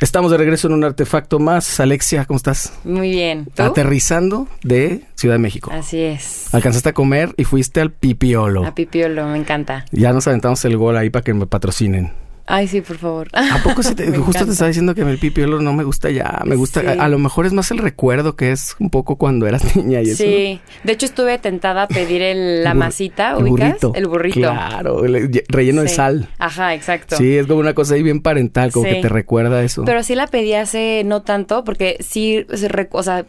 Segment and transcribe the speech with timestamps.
[0.00, 1.78] Estamos de regreso en un artefacto más.
[1.78, 2.72] Alexia, ¿cómo estás?
[2.84, 3.46] Muy bien.
[3.54, 3.62] ¿Tú?
[3.62, 5.70] Aterrizando de Ciudad de México.
[5.74, 6.52] Así es.
[6.54, 8.64] Alcanzaste a comer y fuiste al Pipiolo.
[8.64, 9.84] A Pipiolo, me encanta.
[9.92, 12.12] Ya nos aventamos el gol ahí para que me patrocinen.
[12.52, 13.28] Ay, sí, por favor.
[13.32, 16.40] ¿A poco sí te, justo te estaba diciendo que el pipiolo no me gusta ya?
[16.44, 16.86] Me gusta, Sí.
[16.86, 20.00] a, a lo mejor es más el recuerdo que es un poco cuando eras niña
[20.02, 20.24] y eso.
[20.24, 20.30] ¿no?
[20.30, 23.68] Sí, de hecho estuve tentada a pedir el, la El masita, el ¿ubicas?
[23.68, 23.92] burrito.
[23.94, 24.40] El burrito.
[24.40, 25.94] Claro, el- relleno de Sí.
[25.94, 26.28] sal.
[26.38, 27.16] Ajá, exacto.
[27.16, 28.94] Sí, es como una cosa ahí bien parental, como Sí.
[28.96, 29.84] que te recuerda eso.
[29.84, 33.24] Pero sí la pedí hace no tanto, porque sí, se o sea,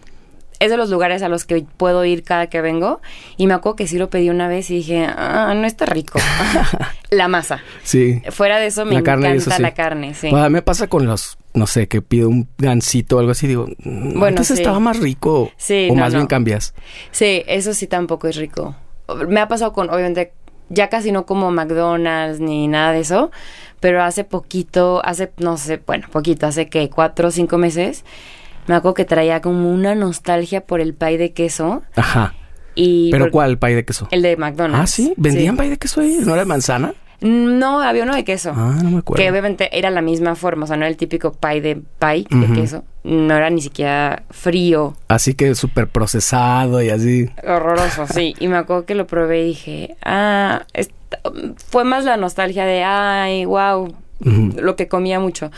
[0.61, 3.01] es de los lugares a los que puedo ir cada que vengo.
[3.35, 6.19] Y me acuerdo que sí lo pedí una vez y dije, ah, no está rico.
[7.09, 7.61] la masa.
[7.83, 8.21] sí.
[8.29, 9.61] Fuera de eso me La carne encanta eso sí.
[9.61, 10.27] la carne, sí.
[10.27, 13.47] A mí me pasa con los, no sé, que pido un gansito o algo así,
[13.47, 14.53] digo, mm, Bueno, antes sí.
[14.53, 15.51] estaba más rico.
[15.57, 16.75] Sí, o no, más bien cambias.
[17.09, 18.75] Sí, eso sí tampoco es rico.
[19.27, 20.31] Me ha pasado con, obviamente,
[20.69, 23.31] ya casi no como McDonald's ni nada de eso,
[23.79, 28.05] pero hace poquito, hace, no sé, bueno, poquito, hace que cuatro o cinco meses,
[28.67, 32.33] me acuerdo que traía como una nostalgia por el pie de queso Ajá.
[32.75, 33.11] y...
[33.11, 33.57] ¿Pero por- cuál?
[33.57, 34.07] ¿Pay de queso?
[34.11, 34.83] El de McDonald's.
[34.83, 35.13] Ah, sí.
[35.17, 35.57] ¿Vendían Sí.
[35.57, 36.17] pay de queso ahí?
[36.21, 36.93] ¿No era de manzana?
[37.21, 38.51] No, había uno de queso.
[38.55, 39.21] Ah, no me acuerdo.
[39.21, 42.25] Que obviamente era la misma forma, o sea, no era el típico pie de pie
[42.31, 42.83] de queso.
[43.03, 47.29] No era ni siquiera frío, Así que súper procesado y así.
[47.47, 48.33] Horroroso, sí.
[48.39, 50.63] Y me acuerdo que lo probé y dije, ah,
[51.69, 55.51] fue más la nostalgia de, ay, wow, Lo que comía mucho.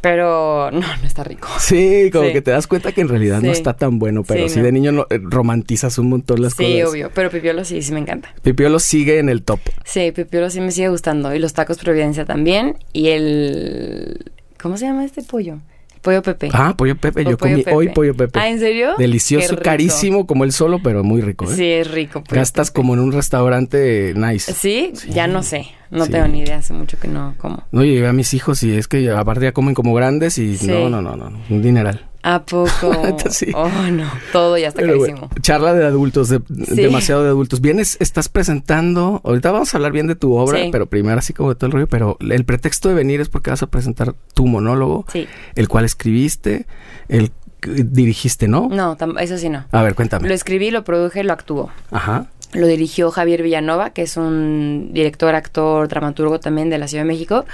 [0.00, 1.48] Pero no, no está rico.
[1.58, 2.32] Sí, como Sí.
[2.32, 3.58] que te das cuenta que en realidad no Sí.
[3.58, 4.64] está tan bueno, pero Sí, sí, no.
[4.66, 6.90] de niño no- eh, romantizas un montón las sí, cosas.
[6.90, 7.10] obvio.
[7.14, 8.34] Pero pipiolo sí, sí me encanta.
[8.42, 9.60] Pipiolo sigue en el top.
[9.84, 11.34] Sí, pipiolo sí me sigue gustando.
[11.34, 12.76] Y los tacos Providencia también.
[12.92, 14.32] Y el...
[14.60, 15.58] ¿Cómo se llama este pollo?
[16.02, 16.48] Pollo Pepe.
[16.52, 17.20] Ah, pollo Pepe.
[17.26, 17.76] O Yo pollo comí Pepe.
[17.76, 18.38] hoy pollo Pepe.
[18.38, 18.94] Ah, ¿en serio?
[18.98, 21.44] Delicioso, carísimo como el solo, pero muy rico.
[21.50, 21.54] ¿eh?
[21.56, 22.22] Sí, es rico.
[22.30, 22.76] Gastas Pepe.
[22.76, 24.52] como en un restaurante nice.
[24.52, 24.92] ¿Sí?
[25.10, 25.66] Ya no sé.
[25.90, 26.12] No Sí.
[26.12, 26.58] tengo ni idea.
[26.58, 27.62] Hace mucho que no como.
[27.72, 30.56] No, yo llevé a mis hijos y es que aparte ya comen como grandes y
[30.58, 30.66] Sí.
[30.66, 32.04] no, no, no, no, un dineral.
[32.34, 33.16] ¿A poco?
[33.30, 33.46] Sí.
[33.54, 34.10] Oh, no.
[34.32, 35.20] Todo ya está Pero, carísimo.
[35.28, 36.74] bueno, charla de adultos, de- Sí.
[36.76, 37.60] demasiado de adultos.
[37.60, 40.68] Vienes, estás presentando, ahorita vamos a hablar bien de tu obra, Sí.
[40.72, 43.50] pero primero así como de todo el rollo, pero el pretexto de venir es porque
[43.50, 45.26] vas a presentar tu monólogo, Sí.
[45.54, 46.66] el cual escribiste,
[47.08, 47.30] el
[47.66, 48.68] dirigiste, ¿no?
[48.70, 49.64] No, eso sí no.
[49.72, 50.28] A ver, cuéntame.
[50.28, 51.70] Lo escribí, lo produje, lo actuó.
[51.90, 52.26] Ajá.
[52.52, 57.08] Lo dirigió Javier Villanova, que es un director, actor, dramaturgo también de la Ciudad de
[57.08, 57.44] México.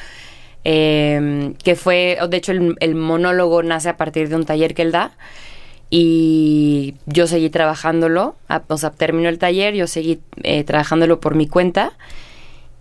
[0.65, 4.83] Eh, que fue, de hecho, el, el monólogo nace a partir de un taller que
[4.83, 5.13] él da.
[5.91, 8.35] Y yo seguí trabajándolo.
[8.49, 11.93] a- o sea, terminó el taller, yo seguí eh, trabajándolo por mi cuenta.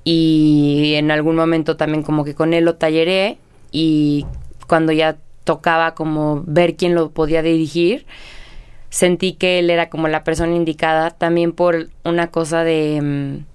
[0.04, 3.38] Y en algún momento también como que con él lo talleré.
[3.72, 4.26] Y
[4.68, 8.06] cuando ya tocaba como ver quién lo podía dirigir,
[8.90, 13.46] sentí que él era como la persona indicada también por una cosa de mm,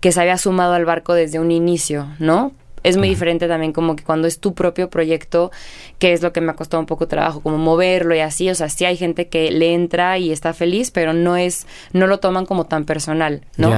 [0.00, 2.52] que se había sumado al barco desde un inicio, ¿no?
[2.86, 5.50] Es muy diferente también como que cuando es tu propio proyecto,
[5.98, 8.54] que es lo que me ha costado un poco trabajo, como moverlo y así, o
[8.54, 12.18] sea, sí hay gente que le entra y está feliz, pero no es, no lo
[12.20, 13.70] toman como tan personal, ¿no?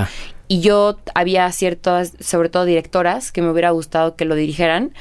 [0.47, 4.93] Y yo había ciertas, sobre todo directoras, que me hubiera gustado que lo dirigieran,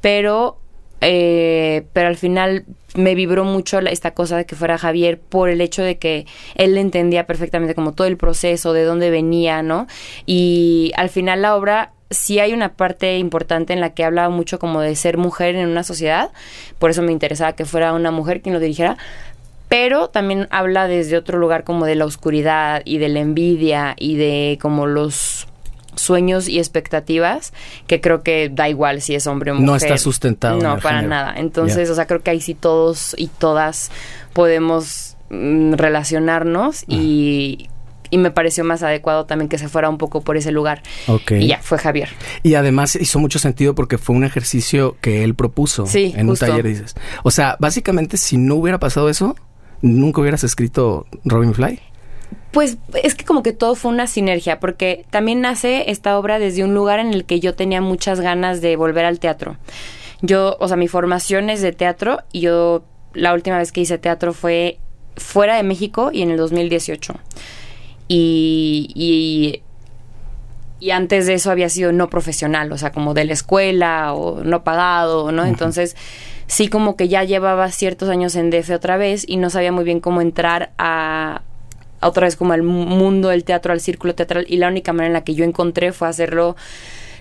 [0.00, 0.58] pero
[1.04, 2.64] eh, pero al final
[2.94, 6.26] me vibró mucho la- esta cosa de que fuera Javier por el hecho de que
[6.54, 9.88] él entendía perfectamente como todo el proceso, de dónde venía, ¿no?
[10.26, 14.58] Y al final la obra sí hay una parte importante en la que hablaba mucho
[14.58, 16.30] como de ser mujer en una sociedad,
[16.78, 18.96] por eso me interesaba que fuera una mujer quien lo dirigiera,
[19.68, 24.16] pero también habla desde otro lugar como de la oscuridad y de la envidia y
[24.16, 25.46] de como los
[25.94, 27.52] sueños y expectativas
[27.86, 29.66] que creo que da igual si es hombre o mujer.
[29.66, 31.08] No está sustentado en No, para género.
[31.08, 31.34] nada.
[31.36, 33.90] Entonces, o sea, creo que ahí sí todos y todas
[34.32, 37.68] podemos mm, relacionarnos y,
[38.12, 40.82] y me pareció más adecuado también que se fuera un poco por ese lugar.
[41.30, 42.10] Y ya, fue Javier.
[42.42, 46.44] Y además hizo mucho sentido porque fue un ejercicio que él propuso Sí, en justo.
[46.44, 46.94] un taller, dices.
[47.22, 49.34] O sea, básicamente si no hubiera pasado eso,
[49.80, 51.80] nunca hubieras escrito Robin Fly.
[52.50, 56.64] Pues es que como que todo fue una sinergia, porque también nace esta obra desde
[56.64, 59.56] un lugar en el que yo tenía muchas ganas de volver al teatro.
[60.20, 62.84] Yo, o sea, mi formación es de teatro y yo
[63.14, 64.78] la última vez que hice teatro fue
[65.16, 67.14] fuera de México y en el 2018.
[68.14, 69.62] Y, y,
[70.86, 74.42] y antes de eso había sido no profesional, o sea, como de la escuela o
[74.44, 75.44] no pagado, ¿no?
[75.46, 75.96] Entonces,
[76.46, 79.84] sí como que ya llevaba ciertos años en DF otra vez y no sabía muy
[79.84, 81.40] bien cómo entrar a,
[82.00, 84.92] a otra vez como al mu- mundo del teatro, al círculo teatral y la única
[84.92, 86.54] manera en la que yo encontré fue hacerlo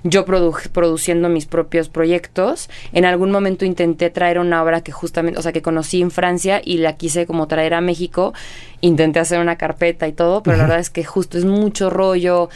[0.04, 2.70] yo produ- produciendo mis propios proyectos.
[2.94, 6.62] En algún momento intenté traer una obra que justamente, o sea, que conocí en Francia
[6.64, 8.34] y la quise como traer a México.
[8.82, 12.50] Intenté hacer una carpeta y todo, pero la verdad es que justo es mucho rollo.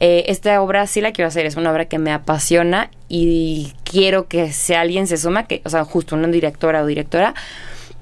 [0.00, 4.26] eh, esta obra sí la quiero hacer, es una obra que me apasiona y quiero
[4.26, 7.34] que si alguien se suma, que, o sea, justo una directora o directora,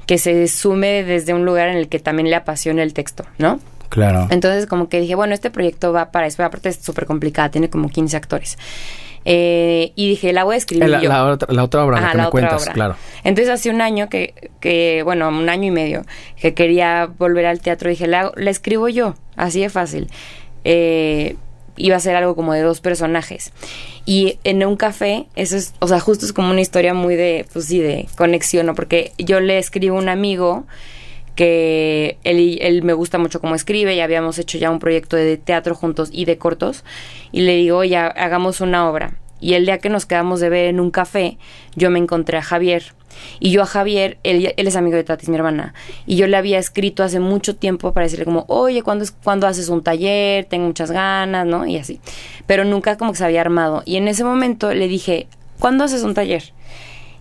[0.06, 3.60] que se sume desde un lugar en el que también le apasione el texto, ¿no?
[3.90, 4.28] Claro.
[4.30, 7.68] Entonces como que dije, bueno, este proyecto va para eso, aparte es súper complicada, tiene
[7.68, 8.56] como 15 actores.
[9.26, 11.08] Eh, y dije, la voy a escribir la, yo.
[11.10, 12.72] La, otra, la otra obra, Ajá, que me otra cuentas, obra.
[12.72, 12.96] claro.
[13.22, 16.06] Entonces hace un año que, que, bueno, un año y medio,
[16.40, 20.08] que quería volver al teatro, dije, la, la escribo yo, así de fácil.
[20.64, 21.36] Eh,
[21.76, 23.52] iba a ser algo como de dos personajes.
[24.06, 27.46] Y en un café, eso es, o sea, justo es como una historia muy de,
[27.52, 28.74] pues sí, de conexión, ¿no?
[28.74, 30.64] Porque yo le escribo a un amigo
[31.34, 35.36] que él, él me gusta mucho cómo escribe y habíamos hecho ya un proyecto de
[35.36, 36.84] teatro juntos y de cortos
[37.32, 39.14] y le digo, oye, hagamos una obra.
[39.40, 41.38] Y el día que nos quedamos de ver en un café,
[41.74, 42.92] yo me encontré a Javier.
[43.40, 45.74] Y yo a Javier, él, él es amigo de Tatis, mi hermana,
[46.06, 49.46] y yo le había escrito hace mucho tiempo para decirle como, oye, ¿cuándo, es, ¿cuándo
[49.46, 50.44] haces un taller?
[50.44, 51.66] Tengo muchas ganas, ¿no?
[51.66, 52.00] Y así.
[52.46, 53.82] Pero nunca como que se había armado.
[53.84, 55.26] Y en ese momento le dije,
[55.58, 56.52] ¿cuándo haces un taller?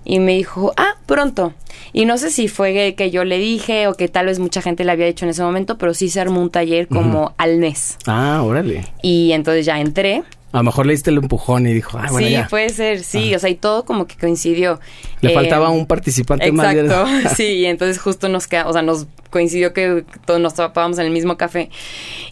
[0.06, 1.54] Y me dijo, ah, pronto.
[1.94, 4.84] Y no sé si fue que yo le dije o que tal vez mucha gente
[4.84, 7.34] le había dicho en ese momento, pero sí se armó un taller como uh -huh.
[7.38, 7.98] al mes.
[8.08, 8.86] Ah, órale.
[9.02, 10.24] Y entonces ya entré.
[10.52, 12.48] A lo mejor le diste el empujón y dijo, ah, bueno, Sí, ya.
[12.50, 13.36] puede ser, sí, Ajá.
[13.38, 14.80] o sea, y todo como que coincidió.
[15.22, 17.10] Le eh, faltaba un participante exacto, más.
[17.20, 20.98] Exacto, sí, y entonces justo nos quedamos, o sea, nos coincidió que todos nos topábamos
[20.98, 21.70] en el mismo café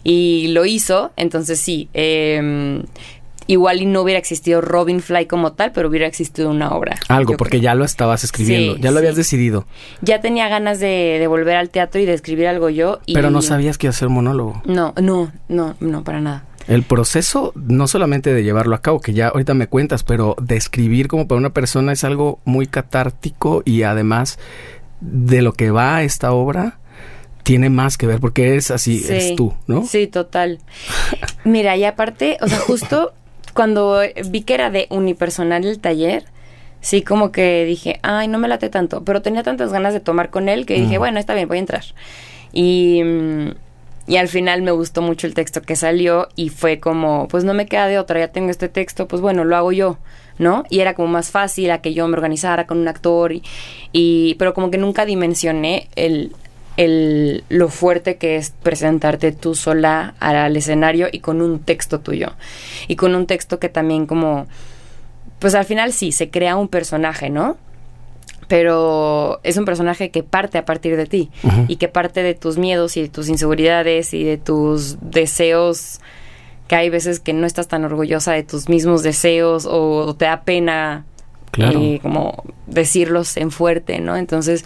[0.02, 2.82] y lo hizo, entonces sí, eh,
[3.48, 6.96] igual y no hubiera existido Robin Fly como tal, pero hubiera existido una obra.
[7.08, 7.62] Algo, porque creo.
[7.62, 8.98] ya lo estabas escribiendo, Sí, ya lo sí.
[9.00, 9.66] habías decidido.
[10.02, 13.00] Ya tenía ganas de, de volver al teatro y de escribir algo yo.
[13.06, 14.62] Y Pero no sabías que iba a ser monólogo.
[14.66, 16.44] No, no, no, no, para nada.
[16.68, 20.56] El proceso, no solamente de llevarlo a cabo, que ya ahorita me cuentas, pero de
[20.56, 24.38] escribir como para una persona es algo muy catártico y además
[25.00, 26.78] de lo que va esta obra
[27.44, 29.14] tiene más que ver porque es así, Sí.
[29.14, 29.86] es tú, ¿no?
[29.86, 30.58] Sí, total.
[31.44, 33.14] Mira, y aparte, o sea, justo
[33.54, 36.24] cuando vi que era de unipersonal el taller,
[36.80, 40.30] sí como que dije, ay, no me late tanto, pero tenía tantas ganas de tomar
[40.30, 41.00] con él que dije, Mm.
[41.00, 41.84] bueno, está bien, voy a entrar.
[42.52, 43.48] Y, mm,
[44.06, 47.52] y al final me gustó mucho el texto que salió y fue como, pues no
[47.52, 49.98] me queda de otra, ya tengo este texto, pues bueno, lo hago yo.
[50.38, 50.62] ¿no?
[50.70, 53.42] Y era como más fácil a que yo me organizara con un actor y,
[53.90, 56.30] y pero como que nunca dimensioné el,
[56.78, 62.28] el, lo fuerte que es presentarte tú sola al escenario y con un texto tuyo.
[62.86, 64.46] Y con un texto que también como,
[65.40, 67.56] pues al final sí, se crea un personaje, ¿no?
[68.46, 71.30] Pero es un personaje que parte a partir de ti
[71.66, 76.00] y que parte de tus miedos y de tus inseguridades y de tus deseos
[76.68, 80.26] que hay veces que no estás tan orgullosa de tus mismos deseos o, o te
[80.26, 81.04] da pena
[81.50, 81.80] Claro.
[81.80, 84.16] eh, como decirlos en fuerte, ¿no?
[84.16, 84.64] Entonces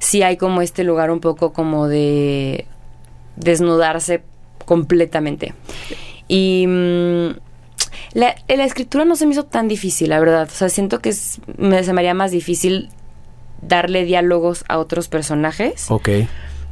[0.00, 2.66] sí hay como este lugar un poco como de
[3.36, 4.22] desnudarse
[4.64, 5.54] completamente.
[6.28, 7.28] Y mm,
[8.14, 10.48] la, la escritura no se me hizo tan difícil, la verdad.
[10.50, 12.88] O sea, siento que es, me, se me haría más difícil
[13.62, 16.08] darle diálogos a otros personajes Ok.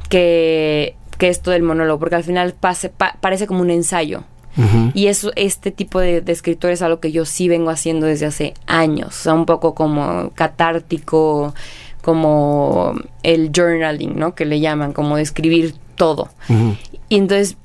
[0.09, 4.23] que, que esto del monólogo, porque al final pase, pa- parece como un ensayo.
[4.93, 8.25] Y eso, este tipo de, de escritor es algo que yo sí vengo haciendo desde
[8.25, 9.07] hace años.
[9.07, 11.53] O sea, un poco como catártico,
[12.13, 14.33] como el journaling, ¿no?
[14.33, 16.29] Que le llaman, como de escribir todo.
[17.07, 17.55] Y entonces,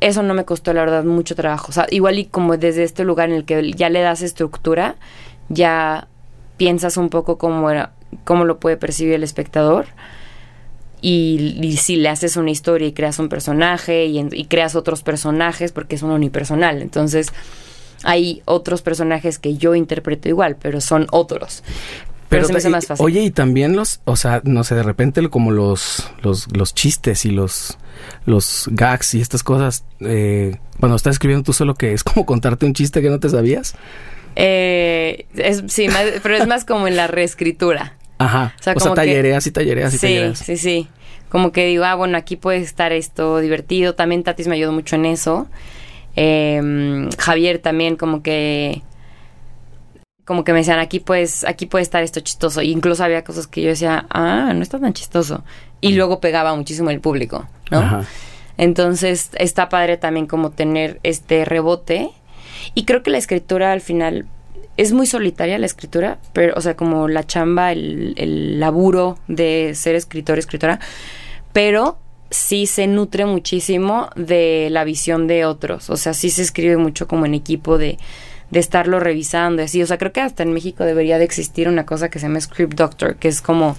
[0.00, 1.68] eso no me costó, la verdad, mucho trabajo.
[1.70, 4.96] O sea, igual y como desde este lugar en el que ya le das estructura,
[5.48, 6.08] ya
[6.58, 7.92] piensas un poco cómo era,
[8.24, 9.86] cómo lo puede percibir el espectador.
[11.00, 14.74] Y, y si le haces una historia y creas un personaje y, en- y creas
[14.76, 16.82] otros personajes, porque es un unipersonal.
[16.82, 17.28] Entonces,
[18.04, 21.62] hay otros personajes que yo interpreto igual, pero son otros.
[22.28, 23.04] Pero, se me hace más fácil.
[23.04, 27.24] Oye, y también los, o sea, no sé, de repente como los, los, los chistes
[27.24, 27.78] y los,
[28.24, 32.66] los gags y estas cosas, eh, cuando estás escribiendo tú solo que es como contarte
[32.66, 33.74] un chiste que no te sabías.
[34.34, 37.94] Eh, es, sí, más- pero es más como en la reescritura.
[38.18, 38.54] Ajá.
[38.58, 40.38] O sea, O sea, que- tallereas y tallereas y Sí, tallereas.
[40.38, 40.88] sí, sí.
[41.28, 43.94] Como que digo, ah, bueno, aquí puede estar esto divertido.
[43.94, 45.48] También Tatis me ayudó mucho en eso.
[46.16, 48.82] Eh, Javier también como que
[50.26, 53.46] como que me decían aquí pues aquí puede estar esto chistoso y incluso había cosas
[53.46, 55.44] que yo decía ah no está tan chistoso
[55.80, 58.04] y luego pegaba muchísimo el público no Ajá.
[58.58, 62.10] entonces está padre también como tener este rebote.
[62.74, 64.26] Y creo que la escritura al final
[64.76, 69.72] es muy solitaria la escritura, pero, o sea, como la chamba, el, el laburo de
[69.74, 70.80] ser escritor, escritora,
[71.52, 71.98] pero
[72.30, 75.90] sí se nutre muchísimo de la visión de otros.
[75.90, 77.98] O sea, sí se escribe mucho como en equipo de,
[78.50, 79.82] de estarlo revisando y así.
[79.82, 82.40] O sea, creo que hasta en México debería de existir una cosa que se llama
[82.40, 83.76] Script Doctor, que es como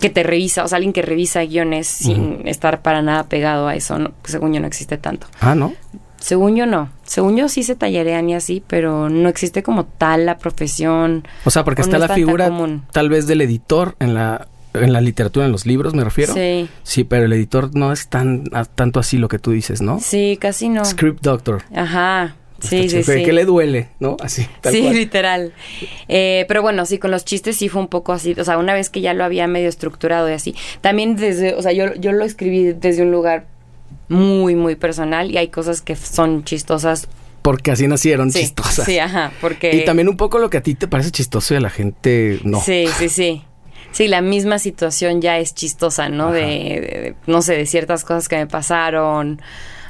[0.00, 3.76] que te revisa, o sea, alguien que revisa guiones sin estar para nada pegado a
[3.76, 4.12] eso, ¿no?
[4.24, 5.28] según yo no existe tanto.
[5.40, 5.74] Ah, ¿no?
[6.18, 6.88] Según yo no.
[7.04, 11.26] Según yo sí se tallarean y así, pero no existe como tal la profesión.
[11.44, 12.50] O sea, porque está la figura
[12.92, 16.32] tal vez del editor en la en la literatura, en los libros, me refiero.
[16.32, 16.68] Sí.
[16.82, 18.44] Sí, pero el editor no es tan
[18.74, 20.00] tanto así lo que tú dices, ¿no?
[20.00, 20.84] Sí, casi no.
[20.84, 21.62] Script doctor.
[21.74, 22.36] Ajá.
[22.62, 23.24] Sí, sí, sí.
[23.24, 24.16] Que le duele, ¿no?
[24.20, 24.46] Así.
[24.60, 25.52] Tal sí, literal.
[26.08, 28.34] Eh, pero bueno, sí, con los chistes sí fue un poco así.
[28.38, 30.54] O sea, una vez que ya lo había medio estructurado y así.
[30.80, 33.46] También desde, o sea, yo, yo lo escribí desde un lugar
[34.08, 37.08] muy, muy personal y hay cosas que son chistosas.
[37.42, 38.86] Porque así nacieron chistosas.
[38.86, 39.74] Sí, ajá, porque...
[39.74, 42.38] Y también un poco lo que a ti te parece chistoso y a la gente
[42.44, 42.60] no.
[42.60, 43.44] Sí, sí, sí.
[43.90, 46.32] Sí, la misma situación ya es chistosa, ¿no?
[46.32, 49.42] De, no sé, de ciertas cosas que me pasaron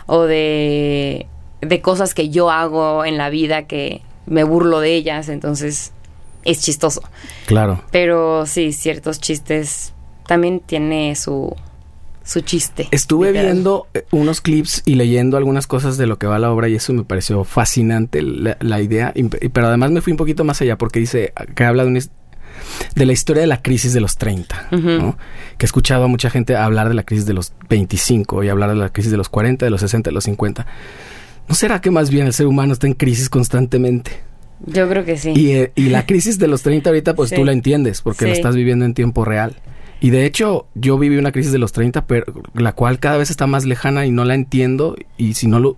[0.06, 1.26] o de,
[1.62, 5.92] de cosas que yo hago en la vida que me burlo de ellas, entonces
[6.44, 7.02] es chistoso.
[7.46, 7.82] Claro.
[7.90, 9.92] Pero sí, ciertos chistes
[10.26, 11.54] también tiene su,
[12.24, 12.88] su chiste.
[12.90, 16.68] Estuve viendo eh, unos clips y leyendo algunas cosas de lo que va la obra
[16.68, 19.14] y eso me pareció fascinante la, idea,
[19.52, 22.08] pero además me fui un poquito más allá porque dice que habla de,
[22.94, 25.16] de la historia de la crisis de los 30, ¿no?
[25.58, 28.70] que he escuchado a mucha gente hablar de la crisis de los 25 y hablar
[28.70, 30.66] de la crisis de los 40, de los 60, de los 50.
[31.48, 34.12] ¿No será que más bien el ser humano está en crisis constantemente?
[34.66, 35.32] Yo creo que sí.
[35.34, 38.54] Y, eh, la crisis de los 30 ahorita, pues tú la entiendes, porque la estás
[38.54, 39.56] viviendo en tiempo real.
[40.00, 43.30] Y de hecho, yo viví una crisis de los 30, pero la cual cada vez
[43.30, 44.96] está más lejana y no la entiendo.
[45.16, 45.76] Y si no lo,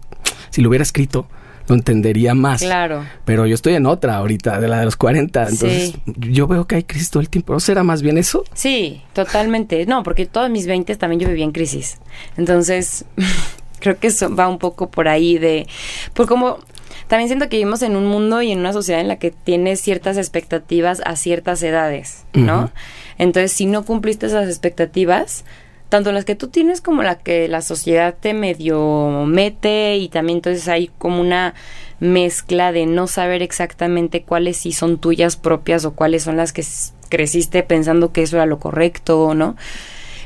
[0.50, 1.28] si lo hubiera escrito,
[1.68, 2.62] lo entendería más.
[2.62, 3.04] Claro.
[3.24, 5.42] Pero yo estoy en otra ahorita, de la de los 40.
[5.42, 7.52] Entonces, yo veo que hay crisis todo el tiempo.
[7.52, 8.44] ¿No será más bien eso?
[8.54, 9.84] Sí, totalmente.
[9.86, 11.98] No, porque todos mis 20 también yo vivía en crisis.
[12.36, 13.04] Entonces,
[13.84, 15.66] creo que eso va un poco por ahí de.
[16.14, 16.58] Por como
[17.06, 19.80] también siento que vivimos en un mundo y en una sociedad en la que tienes
[19.80, 22.70] ciertas expectativas a ciertas edades, ¿no?
[23.18, 25.44] Entonces, si no cumpliste esas expectativas,
[25.90, 30.38] tanto las que tú tienes como la que la sociedad te medio mete y también
[30.38, 31.54] entonces hay como una
[32.00, 36.64] mezcla de no saber exactamente cuáles sí son tuyas propias o cuáles son las que
[37.10, 39.56] creciste pensando que eso era lo correcto, ¿no?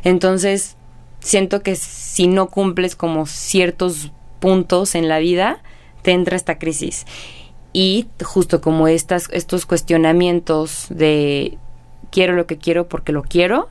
[0.05, 0.77] Entonces,
[1.21, 1.77] siento que
[2.19, 4.11] si no cumples como ciertos
[4.41, 5.63] puntos en la vida,
[6.03, 7.07] te entra esta crisis.
[7.73, 11.59] Y justo como estas, estos cuestionamientos de
[12.11, 13.69] quiero lo que quiero porque lo quiero,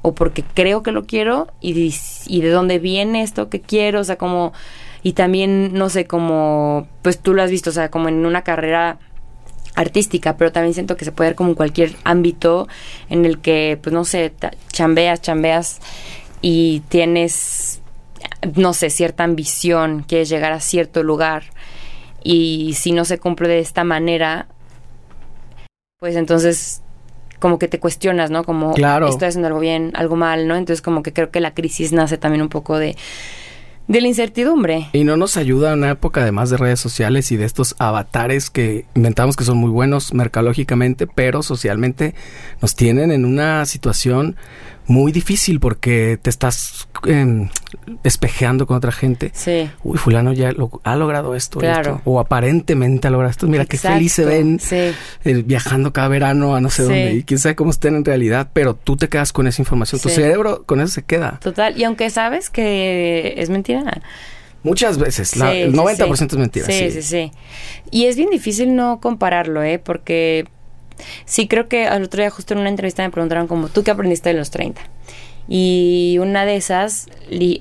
[0.00, 1.92] o porque creo que lo quiero, y,
[2.28, 4.52] y de dónde viene esto que quiero, o sea, como,
[5.02, 8.42] y también, no sé, como, pues tú lo has visto, o sea, como en una
[8.42, 9.00] carrera
[9.74, 12.68] artística, pero también siento que se puede ver como en cualquier ámbito
[13.08, 14.32] en el que, pues no sé,
[14.70, 15.80] chambeas, chambeas
[16.42, 17.80] y tienes,
[18.56, 21.44] no sé, cierta ambición, quieres llegar a cierto lugar
[22.22, 24.48] y si no se cumple de esta manera,
[25.98, 26.82] pues entonces
[27.38, 28.44] como que te cuestionas, ¿no?
[28.44, 29.08] Como claro.
[29.08, 30.56] estoy haciendo algo bien, algo mal, ¿no?
[30.56, 32.96] Entonces como que creo que la crisis nace también un poco de
[33.88, 34.88] de la incertidumbre.
[34.92, 38.86] Y no nos ayuda una época además de redes sociales y de estos avatares que
[38.94, 42.14] inventamos que son muy buenos mercalógicamente, pero socialmente
[42.60, 44.36] nos tienen en una situación
[44.86, 47.48] muy difícil porque te estás eh,
[48.02, 49.30] espejeando con otra gente.
[49.34, 49.70] Sí.
[49.82, 52.00] Uy, fulano ya lo, ha logrado esto, claro.
[52.04, 53.46] o aparentemente ha logrado esto.
[53.46, 54.92] Mira qué feliz se ven sí.
[55.24, 58.50] eh, viajando cada verano a no sé dónde y quién sabe cómo estén en realidad,
[58.52, 60.00] pero tú te quedas con esa información.
[60.00, 61.38] Tu cerebro con eso se queda.
[61.42, 64.02] Total, y aunque sabes que es mentira.
[64.62, 66.66] Muchas veces, la, el 90% es mentira.
[66.66, 67.32] Sí, sí, sí,
[67.90, 69.80] Y es bien difícil no compararlo, ¿eh?
[69.80, 70.46] Porque
[71.24, 73.90] Sí, creo que al otro día justo en una entrevista me preguntaron como, ¿tú qué
[73.90, 74.80] aprendiste de los 30?
[75.48, 77.08] Y una de esas,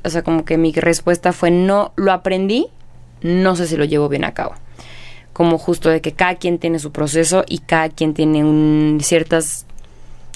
[0.04, 2.68] o sea, como que mi respuesta fue, no, lo aprendí,
[3.22, 4.54] no sé si lo llevo bien a cabo.
[5.34, 9.66] Como justo de que cada quien tiene su proceso y cada quien tiene ciertas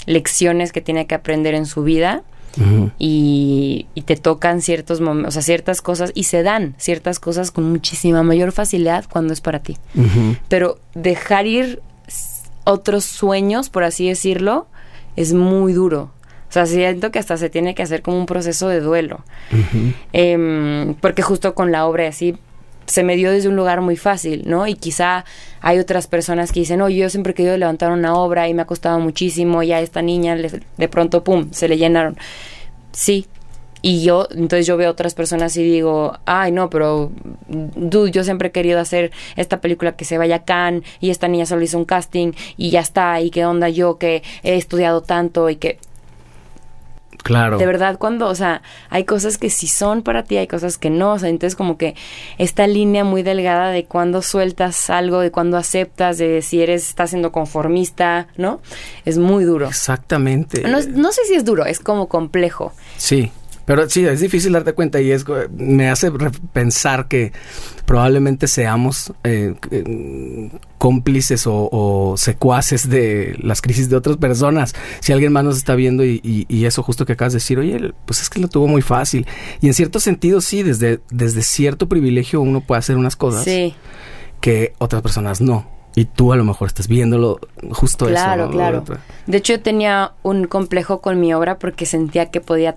[0.05, 2.23] lecciones que tiene que aprender en su vida.
[2.97, 7.69] y, te tocan ciertos momentos, o sea, ciertas cosas y se dan ciertas cosas con
[7.69, 9.77] muchísima mayor facilidad cuando es para ti.
[10.47, 11.81] Pero dejar ir
[12.65, 14.67] otros sueños, por así decirlo,
[15.15, 16.11] es muy duro.
[16.49, 19.23] O sea, siento que hasta se tiene que hacer como un proceso de duelo.
[20.13, 22.37] Em, porque justo con la obra así
[22.85, 24.67] se me dio desde un lugar muy fácil, ¿no?
[24.67, 25.25] Y quizá
[25.61, 28.61] hay otras personas que dicen, oye, yo siempre he querido levantar una obra y me
[28.61, 32.15] ha costado muchísimo y a esta niña de pronto, ¡pum!, se le llenaron.
[32.91, 33.27] Sí,
[33.85, 37.11] y yo, entonces yo veo otras personas y digo, ay, no, pero,
[37.47, 41.27] dude, yo siempre he querido hacer esta película que se vaya a Cannes y esta
[41.27, 45.01] niña solo hizo un casting y ya está, y qué onda yo que he estudiado
[45.01, 45.77] tanto y que...
[47.21, 47.59] Claro.
[47.59, 50.89] De verdad, cuando, o sea, hay cosas que sí son para ti, hay cosas que
[50.89, 51.93] no, o sea, entonces como que
[52.39, 57.11] esta línea muy delgada de cuando sueltas algo, de cuando aceptas, de si eres, estás
[57.11, 58.61] siendo conformista, ¿no?
[59.05, 59.67] Es muy duro.
[59.67, 60.63] Exactamente.
[60.67, 62.73] No, no sé si es duro, es como complejo.
[62.97, 63.31] Sí
[63.65, 65.25] Pero sí, es difícil darte cuenta y es
[65.57, 66.11] me hace
[66.53, 67.33] pensar que
[67.85, 74.75] probablemente seamos eh, eh, cómplices o, secuaces de las crisis de otras personas.
[74.99, 77.93] Si alguien más nos está viendo y, y, eso justo que acabas de decir, oye,
[78.05, 79.25] pues es que lo tuvo muy fácil.
[79.61, 83.45] Y en cierto sentido, sí, desde, desde cierto privilegio uno puede hacer unas cosas
[84.41, 85.67] que otras personas no.
[85.95, 87.39] Y tú a lo mejor estás viéndolo
[87.71, 88.15] justo eso.
[88.15, 88.83] Claro, claro.
[89.27, 92.75] De hecho, yo tenía un complejo con mi obra porque sentía que podía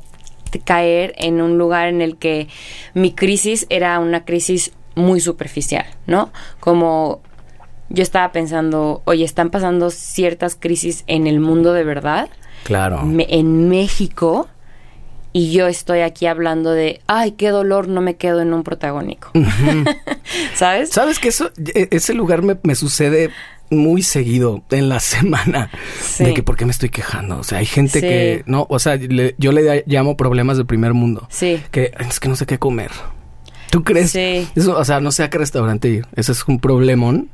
[0.65, 2.49] caer en un lugar en el que
[2.95, 6.31] mi crisis era una crisis muy superficial, ¿no?
[6.61, 7.21] Como
[7.89, 12.29] yo estaba pensando, oye, están pasando ciertas crisis en el mundo de verdad.
[12.65, 13.01] Claro.
[13.03, 14.49] en México.
[15.33, 19.31] Y yo estoy aquí hablando de, ay, qué dolor, no me quedo en un protagónico.
[20.55, 20.89] ¿Sabes?
[20.89, 23.31] ¿Sabes que eso, e, ese lugar me, me sucede
[23.71, 25.71] muy seguido en la semana
[26.19, 27.39] de que por qué me estoy quejando.
[27.39, 31.27] O sea, hay gente que no, o sea, yo le llamo problemas del primer mundo.
[31.31, 31.63] Sí.
[31.71, 32.91] Que es que no sé qué comer.
[33.71, 34.11] ¿Tú crees?
[34.11, 34.49] Sí.
[34.55, 36.07] Eso, o sea, no sé a qué restaurante ir.
[36.17, 37.31] Eso es un problemón.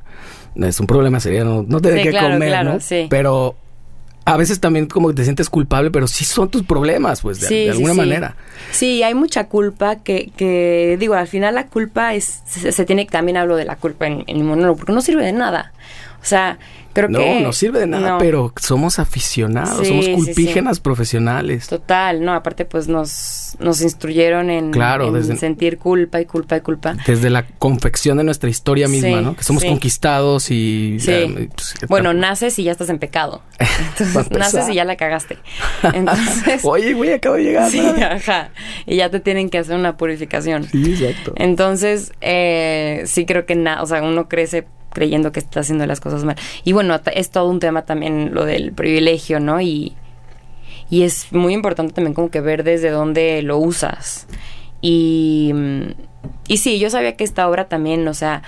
[0.57, 2.81] Es un problema sería no, no tener qué comer, ¿no?
[2.81, 3.07] Sí.
[3.11, 3.57] Pero
[4.25, 7.71] a veces también como que te sientes culpable, pero sí son tus problemas, pues, de,
[7.71, 8.37] alguna manera.
[8.71, 13.37] Sí, hay mucha culpa que, que, digo, al final la culpa es, se, tiene, también
[13.37, 15.73] hablo de la culpa en, en monólogo, porque no sirve de nada.
[16.25, 16.59] O sea,
[16.95, 17.35] creo no, que...
[17.35, 21.69] No, no sirve de nada, pero somos aficionados, somos culpígenas profesionales.
[21.69, 26.97] Total, no, aparte pues nos, nos instruyeron en, claro, sentir culpa y culpa y culpa.
[27.07, 29.37] Desde la confección de nuestra historia misma, ¿no?
[29.37, 30.97] Que somos conquistados y...
[31.05, 33.43] Pues, bueno, naces y ya estás en pecado.
[33.99, 35.37] Entonces, naces y ya la cagaste.
[35.93, 36.61] Entonces...
[36.65, 37.71] Oye, güey, acabo de llegar.
[37.71, 38.49] Sí, ajá.
[38.87, 40.65] Y ya te tienen que hacer una purificación.
[40.65, 41.35] Sí, exacto.
[41.37, 46.01] Entonces, eh, sí creo que, nada, o sea, uno crece creyendo que está haciendo las
[46.01, 46.37] cosas mal.
[46.65, 49.61] Y bueno, es todo un tema también lo del privilegio, ¿no?
[49.61, 49.95] Y,
[50.89, 54.27] y es muy importante también como que ver desde dónde lo usas.
[54.81, 55.53] Y,
[56.49, 58.43] y sí, yo sabía que esta obra también, o sea,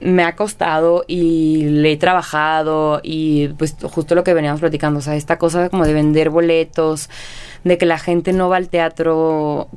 [0.00, 5.02] me ha costado y le he trabajado y pues justo lo que veníamos platicando, o
[5.02, 7.08] sea, esta cosa como de vender boletos,
[7.64, 9.68] de que la gente no va al teatro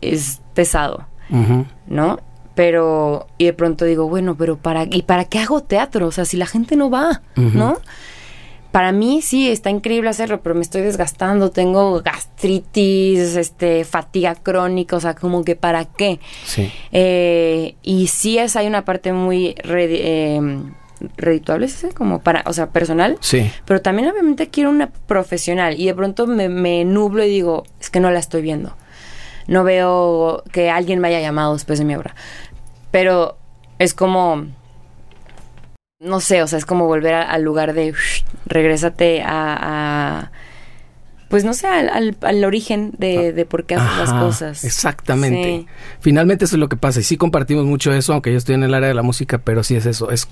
[0.00, 1.06] es pesado,
[1.86, 2.20] ¿no?
[2.54, 6.24] Pero y de pronto digo bueno pero para y para qué hago teatro o sea
[6.24, 7.78] si la gente no va no
[8.70, 14.96] para mí sí está increíble hacerlo pero me estoy desgastando tengo gastritis este fatiga crónica
[14.96, 16.72] o sea como que para qué sí.
[16.92, 20.40] Eh, y sí es hay una parte muy eh,
[21.16, 21.88] redituable ¿sí?
[21.94, 23.16] como para o sea personal.
[23.20, 23.50] Sí.
[23.64, 27.90] Pero también obviamente quiero una profesional y de pronto me, me nublo y digo es
[27.90, 28.76] que no la estoy viendo.
[29.46, 32.14] No veo que alguien me haya llamado después de mi obra
[32.94, 33.36] pero
[33.80, 34.46] es como,
[35.98, 37.92] no sé, o sea, es como volver al lugar de,
[38.46, 40.30] regrésate a,
[41.28, 44.62] pues no sé, al, al, origen de, de, por qué haces las cosas.
[44.62, 45.66] Exactamente.
[45.98, 47.00] Finalmente eso es lo que pasa.
[47.00, 49.64] Y sí compartimos mucho eso, aunque yo estoy en el área de la música, pero
[49.64, 50.12] sí es eso.
[50.12, 50.28] Es,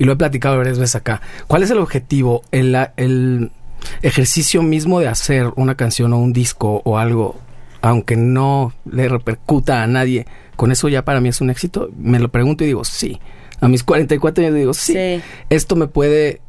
[0.00, 1.22] y lo he platicado varias veces acá.
[1.46, 2.42] ¿Cuál es el objetivo?
[2.50, 3.52] El, el
[4.02, 7.38] ejercicio mismo de hacer una canción o un disco o algo,
[7.82, 11.90] aunque no le repercuta a nadie, con eso ya para mí es un éxito.
[11.96, 13.20] Me lo pregunto y digo, sí.
[13.60, 16.40] A mis 44 años digo, sí, esto me puede,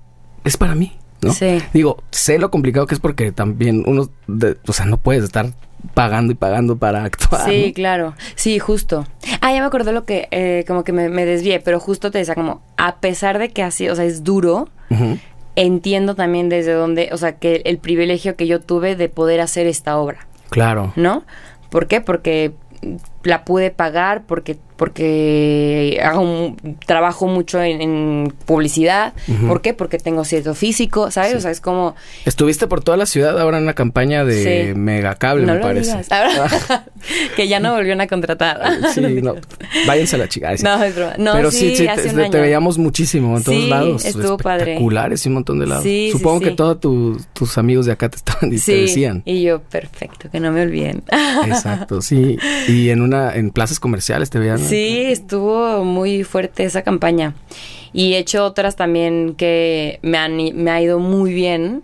[0.43, 1.33] es para mí, ¿no?
[1.33, 1.59] Sí.
[1.73, 4.09] Digo, sé lo complicado que es porque también uno,
[4.67, 5.53] o sea, no puedes estar
[5.93, 7.49] pagando y pagando para actuar.
[7.49, 8.15] Sí, claro.
[8.35, 9.05] Sí, justo.
[9.41, 12.17] Ah, ya me acordé lo que, eh, como que me, me, desvié, pero justo te
[12.17, 14.69] decía como, a pesar de que así, o sea, es duro,
[15.55, 19.67] entiendo también desde dónde, o sea, que el privilegio que yo tuve de poder hacer
[19.67, 20.27] esta obra.
[20.53, 20.93] Claro.
[20.95, 21.23] ¿No?
[21.71, 21.99] ¿Por qué?
[21.99, 22.53] Porque
[23.23, 29.13] la pude pagar porque porque hago un, trabajo mucho en, publicidad.
[29.47, 29.73] ¿Por qué?
[29.73, 31.35] Porque tengo cierto físico, ¿sabes?
[31.35, 31.95] O sea, es como...
[32.25, 36.01] Estuviste por toda la ciudad ahora en una campaña de megacable, me parece.
[37.37, 38.59] que ya no volvieron a contratar.
[38.93, 39.35] sí, no.
[39.87, 40.53] Váyanse a la chica.
[40.61, 41.13] No, es broma.
[41.17, 41.87] No, Pero sí, sí
[42.29, 44.03] te, veíamos muchísimo en todos lados.
[44.03, 45.85] estuvo Espectaculares y un montón de lados.
[46.11, 46.81] Supongo que todos
[47.31, 49.21] tus amigos de acá te estaban y te decían.
[49.23, 51.03] y yo, perfecto, que no me olviden.
[51.47, 52.37] Exacto, sí.
[52.67, 57.35] Y en una en plazas comerciales te veían Sí, estuvo muy fuerte esa campaña.
[57.93, 61.83] Y he hecho otras también que me, han, me ha ido muy bien.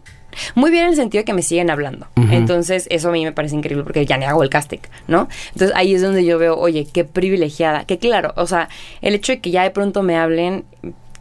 [0.55, 2.07] Muy bien en el sentido de que me siguen hablando.
[2.31, 5.27] Entonces, eso a mí me parece increíble porque ya ni hago el casting, ¿no?
[5.53, 7.85] Entonces, ahí es donde yo veo, oye, qué privilegiada.
[7.85, 8.69] Que claro, o sea,
[9.01, 10.65] el hecho de que ya de pronto me hablen,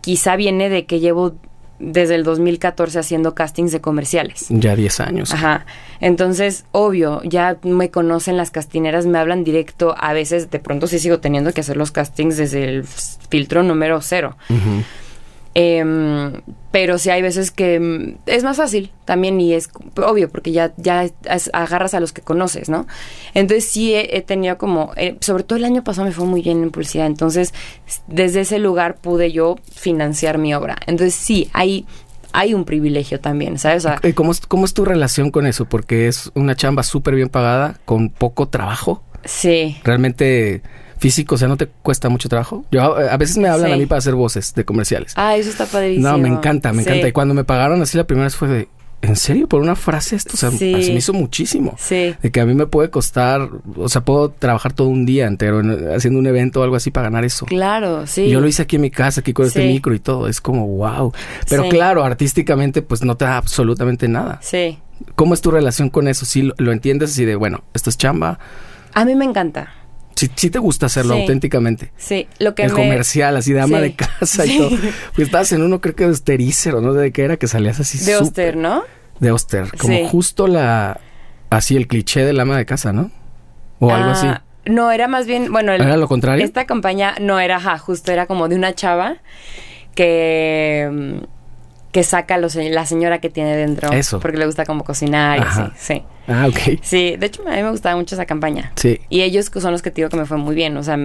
[0.03, 1.35] quizá viene de que llevo
[1.79, 4.47] desde el 2014 haciendo castings de comerciales.
[4.49, 5.33] Ya 10 años.
[5.33, 5.67] Ajá.
[6.01, 9.95] Entonces, obvio, ya me conocen las castineras, me hablan directo.
[9.99, 14.01] A veces, de pronto sí sigo teniendo que hacer los castings desde el filtro número
[14.01, 14.37] cero.
[15.61, 16.35] Em,
[16.71, 20.73] pero sí hay veces que mm, es más fácil también y es obvio porque ya,
[20.77, 22.87] ya es- agarras a los que conoces, ¿no?
[23.35, 26.43] Entonces sí he, he tenido como, eh, sobre todo el año pasado me fue muy
[26.43, 27.53] bien en publicidad, entonces
[28.07, 30.77] desde ese lugar pude yo financiar mi obra.
[30.87, 31.87] Entonces sí, hay,
[32.33, 33.85] hay un privilegio también, ¿sabes?
[33.85, 35.65] O sea, Eh, ¿Cómo es, ¿Cómo es tu relación con eso?
[35.65, 39.03] Porque es una chamba súper bien pagada, con poco trabajo.
[39.25, 39.77] sí.
[39.83, 40.63] Realmente
[40.99, 42.65] físico, o sea, ¿no te cuesta mucho trabajo?
[42.71, 43.75] Yo eh, a veces me hablan Sí.
[43.75, 45.13] a mí para hacer voces de comerciales.
[45.17, 46.09] Ah, eso está padrísimo.
[46.09, 46.89] no, me encanta, me Sí.
[46.89, 47.09] encanta.
[47.09, 48.69] Y cuando me pagaron así la primera vez fue de,
[49.01, 49.47] ¿en serio?
[49.47, 50.33] ¿Por una frase esto?
[50.35, 50.73] O sea, Sí.
[50.75, 51.77] me hizo muchísimo.
[51.79, 52.15] Sí.
[52.21, 55.61] De que a mí me puede costar, o sea, puedo trabajar todo un día entero
[55.61, 57.47] en- haciendo un evento o algo así para ganar eso.
[57.47, 58.23] Claro, sí.
[58.23, 60.27] Y yo lo hice aquí en mi casa, aquí con este micro y todo.
[60.27, 61.13] Es como, wow.
[61.49, 61.69] Pero Sí.
[61.69, 64.41] claro, artísticamente, pues no te da absolutamente nada.
[64.43, 64.79] Sí.
[65.15, 66.27] ¿Cómo es tu relación con eso?
[66.27, 68.41] Si lo, lo entiendes así de, bueno, esto es chamba.
[68.95, 69.75] A mí me encanta.
[70.19, 71.21] Si sí te gusta hacerlo Sí.
[71.21, 71.93] auténticamente.
[71.97, 72.75] Sí, lo que El me...
[72.77, 73.83] comercial, así de ama Sí.
[73.85, 74.59] de casa y Sí.
[74.59, 74.71] todo.
[75.15, 76.93] Pues estabas en uno, creo que de Osterícero, ¿no?
[76.93, 77.37] ¿De qué era?
[77.37, 78.83] Que salías así De Oster, ¿no?
[79.21, 79.71] De Oster.
[79.79, 80.07] Como Sí.
[80.11, 81.01] justo la...
[81.51, 83.11] Así el cliché del ama de casa, ¿no?
[83.79, 84.27] O algo así.
[84.27, 86.45] Ah, No, era más bien, bueno, el- ¿Era lo contrario?
[86.45, 89.17] Esta campaña no era, ajá, justo era como de una chava
[89.95, 91.19] que mm,
[91.99, 93.91] que saca los, la señora que tiene dentro.
[93.91, 94.21] Eso.
[94.21, 95.73] Porque le gusta como cocinar y Ajá.
[95.75, 96.03] así, sí.
[96.29, 96.79] Ah, ok.
[96.81, 98.71] Sí, de hecho a mí me gustaba mucho esa campaña.
[98.77, 99.01] Sí.
[99.09, 100.77] Y ellos son los que te digo que me fue muy bien.
[100.77, 100.97] O sea,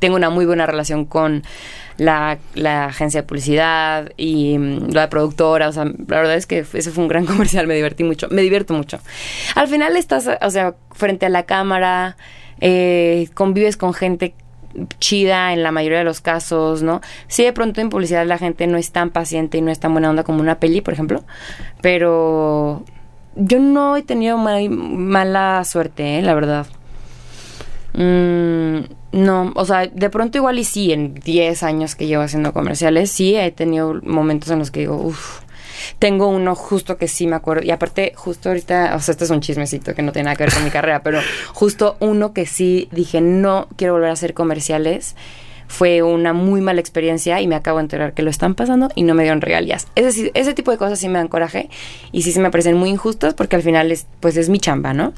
[0.00, 1.44] tengo una muy buena relación con
[1.96, 5.68] la, la agencia de publicidad y mm, la productora.
[5.68, 7.68] O sea, la verdad es que ese fue un gran comercial.
[7.68, 8.26] Me divertí mucho.
[8.28, 8.98] Me divierto mucho.
[9.54, 12.16] Al final estás, o sea, frente a la cámara,
[12.60, 14.34] eh, convives con gente
[14.98, 17.00] chida en la mayoría de los casos, ¿no?
[17.28, 19.92] Sí, de pronto en publicidad la gente no es tan paciente y no es tan
[19.92, 21.24] buena onda como una peli, por ejemplo,
[21.80, 22.84] pero
[23.34, 26.22] yo no he tenido ma- mala suerte, ¿eh?
[26.22, 26.66] la verdad.
[27.94, 28.80] Mm,
[29.12, 33.10] no, o sea, de pronto igual y sí, en 10 años que llevo haciendo comerciales,
[33.10, 35.40] sí he tenido momentos en los que digo, uff,
[35.98, 37.62] tengo uno justo que sí me acuerdo.
[37.64, 40.44] Y aparte, justo ahorita, o sea, este es un chismecito que no tiene nada que
[40.44, 41.20] ver con mi carrera, pero
[41.52, 45.16] justo uno que sí dije, no quiero volver a hacer comerciales.
[45.68, 49.02] Fue una muy mala experiencia y me acabo de enterar que lo están pasando y
[49.02, 49.88] no me dieron regalías.
[49.96, 51.68] Ese, sí- ese tipo de cosas sí me dan coraje
[52.12, 54.92] y sí se me parecen muy injustas porque al final es, pues es mi chamba,
[54.94, 55.12] ¿no?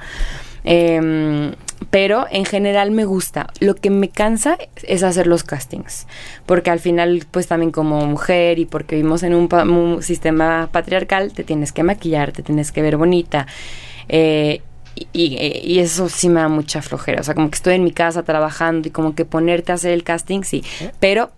[0.65, 1.53] Em,
[1.91, 3.49] pero en general me gusta.
[3.61, 6.07] Lo que me cansa es hacer los castings.
[6.47, 10.69] Porque al final, pues también como mujer y porque vivimos en un, pa- un sistema
[10.73, 13.47] patriarcal, te tienes que maquillar, te tienes que ver bonita.
[14.09, 14.63] Eh,
[14.95, 17.21] y, y- y eso sí me da mucha flojera.
[17.21, 19.93] O sea, como que estoy en mi casa trabajando y como que ponerte a hacer
[19.93, 20.65] el casting, sí.
[20.99, 21.31] Pero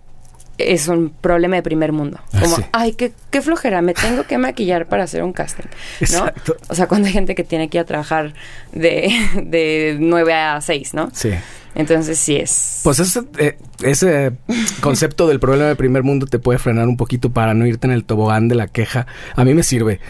[0.68, 2.18] es un problema de primer mundo.
[2.33, 2.62] Ah, Como, sí.
[2.73, 5.64] ay, qué, qué flojera, me tengo que maquillar para hacer un casting.
[5.66, 6.07] ¿No?
[6.07, 6.57] Exacto.
[6.68, 8.35] O sea, cuando hay gente que tiene que ir a trabajar
[8.73, 9.11] de,
[9.44, 11.11] de 9 a 6, ¿no?
[11.12, 11.31] Sí.
[11.75, 12.81] Entonces sí es.
[12.83, 14.33] Pues ese, eh, ese
[14.81, 17.92] concepto del problema de primer mundo te puede frenar un poquito para no irte en
[17.92, 19.07] el tobogán de la queja.
[19.37, 20.01] A mí me sirve,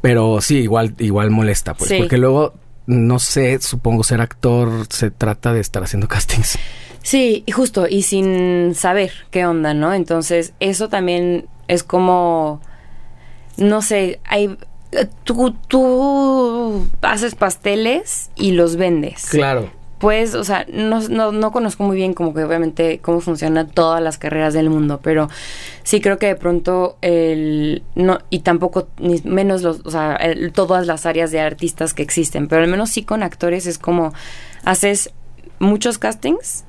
[0.00, 1.98] pero sí, igual, igual molesta, pues, Sí.
[1.98, 2.54] porque luego,
[2.86, 6.58] no sé, supongo ser actor se trata de estar haciendo castings.
[7.04, 9.92] Sí, y justo, y sin saber qué onda, ¿no?
[9.92, 12.60] Entonces, eso también es como.
[13.58, 14.56] No sé, hay.
[15.24, 19.26] Tú, tú haces pasteles y los vendes.
[19.28, 19.70] Claro.
[19.98, 24.02] Pues, o sea, no, no, no conozco muy bien como que obviamente cómo funcionan todas
[24.02, 25.28] las carreras del mundo, pero
[25.82, 30.52] sí creo que de pronto el no y tampoco ni menos los, o sea, el-
[30.52, 34.12] todas las áreas de artistas que existen, pero al menos sí con actores es como
[34.64, 35.10] haces
[35.58, 36.64] muchos castings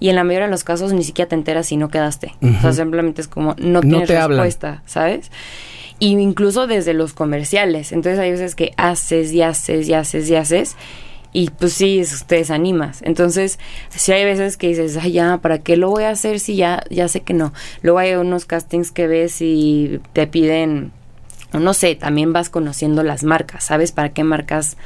[0.00, 2.34] y en la mayoría de los casos ni siquiera te enteras si no quedaste.
[2.42, 4.38] O sea, simplemente es como no No tienes hablan.
[4.40, 5.30] respuesta, ¿sabes?
[5.98, 7.92] Y incluso desde los comerciales.
[7.92, 10.76] Entonces hay veces que haces y haces y haces y haces.
[11.32, 13.02] Y pues sí, te desanimas.
[13.02, 13.58] Entonces,
[13.90, 16.82] sí hay veces que dices, ay, ya, ¿para qué lo voy a hacer si ya,
[16.88, 17.52] ya sé que no?
[17.82, 20.92] Luego hay unos castings que ves y te piden,
[21.52, 23.92] o no sé, también vas conociendo las marcas, ¿sabes?
[23.92, 24.78] ¿Para qué marcas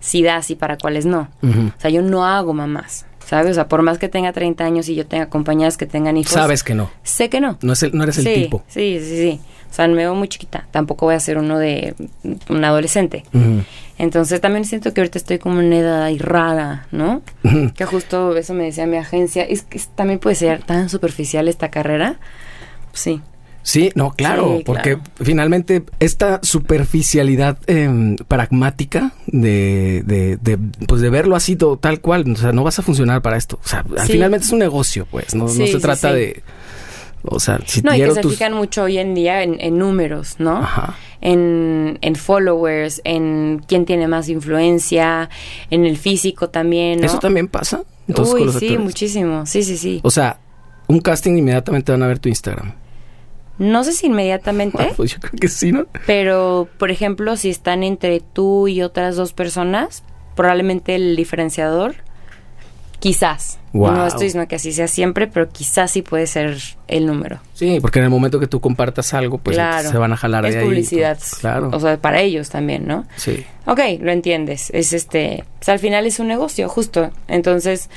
[0.00, 1.28] sí das y para cuáles no?
[1.42, 3.52] O sea, yo no hago mamás, ¿sabes?
[3.52, 6.32] O sea, por más que tenga 30 años y yo tenga compañeras que tengan hijos.
[6.32, 6.90] Sabes que no.
[7.02, 7.58] Sé que no.
[7.62, 8.62] No, es el- no eres el sí, tipo.
[8.68, 9.40] Sí, sí, sí.
[9.70, 10.66] O sea, me veo muy chiquita.
[10.70, 11.94] Tampoco voy a ser uno de
[12.48, 13.24] un adolescente.
[13.98, 17.22] Entonces también siento que ahorita estoy como en una edad ahí rara, ¿no?
[17.76, 19.42] Que justo eso me decía mi agencia.
[19.42, 22.16] Es que también puede ser tan superficial esta carrera.
[22.92, 23.20] Sí.
[23.66, 25.02] Sí, no, claro, Sí, porque claro.
[25.22, 32.36] finalmente esta superficialidad em, pragmática de, de, de, pues de verlo así tal cual, o
[32.36, 33.58] sea, no vas a funcionar para esto.
[33.64, 34.12] O sea, Sí.
[34.12, 36.42] finalmente es un negocio, pues, no, no se trata de,
[37.22, 39.78] o sea, si No, y que se tus- fijan mucho hoy en día en, en
[39.78, 40.58] números, ¿no?
[40.58, 40.94] Ajá.
[41.22, 45.30] En, en followers, en quién tiene más influencia,
[45.70, 47.06] en el físico también, ¿no?
[47.06, 47.82] ¿Eso también pasa?
[48.08, 48.78] Entonces, Uy, sí, actores?
[48.80, 49.46] muchísimo.
[49.46, 50.00] Sí, sí, sí.
[50.02, 50.38] O sea,
[50.86, 52.74] un casting inmediatamente van a ver tu Instagram.
[53.58, 54.92] No sé si inmediatamente.
[54.96, 55.86] pues yo creo que sí, ¿no?
[56.06, 60.02] Pero, por ejemplo, si están entre tú y otras dos personas,
[60.34, 61.94] probablemente el diferenciador,
[62.98, 63.58] quizás.
[63.72, 67.40] No estoy diciendo que así sea siempre, pero quizás sí puede ser el número.
[67.52, 70.54] Sí, porque en el momento que tú compartas algo, pues se van a jalar es
[70.54, 71.18] de publicidad.
[71.40, 71.70] claro.
[71.72, 73.04] O sea, para ellos también, ¿no?
[73.16, 73.44] Sí.
[73.66, 74.70] Ok, lo entiendes.
[74.72, 75.44] Es este.
[75.58, 77.10] Pues al final es un negocio, justo.
[77.26, 77.90] Entonces,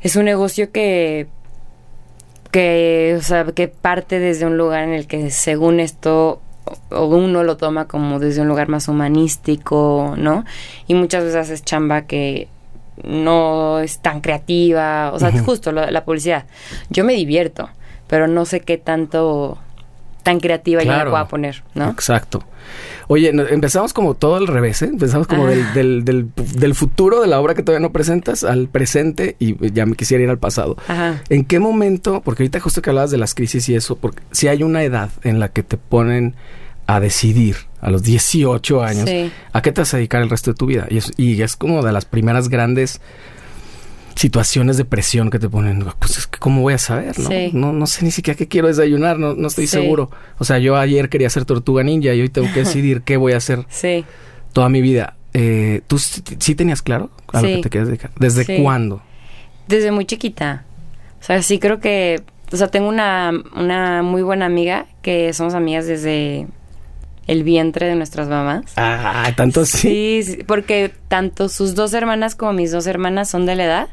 [0.00, 1.28] es un negocio que
[2.52, 6.40] que, o sea, que parte desde un lugar en el que según esto
[6.90, 10.44] o uno lo toma como desde un lugar más humanístico, ¿no?
[10.86, 12.48] Y muchas veces haces chamba que
[13.02, 16.46] no es tan creativa, o sea, justo la, publicidad.
[16.90, 17.70] Yo me divierto,
[18.06, 19.58] pero no sé qué tanto
[20.22, 21.90] tan creativa ya pueda poner, ¿no?
[21.90, 22.44] Exacto.
[23.08, 24.86] Oye, empezamos como todo al revés, ¿eh?
[24.86, 29.36] Empezamos como del, del, del, futuro de la obra que todavía no presentas al presente
[29.38, 30.76] y ya me quisiera ir al pasado.
[30.88, 31.22] Ajá.
[31.28, 34.48] ¿En qué momento, porque ahorita justo que hablabas de las crisis y eso, porque si
[34.48, 36.36] hay una edad en la que te ponen
[36.86, 39.10] a decidir a los 18 años
[39.52, 40.86] a qué te vas a dedicar el resto de tu vida.
[40.88, 43.00] Y es, y es como de las primeras grandes
[44.14, 47.30] situaciones de presión que te ponen, pues es que cómo voy a saber, ¿no?
[47.52, 50.10] No, no sé ni siquiera qué quiero desayunar, no, no estoy seguro.
[50.38, 53.32] O sea, yo ayer quería ser tortuga ninja y hoy tengo que decidir qué voy
[53.32, 53.66] a hacer
[54.52, 55.16] toda mi vida.
[55.34, 58.10] Eh, ¿Tú sí tenías claro a lo que te quieres dedicar?
[58.18, 59.02] ¿Desde cuándo?
[59.68, 60.64] Desde muy chiquita.
[61.20, 62.22] O sea, sí creo que,
[62.52, 66.48] o sea, tengo una, una muy buena amiga que somos amigas desde
[67.26, 68.72] el vientre de nuestras mamás.
[68.76, 70.22] Ah, tanto sí.
[70.22, 73.88] Sí, porque tanto sus dos hermanas como mis dos hermanas son de la edad.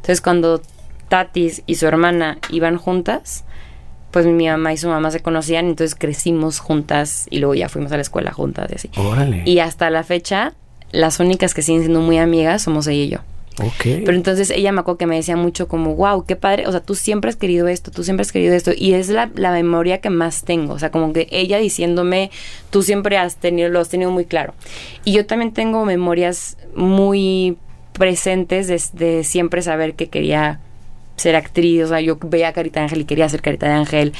[0.00, 0.62] Entonces, cuando
[1.08, 3.44] Tatis y su hermana iban juntas,
[4.10, 7.92] pues mi mamá y su mamá se conocían, entonces crecimos juntas y luego ya fuimos
[7.92, 8.90] a la escuela juntas y así.
[8.96, 9.42] Órale.
[9.44, 10.54] Y hasta la fecha,
[10.90, 13.18] las únicas que siguen siendo muy amigas somos ella y yo.
[13.82, 16.80] Pero entonces ella me acuerdo que me decía mucho como, wow, qué padre, o sea,
[16.80, 19.98] tú siempre has querido esto, tú siempre has querido esto, y es la, la memoria
[19.98, 22.30] que más tengo, o sea, como que ella diciéndome,
[22.70, 24.54] tú siempre has tenido, lo has tenido muy claro.
[25.04, 27.58] Y yo también tengo memorias muy
[27.92, 30.60] presentes de, siempre saber que quería
[31.16, 33.74] ser actriz, o sea, yo veía a Carita de Ángel y quería ser Carita de
[33.74, 34.14] Ángel.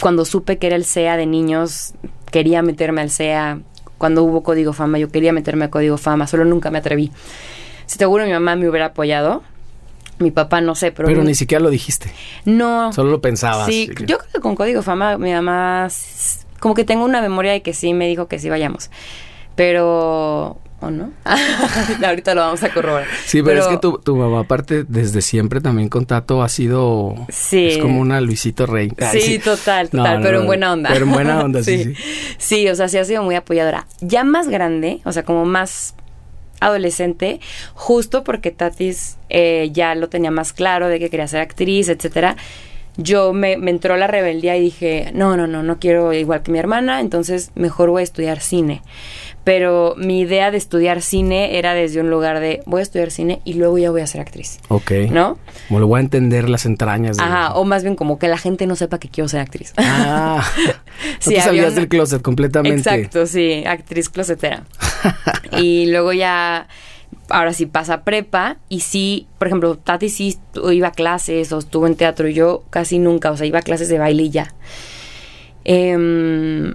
[0.00, 1.94] Cuando supe que era el SEA de niños,
[2.30, 3.60] quería meterme al SEA.
[3.98, 7.10] Cuando hubo Código Fama, yo quería meterme a Código Fama, solo nunca me atreví.
[7.86, 9.42] Seguro mi mamá me hubiera apoyado.
[10.18, 11.08] Mi papá no sé, pero...
[11.08, 12.10] Pero ni siquiera lo dijiste.
[12.44, 12.92] No.
[12.92, 13.66] Solo lo pensabas.
[13.66, 15.88] Sí, yo creo que con Código Fama mi mamá...
[16.60, 18.90] Como que tengo una memoria de que sí me dijo que sí vayamos.
[19.56, 21.10] Pero ¿O no?
[22.06, 23.06] Ahorita lo vamos a corroborar.
[23.24, 27.14] Sí, pero, es que tu, tu, mamá, aparte, desde siempre también con Tato ha sido.
[27.30, 27.68] Sí.
[27.68, 28.92] Es como una Luisito Rey.
[29.12, 30.90] sí, total, total, pero en buena onda.
[30.92, 31.94] Pero en buena onda, sí, sí.
[32.36, 33.86] Sí, o sea, sí ha sido muy apoyadora.
[34.00, 35.94] Ya más grande, o sea, como más
[36.60, 37.40] adolescente,
[37.74, 42.36] justo porque Tatis eh, ya lo tenía más claro de que quería ser actriz, etcétera.
[42.98, 46.50] Yo me, me entró la rebeldía y dije, no, no, no, no quiero igual que
[46.50, 48.82] mi hermana, entonces mejor voy a estudiar cine
[49.46, 53.40] pero mi idea de estudiar cine era desde un lugar de voy a estudiar cine
[53.44, 54.58] y luego ya voy a ser actriz.
[54.66, 54.90] Ok.
[55.12, 55.38] ¿No?
[55.68, 57.16] Como lo voy a entender las entrañas.
[57.16, 57.22] De...
[57.22, 59.72] Ajá, o más bien como que la gente no sepa que quiero ser actriz.
[59.76, 60.44] Ah,
[61.26, 62.80] no te salías del closet completamente.
[62.80, 64.64] Exacto, sí, actriz closetera.
[65.56, 66.66] y luego ya,
[67.28, 70.40] ahora sí pasa prepa y sí, por ejemplo, Tati sí
[70.72, 73.88] iba a clases o estuvo en teatro, yo casi nunca, o sea, iba a clases
[73.88, 74.52] de baile y ya.
[75.64, 76.74] Eh,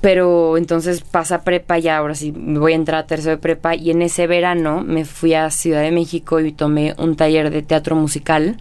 [0.00, 3.74] pero entonces pasa prepa y ahora sí me voy a entrar a tercero de prepa
[3.74, 7.62] y en ese verano me fui a Ciudad de México y tomé un taller de
[7.62, 8.56] teatro musical.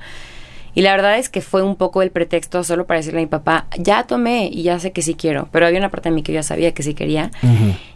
[0.76, 3.28] Y la verdad es que fue un poco el pretexto solo para decirle a mi
[3.28, 5.50] papá, ya tomé y ya sé que sí quiero.
[5.52, 7.32] Pero había una parte de mí que yo ya sabía que sí quería.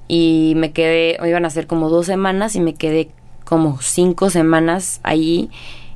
[0.07, 3.09] Y me quedé, iban a ser como dos semanas y me quedé
[3.45, 5.49] como cinco semanas ahí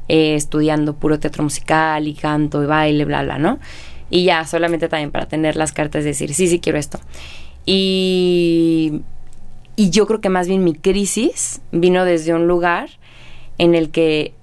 [0.08, 3.60] eh, estudiando puro teatro musical y canto y baile, bla, bla, ¿no?
[4.10, 7.00] Y ya, solamente también para tener las cartas de decir, sí, sí quiero esto.
[7.66, 9.02] Y,
[9.76, 12.90] y yo creo que más bien mi crisis vino desde un lugar
[13.58, 14.34] en el que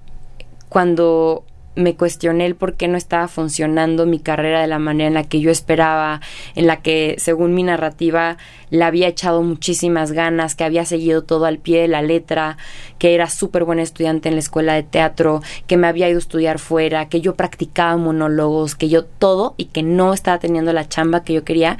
[0.69, 5.13] cuando me cuestioné el por qué no estaba funcionando mi carrera de la manera en
[5.13, 6.21] la que yo esperaba,
[6.55, 8.37] en la que según mi narrativa
[8.69, 12.57] le había echado muchísimas ganas, que había seguido todo al pie de la letra,
[12.97, 16.19] que era súper buena estudiante en la escuela de teatro, que me había ido a
[16.19, 20.87] estudiar fuera, que yo practicaba monólogos, que yo todo y que no estaba teniendo la
[20.87, 21.77] chamba que yo quería.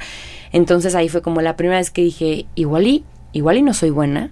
[0.52, 3.90] Entonces ahí fue como la primera vez que dije, igual y, igual y no soy
[3.90, 4.30] buena,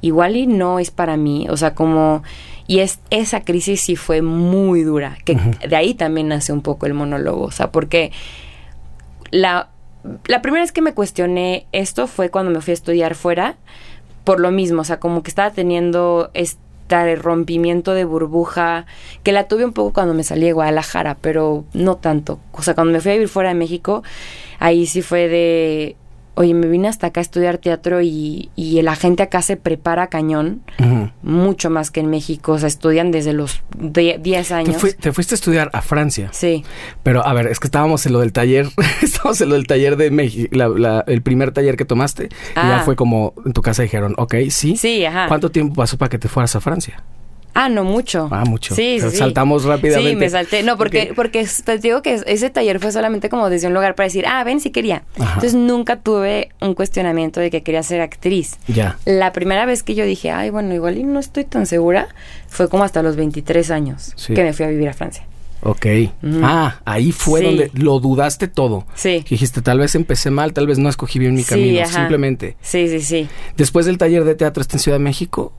[0.00, 2.22] igual y no es para mí, o sea, como
[2.68, 6.84] y es, esa crisis sí fue muy dura, que de ahí también nace un poco
[6.84, 8.12] el monólogo, o sea, porque
[9.30, 9.70] la,
[10.26, 13.56] la primera vez que me cuestioné esto fue cuando me fui a estudiar fuera,
[14.22, 18.84] por lo mismo, o sea, como que estaba teniendo este rompimiento de burbuja,
[19.22, 22.38] que la tuve un poco cuando me salí de Guadalajara, pero no tanto.
[22.52, 24.02] O sea, cuando me fui a vivir fuera de México,
[24.58, 25.96] ahí sí fue de,
[26.38, 30.06] oye, me vine hasta acá a estudiar teatro y, y la gente acá se prepara
[30.06, 30.62] cañón,
[31.22, 32.52] mucho más que en México.
[32.52, 34.76] O sea, estudian desde los die- 10 Te, años.
[34.76, 36.28] fui- te fuiste a estudiar a Francia.
[36.32, 36.64] Sí,
[37.02, 38.68] Pero a ver, es que estábamos en lo del taller,
[39.02, 42.26] estábamos en lo del taller de México, la- la- el primer taller que tomaste.
[42.26, 42.82] Y ya Ah.
[42.84, 44.76] fue como en tu casa dijeron, ok, sí.
[44.76, 45.26] sí, ajá.
[45.28, 47.02] ¿Cuánto tiempo pasó para que te fueras a Francia?
[47.60, 48.28] Ah, no mucho.
[48.30, 48.72] Ah, mucho.
[48.76, 49.16] Sí, sí, sí.
[49.16, 50.10] saltamos rápidamente.
[50.10, 50.62] Sí, me salté.
[50.62, 54.04] No, porque, porque te digo que ese taller fue solamente como desde un lugar para
[54.06, 55.02] decir, ah, ven si quería.
[55.18, 55.34] Ajá.
[55.34, 58.58] Entonces nunca tuve un cuestionamiento de que quería ser actriz.
[58.68, 58.96] Ya.
[59.06, 62.06] La primera vez que yo dije, ay, bueno, igual y no estoy tan segura,
[62.46, 64.34] fue como hasta los 23 años Sí.
[64.34, 65.24] que me fui a vivir a Francia.
[65.62, 65.86] Ok.
[66.42, 67.46] Ah, ahí fue Sí.
[67.46, 68.86] donde lo dudaste todo.
[68.94, 69.24] Sí.
[69.28, 71.80] Dijiste, tal vez empecé mal, tal vez no escogí bien mi Sí, camino.
[71.82, 71.92] ajá.
[71.92, 72.56] Simplemente.
[72.62, 73.28] Sí, sí, sí.
[73.56, 75.52] Después del taller de teatro está en Ciudad de México.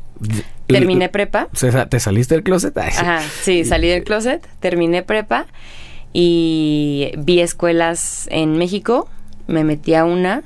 [0.68, 1.48] Terminé prepa.
[1.90, 2.78] ¿Te saliste del closet?
[2.78, 2.92] Ay.
[2.98, 5.48] Ajá, sí, salí del closet, terminé prepa
[6.14, 9.10] y vi escuelas en México.
[9.48, 10.44] Me metí a una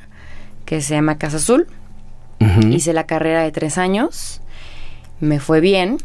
[0.66, 1.68] que se llama Casa Azul.
[2.72, 4.42] Hice la carrera de tres años.
[5.22, 5.98] Me fue bien.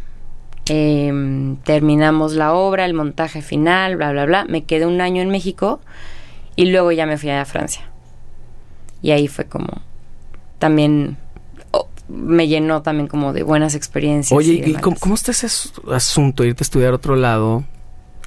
[0.68, 4.44] Em, terminamos la obra, el montaje final, bla, bla, bla.
[4.44, 5.80] Me quedé un año en México
[6.56, 7.82] y luego ya me fui a Francia.
[9.02, 9.68] Y ahí fue como
[10.58, 11.16] también
[11.70, 14.36] oh, me llenó también como de buenas experiencias.
[14.36, 16.44] Oye, y ¿y de cómo, cómo está ese as- asunto?
[16.44, 17.64] Irte a estudiar a otro lado,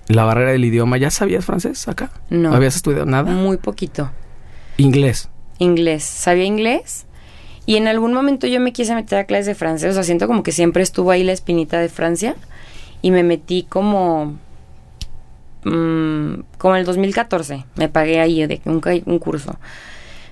[0.07, 0.97] la barrera del idioma.
[0.97, 2.09] ¿Ya sabías francés acá?
[2.29, 2.53] No.
[2.53, 3.31] ¿Habías estudiado nada?
[3.31, 4.09] Muy poquito.
[4.77, 5.29] Inglés.
[5.59, 6.03] Inglés.
[6.03, 7.05] Sabía inglés.
[7.71, 9.91] Y en algún momento yo me quise meter a clases de francés.
[9.91, 12.35] O sea, siento como que siempre estuvo ahí la espinita de Francia.
[13.01, 14.37] Y me metí como.
[15.63, 17.63] mm, como en el 2014.
[17.77, 19.55] Me pagué ahí de un, un curso.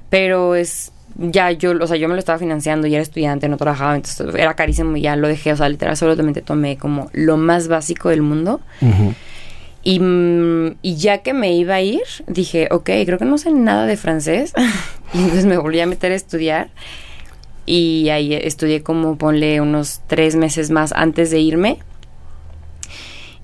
[0.10, 0.92] Pero es.
[1.16, 4.36] Ya yo, o sea, yo me lo estaba financiando y era estudiante, no trabajaba, entonces
[4.36, 8.10] era carísimo y ya lo dejé, o sea, literal, solamente tomé como lo más básico
[8.10, 8.60] del mundo.
[8.82, 9.14] Ujú.
[9.82, 13.52] Y, mm, y ya que me iba a ir, dije, ok, creo que no sé
[13.52, 14.54] nada de francés.
[15.14, 16.70] y entonces me volví a meter a estudiar.
[17.72, 21.78] Y ahí estudié como, ponle, unos tres meses más antes de irme.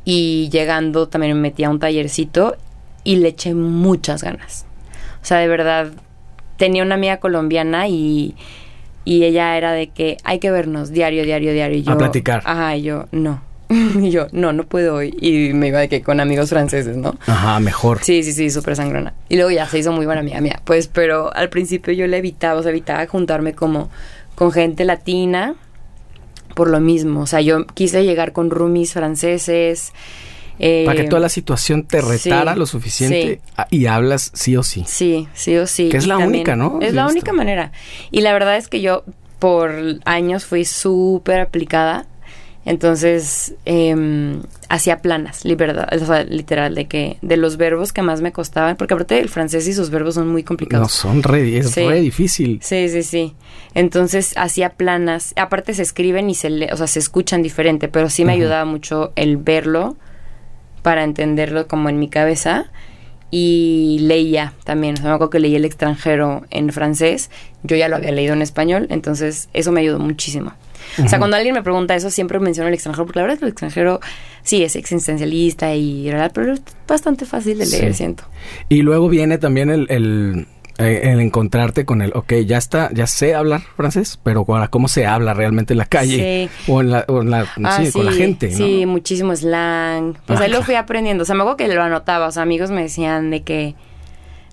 [0.04, 2.56] Y llegando también me metí a un tallercito
[3.04, 4.66] y le eché muchas ganas.
[5.22, 5.92] O sea, de verdad,
[6.58, 8.34] tenía una amiga colombiana y,
[9.04, 11.78] y ella era de que hay que vernos diario, diario, diario.
[11.78, 12.42] Y A yo, platicar.
[12.46, 13.44] Ajá, y yo, no.
[13.70, 15.16] y yo, no, no puedo hoy.
[15.22, 17.16] Y me iba de que con amigos franceses, ¿no?
[17.28, 18.00] Ajá, mejor.
[18.02, 19.14] Sí, sí, sí, súper sangrona.
[19.30, 20.62] Y luego ya se hizo muy buena amiga mía.
[20.64, 23.92] Pues, pero al principio yo le evitaba, o sea, evitaba juntarme como
[24.36, 25.56] con gente latina
[26.56, 27.22] por lo mismo.
[27.22, 29.92] O sea, yo quise llegar con roomies franceses.
[30.58, 33.52] eh, Para que toda la situación te retara sí, lo suficiente sí.
[33.58, 34.86] a- y hablas sí o sí.
[34.88, 35.90] Sí, sí o sí.
[35.90, 36.80] Que es la también- única, ¿no?
[36.82, 37.74] Es Sí, la única manera.
[38.10, 39.04] Y la verdad es que yo
[39.40, 42.06] por años fui súper aplicada.
[42.68, 48.22] Entonces, eh, hacía planas, libertad, o sea, literal, de que de los verbos que más
[48.22, 50.92] me costaban, porque aparte el francés y sus verbos son muy No complicados.
[50.92, 51.86] son re, es Sí.
[51.88, 52.60] re difícil.
[52.64, 53.36] Sí, sí, sí.
[53.76, 55.34] Entonces hacía planas.
[55.38, 58.66] Aparte se escriben y se le, o sea, se escuchan diferente, pero sí me ayudaba
[58.66, 59.96] mucho el verlo
[60.82, 62.72] para entenderlo como en mi cabeza.
[63.32, 64.94] Y leía también.
[64.94, 67.30] O sea, me acuerdo que leí El extranjero en francés.
[67.64, 70.54] Yo ya lo había leído en español, entonces eso me ayudó muchísimo.
[71.04, 73.40] O sea, cuando alguien me pregunta eso, siempre menciono el extranjero, porque la verdad es
[73.40, 74.00] que el extranjero
[74.44, 76.32] sí es existencialista y ¿verdad?
[76.34, 77.98] pero es bastante fácil de leer, Sí.
[77.98, 78.24] siento.
[78.70, 83.08] Y luego viene también el, el, eh, el encontrarte con el, ok, ya está, ya
[83.08, 87.06] sé hablar francés, pero ahora cómo se habla realmente en la calle o en la,
[87.08, 88.58] o en la- Ah, sí, con la gente, ¿no?
[88.58, 90.16] Sí, muchísimo slang.
[90.26, 90.66] Pues Ah, ahí lo claro.
[90.66, 91.24] fui aprendiendo.
[91.24, 92.28] O sea, me acuerdo que lo anotaba.
[92.28, 93.76] O sea, amigos me decían de que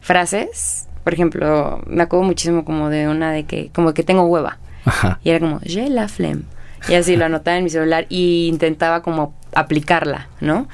[0.00, 4.58] frases, por ejemplo, me acuerdo muchísimo como de una de que, como que tengo hueva.
[4.84, 5.18] Ajá.
[5.24, 6.42] Y era como, j'ai la flemme.
[6.88, 10.68] Y así lo anotaba en mi celular y intentaba como aplicarla, ¿no?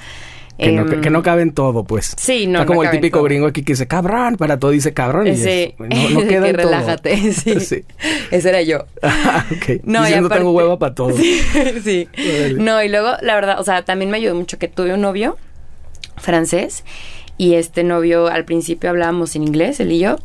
[0.57, 2.15] Que, no, Em, que no cabe en todo, pues.
[2.19, 3.25] Sí, no, Está como no el típico todo.
[3.27, 5.27] gringo aquí que dice cabrón, para todo dice cabrón.
[5.29, 5.87] Y Ese, es- no,
[6.21, 6.65] no queda que en todo.
[6.67, 7.61] relájate, sí.
[7.61, 7.85] Sí.
[8.33, 8.85] Ese era yo.
[9.03, 9.83] Ah, ok.
[9.85, 11.17] No, y Diciendo tengo aparte- hueva para todo.
[11.17, 11.41] Sí,
[11.85, 12.09] sí.
[12.57, 15.37] No, y luego, la verdad, o sea, también me ayudó mucho que tuve un novio
[16.17, 16.85] francés
[17.37, 20.17] y este novio al principio hablábamos en inglés, él y yo,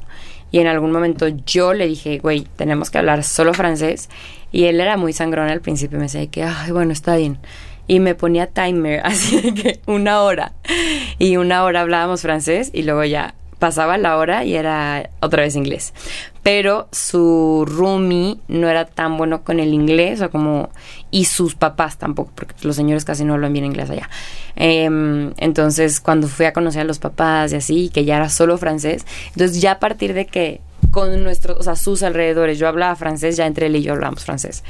[0.54, 4.08] y en algún momento yo le dije, güey, tenemos que hablar solo francés
[4.52, 7.39] y él era muy sangrón al principio, me decía que, ay, bueno, está bien.
[7.88, 10.54] Y me ponía timer, así de que una hora.
[11.18, 15.56] Y una hora hablábamos francés y luego ya pasaba la hora y era otra vez
[15.56, 15.92] inglés.
[16.44, 20.69] Pero su roomie no era tan bueno con el inglés, o como.
[21.10, 24.10] Y sus papás tampoco, porque los señores casi no hablan bien inglés allá.
[24.56, 28.58] Em, entonces, cuando fui a conocer a los papás y así, que ya era solo
[28.58, 32.60] francés, entonces ya a partir de que con nuestros, o sea, sus alrededores.
[32.60, 34.63] Yo hablaba francés, ya entre él y yo hablamos francés.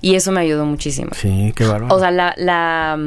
[0.00, 1.10] Y eso me ayudó muchísimo.
[1.14, 1.94] Sí, qué bárbaro.
[1.94, 2.98] O sea, la, la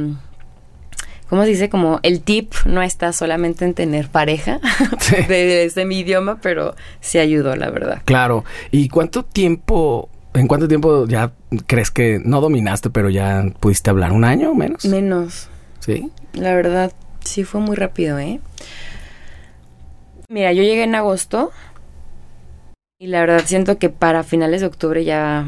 [1.29, 1.69] ¿cómo se dice?
[1.69, 4.59] Como el tip no está solamente en tener pareja
[5.27, 8.01] de, ese mi idioma, pero sí ayudó, la verdad.
[8.05, 8.43] Claro.
[8.71, 11.31] ¿Y cuánto tiempo, en cuánto tiempo ya
[11.65, 14.11] crees que no dominaste, pero ya pudiste hablar?
[14.11, 14.85] ¿Un año o menos?
[14.85, 15.49] Menos.
[15.79, 16.11] Sí.
[16.33, 16.91] La verdad,
[17.23, 18.39] sí fue muy rápido, ¿eh?
[20.29, 21.51] Mira, yo llegué en agosto
[22.99, 25.45] y la verdad siento que para finales de octubre ya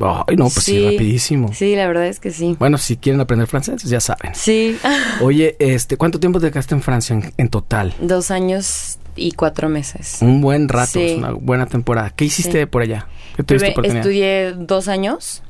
[0.00, 1.52] Ay, no, pues sí, rapidísimo.
[1.52, 2.56] Sí, la verdad es que sí.
[2.58, 4.34] Bueno, si quieren aprender francés, ya saben.
[4.34, 4.78] Sí.
[5.20, 7.94] Oye, este, ¿cuánto tiempo te quedaste en Francia en, total?
[8.00, 10.18] Dos años y cuatro meses.
[10.20, 12.10] Un buen rato, es una buena temporada.
[12.10, 13.06] ¿Qué hiciste por allá?
[13.36, 15.42] ¿Qué tuviste Estudié dos años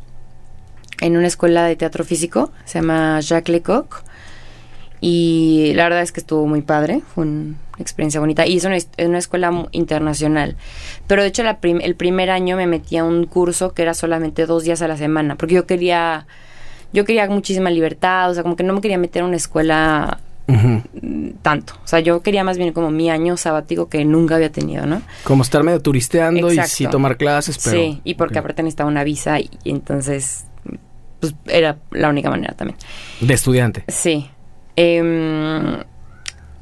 [1.00, 4.02] en una escuela de teatro físico, se llama Jacques Lecoq.
[5.06, 8.46] Y la verdad es que estuvo muy padre, fue una experiencia bonita.
[8.46, 10.56] Y es una, una escuela internacional.
[11.06, 14.64] Pero de hecho el primer año me metí a un curso que era solamente dos
[14.64, 16.26] días a la semana, porque yo quería,
[16.94, 20.20] yo quería muchísima libertad, o sea, como que no me quería meter a una escuela
[21.42, 21.74] tanto.
[21.84, 25.02] O sea, yo quería más bien como mi año sabático que nunca había tenido, ¿no?
[25.24, 27.76] Como estar medio turisteando y sí tomar clases, pero...
[27.76, 30.46] Sí, y porque aparte necesitaba una visa y, y entonces
[31.20, 32.78] pues era la única manera también.
[33.20, 33.84] De estudiante.
[33.88, 34.30] Sí.
[34.76, 35.82] Em,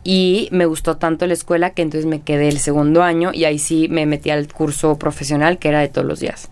[0.04, 3.58] y me gustó tanto la escuela que entonces me quedé el segundo año y ahí
[3.58, 6.50] sí me metí al curso profesional que era de todos los días.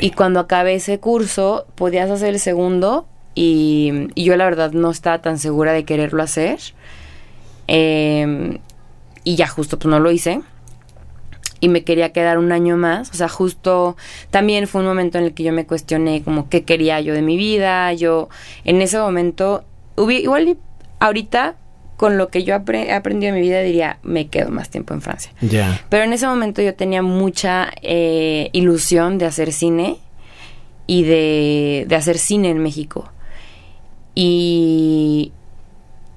[0.00, 5.20] Y cuando acabé ese curso, podías hacer el segundo y, yo la verdad no estaba
[5.20, 6.58] tan segura de quererlo hacer.
[7.66, 8.58] Em,
[9.24, 10.42] y ya justo pues no lo hice.
[11.60, 13.10] Y me quería quedar un año más.
[13.10, 13.96] O sea, justo
[14.30, 17.22] también fue un momento en el que yo me cuestioné como qué quería yo de
[17.22, 17.92] mi vida.
[17.94, 18.28] Yo
[18.64, 19.64] en ese momento
[19.96, 20.56] igual
[21.00, 21.56] ahorita
[21.96, 25.00] con lo que yo he aprendido en mi vida diría me quedo más tiempo en
[25.00, 25.32] Francia.
[25.40, 25.80] Ya.
[25.88, 29.98] Pero en ese momento yo tenía mucha eh, ilusión de hacer cine
[30.86, 33.10] y de, de hacer cine en México.
[34.16, 35.32] Y,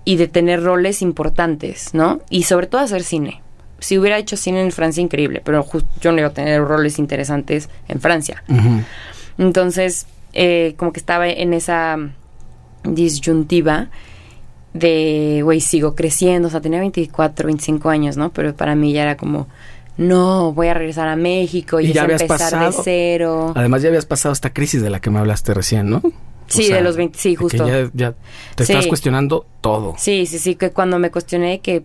[0.05, 2.21] y de tener roles importantes, ¿no?
[2.29, 3.41] Y sobre todo hacer cine.
[3.79, 5.65] Si hubiera hecho cine en Francia, increíble, pero
[5.99, 8.41] yo no iba a tener roles interesantes en Francia.
[9.37, 11.97] Entonces, eh, como que estaba en esa
[12.95, 13.89] disyuntiva
[14.73, 18.31] de, güey, sigo creciendo, o sea, tenía 24, 25 años, ¿no?
[18.31, 19.47] Pero para mí ya era como,
[19.97, 23.53] no, voy a regresar a México y, ya habías empezar de cero.
[23.55, 26.01] Además ya habías pasado esta crisis de la que me hablaste recién, ¿no?
[26.47, 27.65] Sí, de los 20, sí, justo.
[27.65, 28.15] Que ya,
[28.55, 29.95] te estás cuestionando todo.
[29.97, 31.83] Sí, sí, sí, que cuando me cuestioné que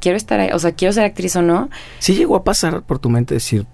[0.00, 1.70] quiero estar, ahí, o sea, quiero ser actriz o no.
[2.00, 3.66] ¿Sí llegó a pasar por tu mente decir,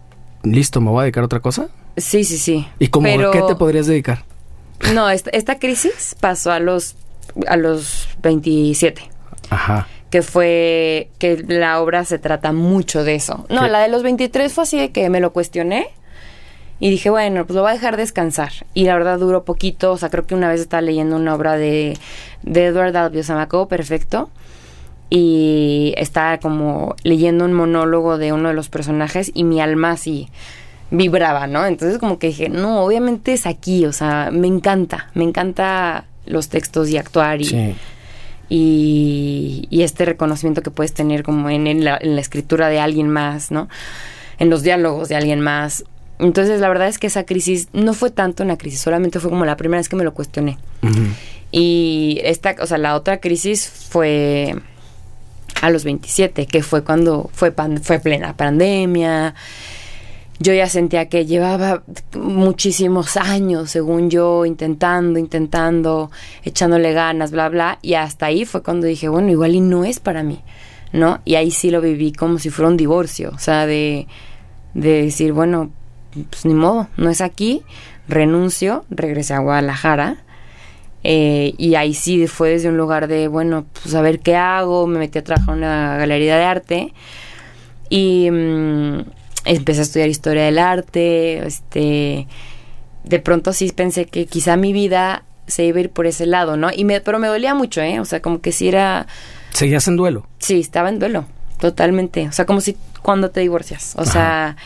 [0.42, 1.68] listo, me voy a dedicar a otra cosa?
[1.96, 2.66] Sí, sí, sí.
[2.78, 4.24] ¿Y cómo, qué te podrías dedicar?
[4.92, 6.96] No, esta, crisis pasó a los,
[7.46, 9.10] a los 27.
[9.50, 9.86] Ajá.
[10.10, 13.46] Que fue que la obra se trata mucho de eso.
[13.48, 15.88] No, la de los 23 fue así de que me lo cuestioné.
[16.78, 18.52] Y dije, bueno, pues lo voy a dejar descansar.
[18.74, 19.92] Y la verdad duró poquito.
[19.92, 21.98] O sea, creo que una vez estaba leyendo una obra de,
[22.42, 24.30] de Edward Albio Samaco, perfecto.
[25.08, 30.28] Y estaba como leyendo un monólogo de uno de los personajes y mi alma así
[30.90, 31.66] vibraba, ¿no?
[31.66, 36.48] Entonces como que dije, no, obviamente es aquí, o sea, me encanta, me encanta los
[36.48, 37.76] textos y actuar y,
[38.48, 43.68] y, este reconocimiento que puedes tener como en, la, escritura de alguien más, ¿no?
[44.38, 45.84] En los diálogos de alguien más.
[46.18, 49.44] Entonces la verdad es que esa crisis no fue tanto una crisis, solamente fue como
[49.44, 50.58] la primera vez que me lo cuestioné.
[51.50, 54.54] Y esta, o sea, la otra crisis fue
[55.60, 59.34] a los 27, que fue cuando fue, fue plena pandemia
[60.38, 61.82] yo ya sentía que llevaba
[62.14, 66.10] muchísimos años, según yo, intentando, intentando,
[66.44, 69.98] echándole ganas, bla, bla, y hasta ahí fue cuando dije, bueno, igual y no es
[69.98, 70.42] para mí,
[70.92, 71.20] ¿no?
[71.24, 74.06] Y ahí sí lo viví como si fuera un divorcio, o sea, de,
[74.74, 75.70] de decir, bueno,
[76.30, 77.62] pues ni modo, no es aquí,
[78.08, 80.18] renuncio, regresé a Guadalajara,
[81.02, 84.86] eh, y ahí sí fue desde un lugar de, bueno, pues a ver qué hago,
[84.86, 86.92] me metí a trabajar en una galería de arte,
[87.88, 88.30] y...
[88.30, 89.00] Mm,
[89.46, 92.26] empecé a estudiar historia del arte, este,
[93.04, 96.56] de pronto sí pensé que quizá mi vida se iba a ir por ese lado,
[96.56, 96.70] ¿no?
[96.74, 98.00] Y me, pero me dolía mucho, ¿eh?
[98.00, 99.06] O sea, como que si era...
[99.52, 100.26] ¿Seguías en duelo?
[100.38, 101.24] Sí, estaba en duelo,
[101.60, 102.28] totalmente.
[102.28, 103.94] O sea, como si cuando te divorcias.
[103.96, 104.56] O sea,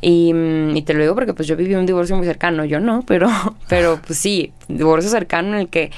[0.00, 0.32] y,
[0.74, 3.28] y, te lo digo porque pues yo viví un divorcio muy cercano, yo no, pero,
[3.68, 5.90] pero pues sí, divorcio cercano en el que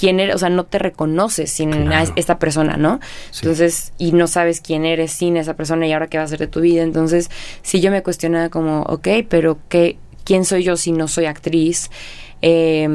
[0.00, 3.00] quién eres, o sea, no te reconoces sin esta persona, ¿no?
[3.36, 6.38] Entonces, y no sabes quién eres sin esa persona y ahora qué va a hacer
[6.38, 6.82] de tu vida.
[6.82, 7.30] Entonces,
[7.60, 11.90] si yo me cuestionaba como, ok, pero ¿qué, ¿quién soy yo si no soy actriz?
[12.40, 12.88] Eh,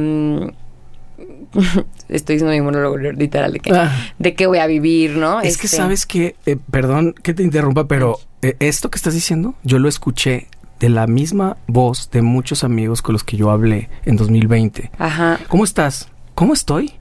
[2.10, 3.92] estoy diciendo mi monólogo literal de que, ah.
[4.18, 5.42] de qué voy a vivir, ¿no?
[5.42, 9.14] Es que este sabes que, eh, perdón que te interrumpa, pero eh, esto que estás
[9.14, 10.48] diciendo, yo lo escuché
[10.80, 14.90] de la misma voz de muchos amigos con los que yo hablé en 2020.
[14.98, 15.40] Ajá.
[15.48, 16.10] ¿Cómo estás?
[16.36, 16.94] ¿Cómo estoy?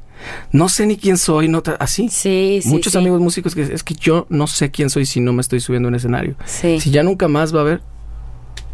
[0.52, 2.08] No sé ni quién soy, no así.
[2.08, 2.68] Sí, sí.
[2.68, 2.98] Muchos sí.
[2.98, 5.88] amigos músicos que es que yo no sé quién soy si no me estoy subiendo
[5.88, 6.36] a un escenario.
[6.46, 6.80] Sí.
[6.80, 7.82] Si ya nunca más va a haber,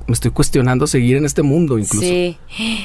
[0.07, 2.07] me estoy cuestionando seguir en este mundo incluso.
[2.07, 2.39] Sí,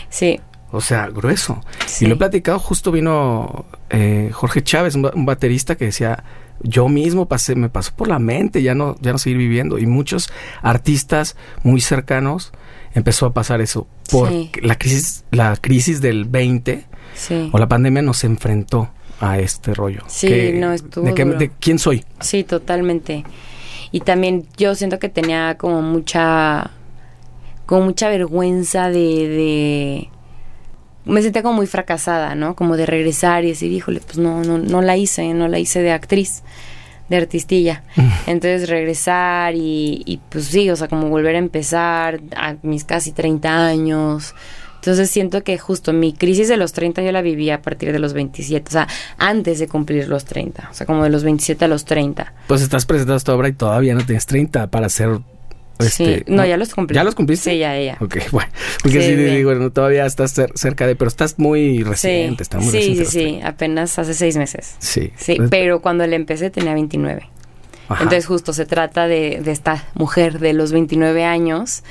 [0.10, 0.40] sí.
[0.72, 1.62] O sea, grueso.
[1.86, 2.06] Sí.
[2.06, 6.24] Y lo he platicado, justo vino eh, Jorge Chávez, un baterista que decía,
[6.62, 9.78] yo mismo pasé, me pasó por la mente ya no, ya no seguir viviendo.
[9.78, 10.30] Y muchos
[10.62, 12.52] artistas muy cercanos
[12.94, 13.88] empezó a pasar eso.
[14.10, 14.52] Por Sí.
[14.62, 16.86] la crisis, la crisis del 20
[17.16, 17.50] Sí.
[17.52, 18.90] o la pandemia nos enfrentó
[19.20, 20.04] a este rollo.
[20.08, 21.38] Sí, Que- no, estuvo de, qué- duro.
[21.40, 22.04] de quién soy.
[22.20, 23.24] Sí, totalmente.
[23.92, 26.72] Y también yo siento que tenía como mucha,
[27.66, 29.00] como mucha vergüenza de,
[29.30, 30.10] de,
[31.06, 32.56] me sentía como muy fracasada, ¿no?
[32.56, 35.82] Como de regresar y decir, híjole, pues no, no, no la hice, no la hice
[35.82, 36.44] de actriz,
[37.08, 37.84] de artistilla.
[38.28, 43.14] Entonces regresar y, y pues sí, o sea, como volver a empezar a mis casi
[43.14, 44.36] 30 años.
[44.86, 47.98] Entonces siento que justo mi crisis de los 30 yo la viví a partir de
[47.98, 51.66] los 27, o sea, antes de cumplir los 30, o sea, como de los 27
[51.66, 52.34] a los 30.
[52.48, 55.20] Pues estás presentando esta obra y todavía no tienes 30 para hacer...
[55.80, 56.94] Este, sí, no, ya los cumplí.
[56.96, 57.50] ¿Ya los cumpliste?
[57.50, 57.98] Sí, ya, ya.
[58.00, 58.50] Ok, bueno.
[58.84, 59.36] Porque Sí, sí, sí.
[59.36, 60.96] digo, no, todavía estás cer- cerca de...
[60.96, 63.06] Pero estás muy reciente, está muy sí, reciente.
[63.06, 64.76] sí, sí, apenas hace seis meses.
[64.78, 65.12] Sí.
[65.18, 67.28] Sí, Entonces, pero cuando le empecé tenía 29.
[67.90, 68.04] ajá.
[68.04, 71.84] Entonces justo se trata de, de esta mujer de los 29 años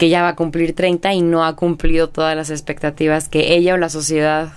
[0.00, 3.74] que ya va a cumplir 30 y no ha cumplido todas las expectativas que ella
[3.74, 4.54] o la sociedad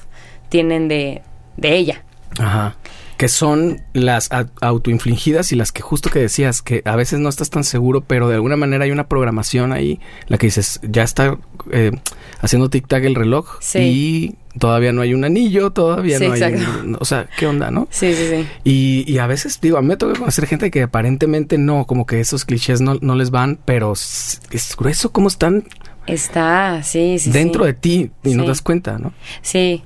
[0.48, 1.22] tienen de,
[1.58, 2.04] de ella.
[2.40, 2.78] Ajá.
[3.18, 4.30] Que son las
[4.62, 8.30] autoinfligidas y las que justo que decías, que a veces no estás tan seguro, pero
[8.30, 11.38] de alguna manera hay una programación ahí, la que dices, ya está
[11.72, 11.92] eh,
[12.40, 13.80] haciendo tic-tac el reloj Sí.
[13.80, 16.44] y todavía no hay un anillo, todavía Sí, no hay...
[16.54, 17.88] un- o sea, ¿qué onda, no?
[17.90, 18.48] Sí, sí, sí.
[18.64, 22.06] Y, y a veces, digo, a mí me toca conocer gente que aparentemente no, como
[22.06, 25.64] que esos clichés no, no les van, pero es, es grueso cómo están
[26.06, 27.32] Está, sí, sí.
[27.32, 27.68] dentro sí.
[27.68, 29.14] de ti y no te das cuenta, ¿no?
[29.42, 29.84] Sí,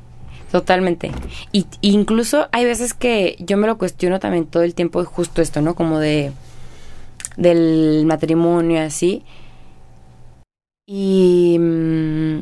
[0.52, 1.12] totalmente.
[1.52, 5.62] Y incluso hay veces que yo me lo cuestiono también todo el tiempo, justo esto,
[5.62, 5.76] ¿no?
[5.76, 6.32] Como de
[7.38, 9.24] del matrimonio así.
[10.88, 12.42] Y mm,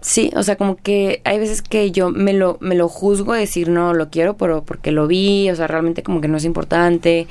[0.00, 3.68] sí, o sea, como que hay veces que yo me lo me lo juzgo decir
[3.68, 7.26] no lo quiero, pero porque lo vi, o sea, realmente como que no es importante.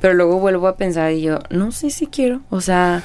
[0.00, 3.02] Pero luego vuelvo a pensar y yo, no sé si quiero, o sea,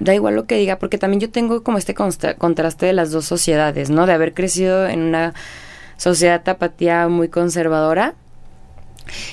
[0.00, 3.26] da igual lo que diga, porque también yo tengo como este contraste de las dos
[3.26, 4.06] sociedades, ¿no?
[4.06, 5.34] De haber crecido en una
[5.96, 8.14] sociedad tapatía muy conservadora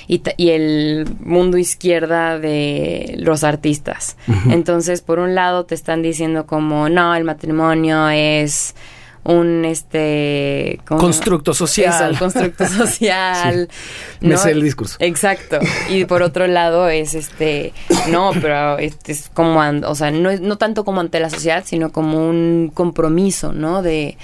[0.06, 4.16] y, el mundo izquierda de los artistas.
[4.48, 8.74] Entonces, por un lado te están diciendo como, no, el matrimonio es
[9.24, 10.80] un este.
[10.84, 11.94] Constructo social.
[11.94, 13.68] Eso, el constructo social.
[14.20, 14.38] Me ¿no?
[14.38, 14.96] sé el discurso.
[14.98, 15.58] Exacto.
[15.90, 17.72] Y por otro lado es este,
[18.10, 21.92] no, pero este es como, o sea, no no tanto como ante la sociedad, sino
[21.92, 23.82] como un compromiso, ¿no?
[23.82, 24.16] De,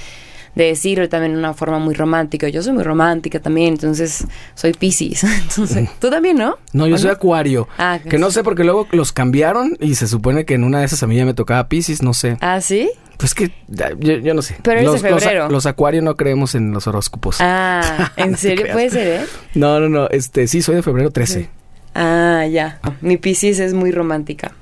[0.58, 2.48] de decirlo también de una forma muy romántica.
[2.48, 5.22] Yo soy muy romántica también, entonces soy Pisces.
[5.42, 6.56] Entonces, tú también, ¿no?
[6.72, 7.12] No, yo ¿O soy no?
[7.12, 7.68] acuario.
[7.78, 10.86] Ah, Que no sé porque luego los cambiaron y se supone que en una de
[10.86, 12.38] esas a mí ya me tocaba Pisces, no sé.
[12.40, 12.90] Ah, ¿sí?
[13.18, 14.56] Pues que yo, yo no sé.
[14.62, 15.48] Pero los, de los a- febrero.
[15.48, 17.36] Los, acuarios no creemos en los horóscopos.
[17.40, 18.66] Ah, ¿en serio?
[18.72, 19.26] Puede ser, ¿eh?
[19.54, 20.08] No, no, no.
[20.10, 21.48] Este, sí, soy de febrero 13.
[21.94, 22.80] Ah, ya.
[23.00, 24.52] Mi Pisces es muy romántica.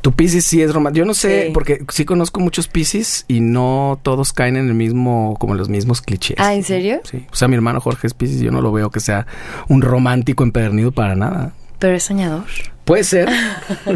[0.00, 1.04] Tu Pisces sí es romántico.
[1.04, 1.50] Yo no sé, Sí.
[1.52, 6.00] porque sí conozco muchos Pisces y no todos caen en el mismo, como los mismos
[6.02, 6.36] clichés.
[6.38, 7.00] Ah, ¿en serio?
[7.04, 7.26] Sí.
[7.32, 9.26] O sea, mi hermano Jorge es Pisces yo no lo veo que sea
[9.68, 11.52] un romántico empedernido para nada.
[11.78, 12.44] Pero es soñador.
[12.84, 13.28] Puede ser.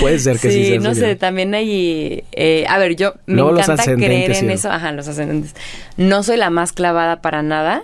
[0.00, 2.22] Puede ser que sí, sí, no sé, también hay...
[2.30, 4.46] eh, a ver, yo me Luego encanta creer en sí.
[4.46, 4.70] eso.
[4.70, 5.56] Ajá, los ascendentes.
[5.96, 7.82] No soy la más clavada para nada.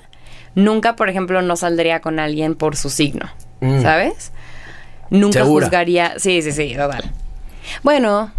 [0.54, 3.28] Nunca, por ejemplo, no saldría con alguien por su signo,
[3.60, 3.82] Mm.
[3.82, 4.30] ¿sabes?
[5.14, 5.66] Nunca ¿Segura?
[5.66, 6.18] juzgaría...
[6.18, 7.10] Sí, sí, sí, total.
[7.82, 8.32] Bueno,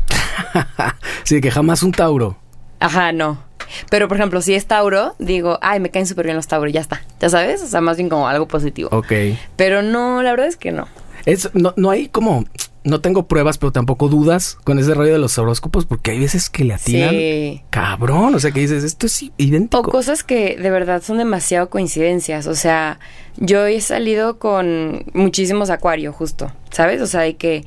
[1.23, 2.37] sí, que jamás un Tauro.
[2.79, 3.43] ajá, no.
[3.89, 6.81] Pero, por ejemplo, si es Tauro, digo, ay, me caen súper bien los Tauros, ya
[6.81, 7.01] está.
[7.19, 7.61] ¿Ya sabes?
[7.63, 8.89] O sea, más bien como algo positivo.
[8.91, 9.11] Ok.
[9.55, 10.87] Pero no, la verdad es que no.
[11.25, 12.45] Es, no, no hay como,
[12.85, 16.49] no tengo pruebas, pero tampoco dudas con ese rollo de los horóscopos, porque hay veces
[16.49, 17.09] que le atinan.
[17.09, 17.61] Sí.
[17.71, 19.79] Cabrón, o sea que dices, esto es idéntico.
[19.79, 22.47] O cosas que de verdad son demasiado coincidencias.
[22.47, 22.99] O sea,
[23.37, 27.01] yo he salido con muchísimos acuario, justo, ¿sabes?
[27.01, 27.65] O sea, hay que.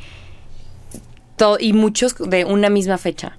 [1.36, 3.36] to- y muchos de una misma fecha.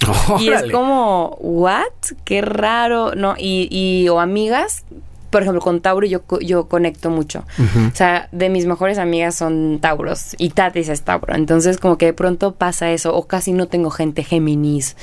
[0.40, 1.84] Y es como, ¿what?
[2.24, 3.14] Qué raro.
[3.14, 4.84] No, y, y o amigas
[5.32, 7.44] por ejemplo, con Tauro yo, yo conecto mucho.
[7.58, 11.34] O sea, de mis mejores amigas son Tauros y Tatis es Tauro.
[11.34, 14.96] Entonces, como que de pronto pasa eso, o casi no tengo gente Géminis.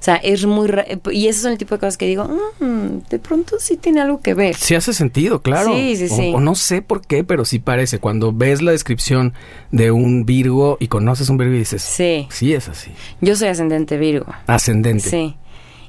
[0.00, 0.68] O sea, es muy.
[0.68, 2.28] ra- Y esos son el tipo de cosas que digo,
[2.60, 4.54] "Mm, de pronto sí tiene algo que ver.
[4.54, 5.72] Sí hace sentido, claro.
[5.74, 6.32] Sí, sí, O- sí.
[6.34, 7.98] O, no sé por qué, pero sí parece.
[8.00, 9.32] Cuando ves la descripción
[9.70, 12.26] de un Virgo y conoces un Virgo y dices, Sí.
[12.30, 12.90] sí es así.
[13.22, 14.26] Yo soy ascendente Virgo.
[14.46, 15.08] Ascendente.
[15.08, 15.36] Sí.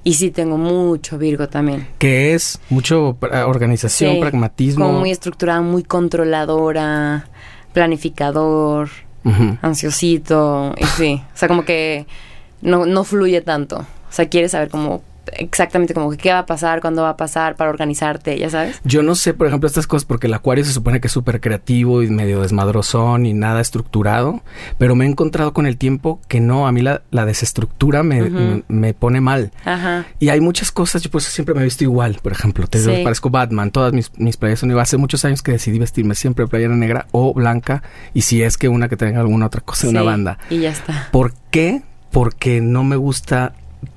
[0.06, 1.88] Y sí tengo mucho Virgo también.
[1.98, 4.86] Que es mucho organización, Sí, pragmatismo.
[4.86, 7.28] Como muy estructurada, muy controladora,
[7.74, 8.90] planificador,
[9.64, 11.22] ansiosito, y sí.
[11.34, 12.06] O sea, como que
[12.62, 13.80] no, no fluye tanto.
[13.80, 15.02] O sea, quieres saber como
[15.34, 18.80] exactamente como que qué va a pasar, cuándo va a pasar para organizarte, ya sabes.
[18.84, 21.42] Yo no sé, por ejemplo, estas cosas porque el acuario se supone que es súper
[21.42, 24.42] creativo y medio desmadrozón y nada estructurado,
[24.78, 28.30] pero me he encontrado con el tiempo que no, a mí la, la desestructura me,
[28.30, 29.52] me, me pone mal.
[29.66, 30.06] Ajá.
[30.20, 32.80] Y hay muchas cosas, yo por eso siempre me he visto igual, por ejemplo, te
[32.80, 33.02] Sí.
[33.04, 34.84] parezco Batman, todas mis, mis playeras son igual.
[34.84, 37.82] Hace muchos años que decidí vestirme siempre playera negra o blanca,
[38.14, 40.38] y si es que una que tenga alguna otra cosa de una banda.
[40.50, 41.08] Y ya está.
[41.12, 41.82] ¿Por qué?
[42.12, 43.54] Porque no me gusta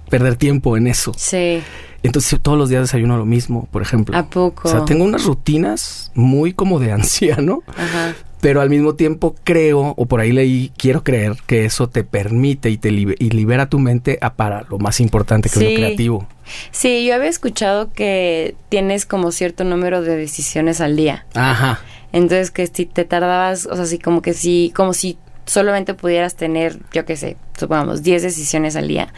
[0.08, 1.12] perder tiempo en eso.
[1.16, 1.60] Sí.
[2.02, 4.16] Entonces todos los días desayuno lo mismo, por ejemplo.
[4.16, 4.68] ¿A poco?
[4.68, 8.14] O sea, tengo unas rutinas muy como de anciano, Ajá.
[8.40, 12.70] pero al mismo tiempo creo, o por ahí leí, quiero creer que eso te permite
[12.70, 15.72] y te libe- y libera tu mente a para lo más importante que es Sí.
[15.72, 16.28] lo creativo.
[16.70, 21.26] Sí, yo había escuchado que tienes como cierto número de decisiones al día.
[21.34, 21.80] Ajá.
[22.12, 26.36] Entonces que si te tardabas, o sea, así como que si, como si solamente pudieras
[26.36, 29.12] tener, yo qué sé, supongamos, 10 decisiones al día.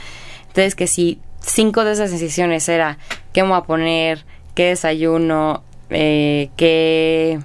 [0.51, 2.99] Entonces que si cinco de esas decisiones era
[3.33, 4.25] qué me voy a poner,
[4.55, 7.39] qué desayuno, eh, qué,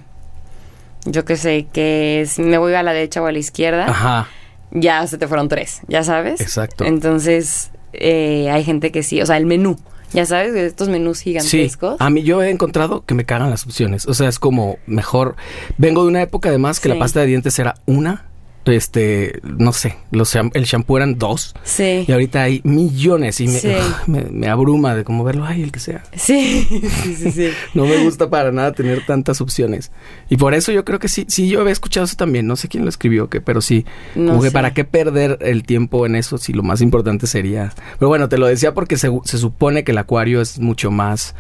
[1.06, 4.28] yo qué sé, que si me voy a la derecha o a la izquierda, Ajá.
[4.72, 6.41] ya se te fueron tres, ya sabes.
[6.41, 6.84] Exacto.
[6.86, 9.78] Entonces eh, hay gente que sí, o sea, el menú,
[10.14, 11.97] ya sabes, de estos menús Sí, gigantescos.
[11.99, 14.08] a mí yo he encontrado que me cagan las opciones.
[14.08, 15.36] O sea, es como mejor.
[15.78, 16.99] Vengo de una época además que la Sí.
[16.99, 18.26] pasta de dientes era una.
[18.66, 21.53] Este, no sé, los, el shampoo eran dos.
[21.63, 22.03] Sí.
[22.07, 23.74] Y ahorita hay millones y me, Sí.
[24.07, 26.03] me, me abruma de como verlo, ay, el que sea.
[26.16, 26.68] Sí,
[27.03, 27.49] sí, sí, sí.
[27.76, 29.91] No me gusta para nada tener tantas opciones.
[30.30, 32.47] Y por eso yo creo que sí, sí, yo había escuchado eso también.
[32.47, 33.86] No sé quién lo escribió, que, pero sí.
[34.16, 34.53] No como que sé.
[34.53, 37.72] para qué perder el tiempo en eso si lo más importante sería.
[37.99, 41.36] Pero bueno, te lo decía porque se, se supone que el acuario es mucho más.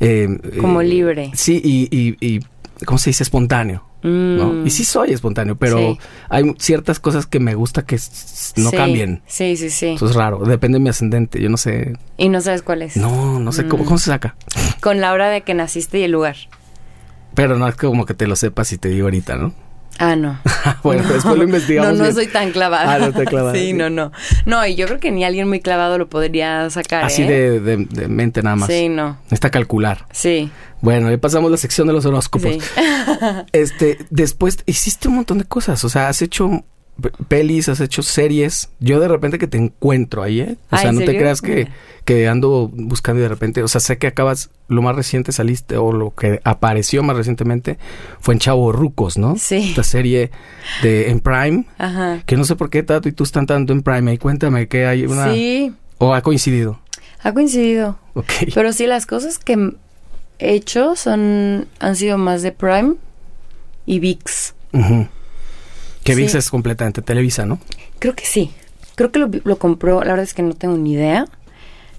[0.00, 0.28] eh,
[0.60, 1.30] Como eh, libre.
[1.34, 2.40] Sí, y, y, y
[2.86, 3.22] ¿cómo se dice?
[3.22, 3.84] Espontáneo.
[4.02, 4.52] ¿No?
[4.52, 4.66] Mm.
[4.66, 5.98] Y sí soy espontáneo, pero Sí.
[6.28, 7.96] hay ciertas cosas que me gusta que
[8.56, 9.22] no Sí, cambien.
[9.26, 9.88] Sí, sí, sí.
[9.90, 10.38] Eso es raro.
[10.44, 11.40] Depende de mi ascendente.
[11.40, 11.94] Yo no sé.
[12.16, 12.96] Y no sabes cuál es.
[12.96, 13.86] No, no sé cómo, Mm.
[13.86, 14.34] cómo se saca.
[14.80, 16.36] Con la hora de que naciste y el lugar.
[17.34, 19.54] Pero no es como que te lo sepas y te digo ahorita, ¿no?
[19.98, 20.40] Ah, no.
[20.82, 21.92] bueno, después lo investigamos.
[21.92, 22.14] No, no bien.
[22.14, 22.94] soy tan clavada.
[22.94, 23.72] Ah, no te clavada, Sí, sí.
[23.72, 24.10] no, no.
[24.46, 27.04] No, y yo creo que ni alguien muy clavado lo podría sacar.
[27.04, 27.28] Así ¿eh?
[27.30, 28.68] de, de- de mente nada más.
[28.68, 29.18] Sí, no.
[29.30, 30.06] Está calcular.
[30.12, 30.50] Sí.
[30.80, 32.52] Bueno, ya pasamos la sección de los horóscopos.
[32.52, 32.60] Sí.
[33.52, 35.84] Este, después hiciste un montón de cosas.
[35.84, 36.64] O sea, has hecho
[37.28, 38.70] pelis, has hecho series.
[38.80, 40.56] Yo de repente que te encuentro ahí, ¿eh?
[40.70, 41.68] O Ah, sea, ¿en no te creas que,
[42.04, 43.62] que ando buscando y de repente.
[43.62, 47.78] O sea, sé que acabas, lo más reciente saliste, o lo que apareció más recientemente,
[48.20, 49.36] fue en Chavo Rucos, ¿no?
[49.36, 49.68] Sí.
[49.70, 50.30] Esta serie
[50.82, 51.66] de en Prime.
[51.78, 52.22] Ajá.
[52.26, 54.12] Que no sé por qué Tato y tú están tanto en Prime.
[54.14, 55.32] Y cuéntame que hay una.
[55.32, 55.72] Sí.
[55.98, 56.80] O ha coincidido.
[57.22, 57.98] Ha coincidido.
[58.14, 58.32] Ok.
[58.54, 59.72] Pero sí, las cosas que
[60.38, 62.94] he hecho son han sido más de Prime
[63.86, 64.54] y VIX.
[64.72, 65.06] Ujú.
[66.04, 66.38] Que VIX Sí.
[66.38, 67.58] es completamente Televisa, ¿no?
[67.98, 68.50] Creo que sí.
[68.94, 70.00] Creo que lo, lo compró.
[70.02, 71.26] La verdad es que no tengo ni idea.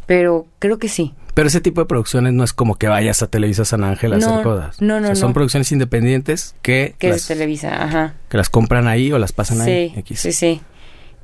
[0.05, 1.13] Pero creo que sí.
[1.33, 4.17] Pero ese tipo de producciones no es como que vayas a Televisa San Ángel a
[4.17, 4.81] No, hacer cosas.
[4.81, 5.33] no, no, O sea, Son no.
[5.33, 7.83] producciones independientes que, Que las, es Televisa.
[7.83, 8.13] Ajá.
[8.29, 9.89] que las compran ahí o las pasan ahí.
[9.93, 10.19] Sí, X.
[10.19, 10.61] sí, sí.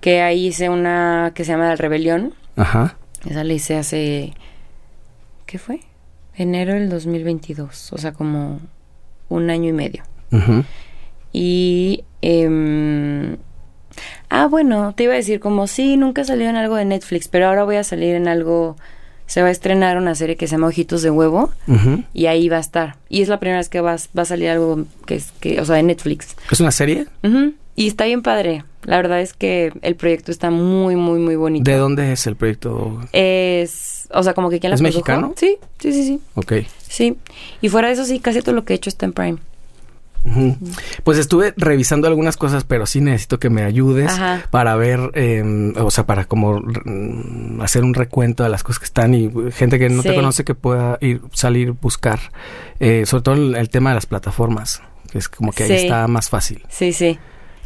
[0.01, 2.33] Que ahí hice una que se llama La Rebelión.
[2.55, 2.95] Ajá.
[3.29, 4.33] Esa la hice hace...
[5.45, 5.81] ¿Qué fue?
[6.35, 7.91] Enero del 2022.
[7.93, 8.61] O sea, como
[9.27, 10.03] un año y medio.
[10.31, 10.63] Ujú.
[11.33, 12.05] Y...
[12.21, 13.37] em,
[14.29, 17.47] ah, bueno, te iba a decir como, sí, nunca salió en algo de Netflix, pero
[17.47, 18.75] ahora voy a salir en algo...
[19.25, 21.51] Se va a estrenar una serie que se llama Ojitos de Huevo
[22.13, 22.95] y ahí va a estar.
[23.09, 25.65] Y es la primera vez que va, va a salir algo que es que, o
[25.65, 26.35] sea, de Netflix.
[26.49, 27.05] ¿Es una serie?
[27.75, 28.63] Y está bien padre.
[28.85, 31.69] La verdad es que el proyecto está muy, muy, muy bonito.
[31.69, 33.01] ¿De dónde es el proyecto?
[33.13, 34.97] Es, o sea, como que quién la ¿Es produjo?
[34.97, 35.33] mexicano?
[35.37, 36.19] Sí, sí, sí, sí.
[36.33, 36.53] Ok.
[36.87, 37.15] Sí.
[37.61, 39.37] Y fuera de eso, sí, casi todo lo que he hecho está en Prime.
[41.03, 44.43] Pues estuve revisando algunas cosas, pero sí necesito que me ayudes Ajá.
[44.51, 48.85] para ver, eh, o sea, para como mm, hacer un recuento de las cosas que
[48.85, 52.19] están y gente que no te conoce que pueda ir, salir, buscar,
[52.79, 56.07] eh, sobre todo el, el tema de las plataformas, que es como que ahí está
[56.07, 56.63] más fácil.
[56.69, 57.17] Sí, sí.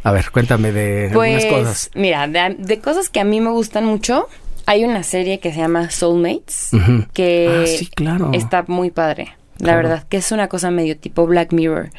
[0.02, 1.90] A ver, cuéntame de Pues, algunas cosas.
[1.94, 4.28] mira, de, de cosas que a mí me gustan mucho,
[4.66, 6.70] hay una serie que se llama Soulmates,
[7.12, 8.30] que Ah, sí, claro.
[8.34, 9.34] está muy padre.
[9.58, 11.90] la verdad, que es una cosa medio tipo Black Mirror.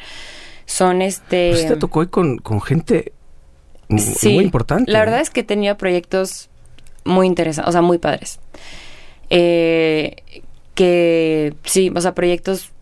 [0.66, 1.50] Son este...
[1.50, 3.12] Pues te tocó con, con gente
[3.88, 4.90] muy importante.
[4.90, 6.50] La verdad es que he tenido proyectos
[7.04, 8.40] muy interesantes, o sea, muy padres.
[9.30, 10.16] Eh,
[10.74, 12.72] que sí, o sea, proyectos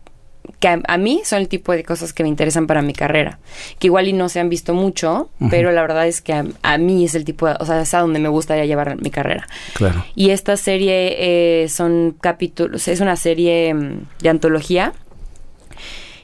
[0.59, 3.39] que a, mí son el tipo de cosas que me interesan para mi carrera,
[3.79, 7.05] que igual y no se han visto mucho, pero la verdad es que a, mí
[7.05, 9.47] es el tipo, de, o sea, es a donde me gustaría llevar mi carrera.
[9.73, 10.05] Claro.
[10.15, 11.15] Y esta serie
[11.63, 14.93] eh, son capítulos, es una serie mm, de antología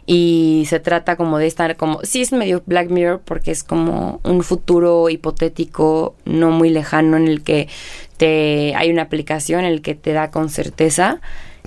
[0.05, 4.19] y se trata como de estar como, sí es medio Black Mirror porque es como
[4.23, 7.67] un futuro hipotético no muy lejano en el que
[8.17, 11.21] te hay una aplicación en el que te da con certeza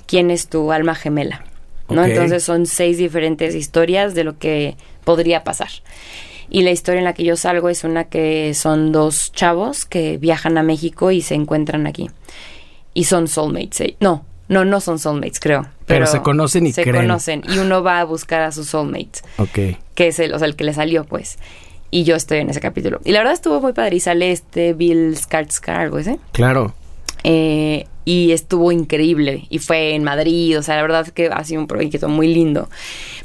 [0.06, 1.44] quién es tu alma gemela.
[1.88, 2.04] ¿no?
[2.04, 5.68] Entonces son seis diferentes historias de lo que podría pasar.
[6.50, 10.18] Y la historia en la que yo salgo es una que son dos chavos que
[10.18, 12.10] viajan a México y se encuentran aquí.
[12.94, 13.80] Y son soulmates.
[13.80, 13.96] ¿eh?
[14.00, 15.66] No, no, no son soulmates, creo.
[15.86, 17.42] Pero, se conocen y se conocen.
[17.48, 19.22] Y uno va a buscar a sus soulmates.
[19.38, 19.78] Ok.
[19.94, 21.38] Que es el, o sea, el que le salió, pues.
[21.90, 23.00] Y yo estoy en ese capítulo.
[23.04, 23.96] Y la verdad estuvo muy padre.
[23.96, 26.18] Y sale este Bill Skarsgård, algo ese.
[26.32, 26.74] Claro.
[27.22, 29.46] Eh, y estuvo increíble.
[29.48, 32.68] Y fue en Madrid, o sea, la verdad que ha sido un proyecto muy lindo.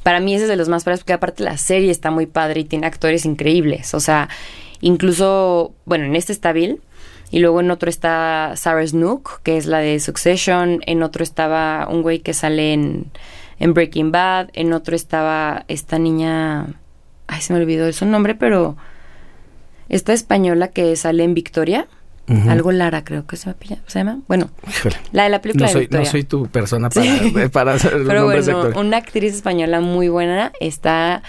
[0.03, 2.61] Para mí ese es de los más padres porque aparte la serie está muy padre
[2.61, 3.93] y tiene actores increíbles.
[3.93, 4.30] O sea,
[4.80, 6.80] incluso, bueno, en este está Bill.
[7.32, 10.82] Y luego en otro está Sarah Snook, que es la de Succession.
[10.86, 13.12] En otro estaba un güey que sale en,
[13.60, 14.50] en Breaking Bad.
[14.54, 16.80] En otro estaba esta niña...
[17.28, 18.78] Ay, se me olvidó su nombre, pero...
[19.90, 21.88] Esta española que sale en Victoria.
[22.48, 23.54] Algo Lara, creo que se,
[23.88, 24.20] se llama.
[24.28, 24.50] Bueno,
[25.12, 28.04] la de la película no soy, de No soy tu persona para, eh, para hacer
[28.08, 30.52] Pero bueno, una actriz española muy buena.
[30.60, 31.24] Está,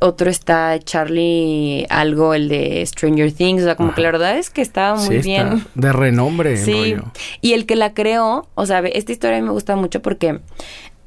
[0.00, 3.62] otro está Charlie, algo, el de Stranger Things.
[3.62, 5.64] O sea, como que la verdad es que estaba muy bien.
[5.74, 6.56] de renombre.
[6.56, 6.96] Sí.
[7.40, 10.40] Y el que la creó, o sea, esta historia a mí me gusta mucho porque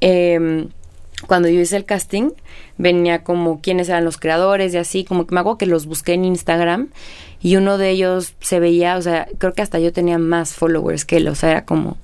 [0.00, 0.66] eh,
[1.26, 2.30] cuando yo hice el casting,
[2.78, 6.14] venía como quiénes eran los creadores y así, como que me hago que los busqué
[6.14, 6.88] en Instagram
[7.40, 11.04] y uno de ellos se veía, o sea, creo que hasta yo tenía más followers
[11.04, 11.96] que él, o sea, era como,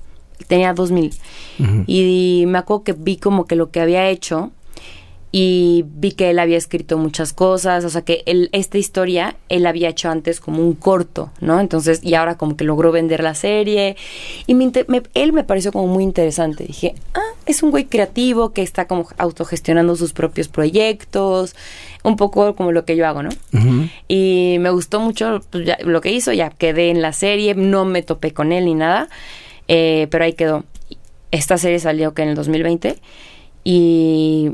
[0.47, 1.13] tenía dos mil.
[1.87, 4.51] Y me acuerdo que vi como que lo que había hecho
[5.35, 9.65] y vi que él había escrito muchas cosas, o sea que él, esta historia él
[9.65, 11.59] había hecho antes como un corto, ¿no?
[11.59, 13.95] Entonces, y ahora como que logró vender la serie
[14.45, 14.55] y
[15.15, 16.65] él me pareció como muy interesante.
[16.65, 21.55] Dije, ah, es un güey creativo que está como autogestionando sus propios proyectos,
[22.03, 23.31] un poco como lo que yo hago, ¿no?
[24.07, 28.03] Y me gustó mucho pues, lo que hizo, ya quedé en la serie, no me
[28.03, 29.09] topé con él ni nada,
[29.67, 30.63] eh, pero ahí quedó.
[31.31, 32.99] Esta serie salió que en el 2020
[33.63, 34.51] y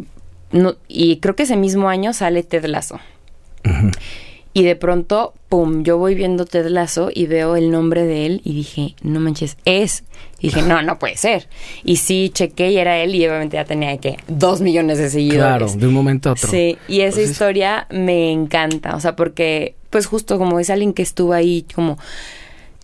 [0.51, 2.99] no, y creo que ese mismo año sale Ted Lasso.
[4.51, 8.41] Y de pronto, pum, yo voy viendo Ted Lasso y veo el nombre de él
[8.43, 10.03] y dije, no manches, es.
[10.39, 11.47] Y dije, no, no puede ser.
[11.83, 15.71] Y sí, chequé y era él y obviamente ya tenía que dos millones de seguidores.
[15.71, 16.49] Claro, de un momento a otro.
[16.49, 20.93] Sí, y esa pues historia me encanta, o sea, porque pues justo como es alguien
[20.93, 21.97] que estuvo ahí como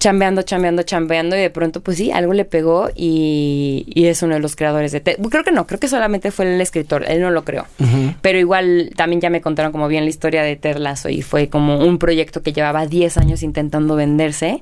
[0.05, 4.39] chambeando, chambeando, chambeando y de pronto pues sí, algo le pegó y, es uno de
[4.39, 5.17] los creadores de Ted.
[5.31, 7.65] Creo que no, creo que solamente fue el escritor, él no lo creó.
[8.21, 11.49] Pero igual también ya me contaron como bien la historia de Ted Lasso y fue
[11.49, 14.61] como un proyecto que llevaba 10 años intentando venderse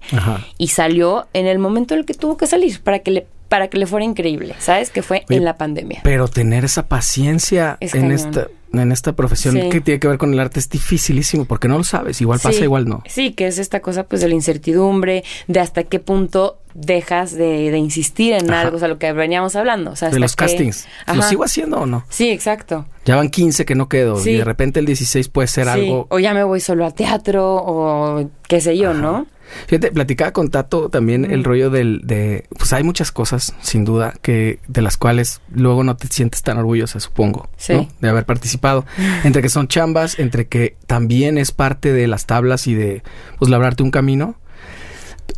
[0.58, 3.68] y salió en el momento en el que tuvo que salir para que le para
[3.68, 4.90] que le fuera increíble, ¿sabes?
[4.90, 6.00] Que fue en la pandemia.
[6.04, 8.48] Pero tener esa paciencia en esta
[8.82, 11.84] en esta profesión que tiene que ver con el arte es dificilísimo porque no lo
[11.84, 13.04] sabes, igual pasa, igual no.
[13.08, 17.78] Sí, que es esta cosa pues de la incertidumbre, de hasta qué punto dejas de,
[17.78, 19.92] insistir en algo, o sea, lo que veníamos hablando.
[19.92, 20.88] O sea, de los castings.
[21.14, 22.04] ¿Lo sigo haciendo o no?
[22.10, 22.86] Sí, exacto.
[23.06, 26.08] Ya van 15 que no quedo y de repente el 16 puede ser algo...
[26.10, 29.28] O ya me voy solo a teatro o qué sé yo, ¿no?
[29.68, 34.14] Fíjate, platicaba con Tato también el rollo del, de, pues hay muchas cosas, sin duda,
[34.22, 37.88] que, de las cuales luego no te sientes tan orgullosa, supongo, ¿no?
[38.00, 38.86] De haber participado.
[39.24, 43.04] Entre que son chambas, entre que también es parte de las tablas y de,
[43.40, 44.36] pues, labrarte un camino.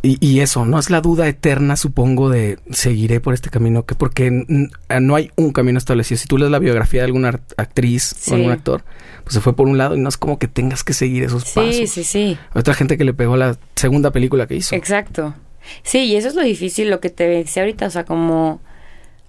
[0.08, 4.30] Y, eso, no es la duda eterna, supongo, de seguiré por este camino, que porque
[4.30, 6.18] no hay un camino establecido.
[6.18, 8.84] Si tú lees la biografía de alguna actriz o algún actor,
[9.24, 11.44] pues se fue por un lado y no es como que tengas que seguir esos
[11.44, 11.74] pasos.
[11.74, 12.38] Sí, sí, sí.
[12.54, 14.76] Otra gente que le pegó la segunda película que hizo.
[14.76, 15.34] Exacto.
[15.82, 18.60] Sí, y eso es lo difícil, lo que te decía ahorita, o sea, como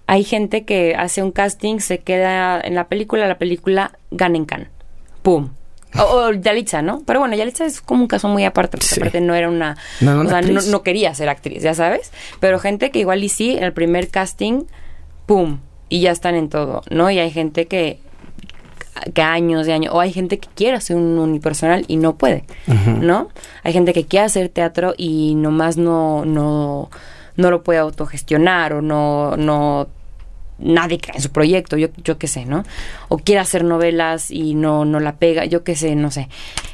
[0.06, 4.44] hay gente que hace un casting, se queda en la película, la película gana en
[4.44, 4.68] Cannes.
[5.22, 5.50] ¡Pum!
[5.96, 7.02] O, Yalitza, ¿no?
[7.06, 9.76] Pero bueno, Yalitza es como un caso muy aparte, porque aparte no era una...
[10.00, 12.12] No, o sea, no, quería ser actriz, ya sabes.
[12.40, 14.64] Pero gente que igual y sí, en el primer casting,
[15.26, 15.60] ¡pum!
[15.88, 17.10] Y ya están en todo, ¿no?
[17.10, 18.00] Y hay gente que
[19.14, 22.44] que años de años, o hay gente que quiere hacer un unipersonal y no puede,
[22.66, 23.28] ¿no?
[23.62, 26.90] Hay gente que quiere hacer teatro y nomás no, no,
[27.36, 29.86] no lo puede autogestionar o no, no
[30.58, 32.64] nadie cree en su proyecto, yo, yo qué sé, ¿no?
[33.08, 36.28] O quiere hacer novelas y no, no la pega, yo qué sé, no sé.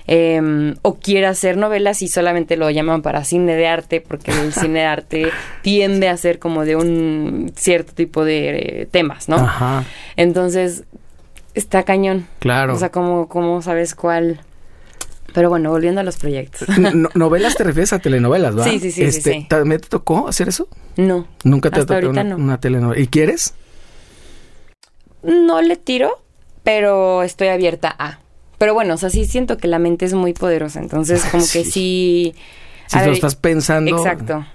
[0.07, 4.53] Em, o quiere hacer novelas y solamente lo llaman para cine de arte, porque el
[4.55, 5.29] cine de arte
[5.63, 9.37] tiende a ser como de un cierto tipo de eh, temas, ¿no?
[9.37, 9.85] Ajá.
[10.17, 10.85] Entonces,
[11.55, 12.27] está cañón.
[12.41, 12.75] Claro.
[12.75, 14.41] O sea, ¿cómo, cómo sabes cuál?
[15.33, 16.69] Pero bueno, volviendo a los proyectos.
[16.79, 18.71] No- novelas te refieres a telenovelas, ¿verdad?
[18.71, 19.47] Sí, sí, sí, Este, sí.
[19.49, 20.69] ¿También te tocó hacer eso?
[20.97, 21.27] No.
[21.45, 22.37] Nunca te Hasta tocó ahorita una, no.
[22.37, 23.01] una telenovela.
[23.03, 23.55] ¿Y quieres?
[25.25, 26.23] No le tiro,
[26.63, 28.19] pero estoy abierta a.
[28.59, 31.65] Pero bueno, o sea, sí siento que la mente es muy poderosa, entonces como que
[31.65, 31.71] Sí.
[31.71, 32.35] sí...
[32.87, 33.97] Si lo estás pensando.
[33.97, 34.47] Exacto.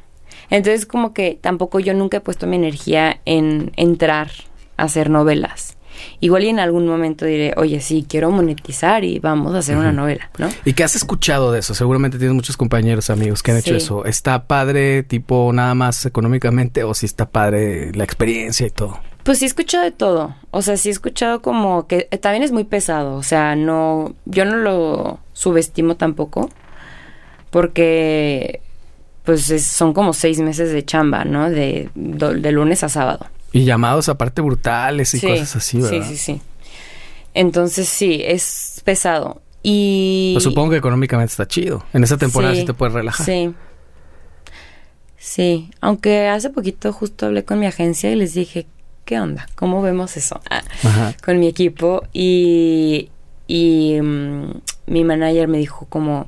[0.51, 4.30] Entonces como que tampoco yo nunca he puesto mi energía en entrar
[4.78, 5.76] a hacer novelas.
[6.22, 9.91] Igual y en algún momento diré, oye, sí, quiero monetizar y vamos a hacer una
[9.91, 10.47] novela, ¿no?
[10.63, 11.74] ¿Y qué has escuchado de eso?
[11.74, 13.78] Seguramente tienes muchos compañeros, amigos que han hecho Sí.
[13.78, 14.05] eso.
[14.05, 18.99] ¿Está padre, tipo, nada más económicamente o si está padre la experiencia y todo?
[19.30, 20.36] Pues sí he escuchado de todo.
[20.49, 23.13] O sea, sí he escuchado como que eh, también es muy pesado.
[23.13, 26.49] O sea, no, yo no lo subestimo tampoco.
[27.51, 28.59] Porque,
[29.25, 31.47] pues es- son como seis meses de chamba, ¿no?
[31.51, 33.27] De, do- de lunes a sábado.
[33.51, 36.07] Y llamados aparte brutales y Sí, cosas así, ¿verdad?
[36.07, 36.41] Sí, sí, sí.
[37.36, 39.43] Entonces sí, es pesado.
[39.61, 40.32] Y...
[40.34, 41.86] Pues supongo que económicamente está chido.
[41.93, 43.27] En esa temporada sí, te puedes relajar.
[43.27, 43.53] Sí.
[45.17, 48.65] Sí, aunque hace poquito justo hablé con mi agencia y les dije,
[49.10, 49.47] ¿qué onda?
[49.55, 50.39] ¿Cómo vemos eso?
[50.51, 51.16] Ah, Ajá.
[51.26, 53.10] con mi equipo y,
[53.47, 54.51] y mm,
[54.86, 56.28] mi manager me dijo como,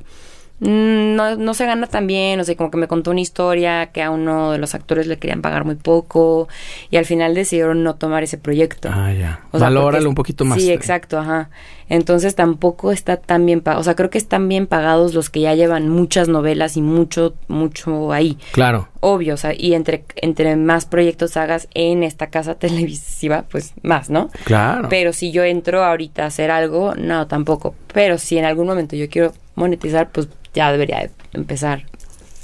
[0.62, 4.00] no, no se gana tan bien, o sea, como que me contó una historia que
[4.00, 6.46] a uno de los actores le querían pagar muy poco
[6.88, 8.88] y al final decidieron no tomar ese proyecto.
[8.92, 9.40] Ah, ya.
[9.50, 10.62] O sea, Valóralo un poquito más.
[10.62, 11.50] Sí, exacto, ajá.
[11.88, 13.80] Entonces tampoco está tan bien pagado.
[13.80, 17.34] O sea, creo que están bien pagados los que ya llevan muchas novelas y mucho,
[17.48, 18.38] mucho ahí.
[18.52, 18.88] Claro.
[19.00, 24.10] Obvio, o sea, y entre, entre más proyectos hagas en esta casa televisiva, pues más,
[24.10, 24.30] ¿no?
[24.44, 24.88] Claro.
[24.88, 27.74] Pero si yo entro ahorita a hacer algo, no, tampoco.
[27.92, 31.84] Pero si en algún momento yo quiero monetizar, pues ya debería de empezar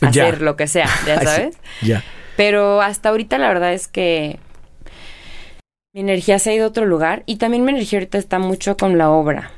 [0.00, 0.24] a Ya.
[0.26, 1.56] hacer lo que sea, ya sabes.
[1.82, 2.02] Ya.
[2.36, 4.38] Pero hasta ahorita la verdad es que
[5.92, 8.76] mi energía se ha ido a otro lugar y también mi energía ahorita está mucho
[8.76, 9.50] con la obra.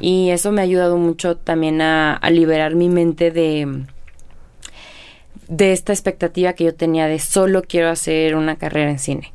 [0.00, 3.82] Y eso me ha ayudado mucho también a, a liberar mi mente de,
[5.48, 9.32] de esta expectativa que yo tenía de solo quiero hacer una carrera en cine.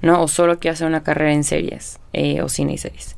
[0.00, 0.20] ¿no?
[0.22, 3.14] O solo quiero hacer una carrera en series eh, o cine y series.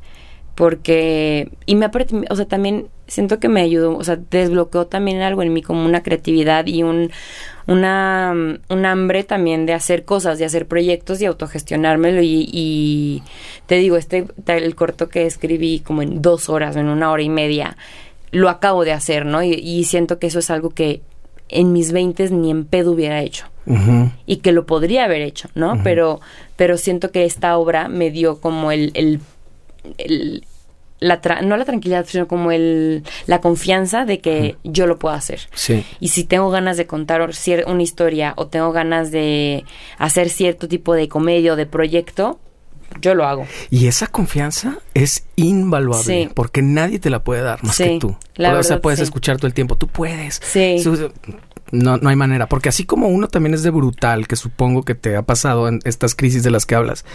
[0.53, 1.91] Porque, y me ha,
[2.29, 5.85] o sea, también siento que me ayudó, o sea, desbloqueó también algo en mí como
[5.85, 7.11] una creatividad y un,
[7.67, 8.33] una,
[8.69, 13.23] un hambre también de hacer cosas, de hacer proyectos y autogestionármelo y, y
[13.67, 17.29] te digo, este, el corto que escribí como en dos horas, en una hora y
[17.29, 17.77] media,
[18.31, 19.41] lo acabo de hacer, ¿no?
[19.43, 21.01] Y, y siento que eso es algo que
[21.49, 23.45] en mis veintes ni en pedo hubiera hecho
[24.27, 25.81] y que lo podría haber hecho, ¿no?
[25.83, 26.21] Pero,
[26.55, 29.19] pero siento que esta obra me dio como el, el,
[29.97, 30.43] el-
[30.99, 35.13] la tra- no la tranquilidad, sino como el, la confianza de que yo lo puedo
[35.15, 35.41] hacer.
[35.53, 35.83] Sí.
[35.99, 37.27] Y si tengo ganas de contar
[37.67, 39.65] una historia o tengo ganas de
[39.97, 42.39] hacer cierto tipo de comedia o de proyecto,
[43.01, 43.45] yo lo hago.
[43.69, 46.29] Y esa confianza es invaluable Sí.
[46.33, 48.15] porque nadie te la puede dar más Sí, que tú.
[48.35, 49.03] la o sea, puedes sí.
[49.03, 50.39] escuchar todo el tiempo, tú puedes.
[50.43, 50.77] Sí.
[51.71, 54.93] No, no hay manera, porque así como uno también es de brutal, que supongo que
[54.95, 57.05] te ha pasado en estas crisis de las que hablas,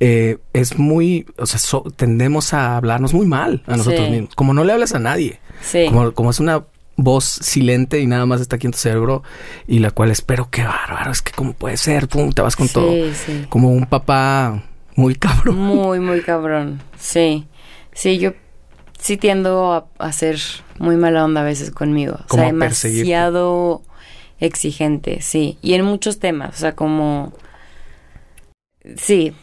[0.00, 4.10] eh, es muy, o sea, so- tendemos a hablarnos muy mal a nosotros Sí.
[4.12, 5.84] mismos, como no le hablas a nadie, Sí.
[5.86, 6.64] como, como es una
[6.96, 9.22] voz silente y nada más está aquí en tu cerebro
[9.66, 12.68] y la cual espero que bárbaro, es que cómo puede ser, pum, te vas con
[12.68, 13.46] Sí, todo, sí.
[13.48, 14.64] como un papá
[14.96, 15.56] muy cabrón.
[15.56, 16.82] Muy, muy cabrón.
[16.98, 17.46] Sí.
[17.92, 18.32] Sí, yo
[18.98, 20.38] sí tiendo a, a ser
[20.78, 22.18] muy mala onda a veces conmigo.
[22.28, 23.82] O sea, demasiado
[24.40, 25.58] exigente, sí.
[25.62, 27.32] Y en muchos temas, o sea, como...
[28.96, 29.34] Sí.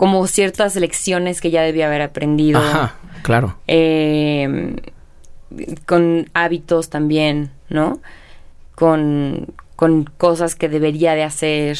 [0.00, 2.58] Como ciertas lecciones que ya debía haber aprendido.
[2.58, 3.56] Ajá, claro.
[3.66, 4.76] Eh,
[5.84, 8.00] con hábitos también, ¿no?
[8.74, 11.78] Con, con cosas que debería de hacer.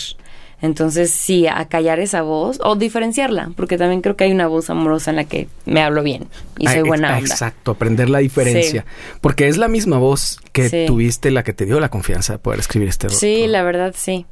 [0.61, 4.69] Entonces, sí, a callar esa voz o diferenciarla, porque también creo que hay una voz
[4.69, 6.27] amorosa en la que me hablo bien
[6.59, 7.31] y Ah, soy ex- buena ah, onda.
[7.31, 8.85] Exacto, aprender la diferencia.
[9.23, 10.85] Porque es la misma voz que Sí.
[10.87, 14.27] tuviste la que te dio la confianza de poder escribir este Sí, la verdad, sí.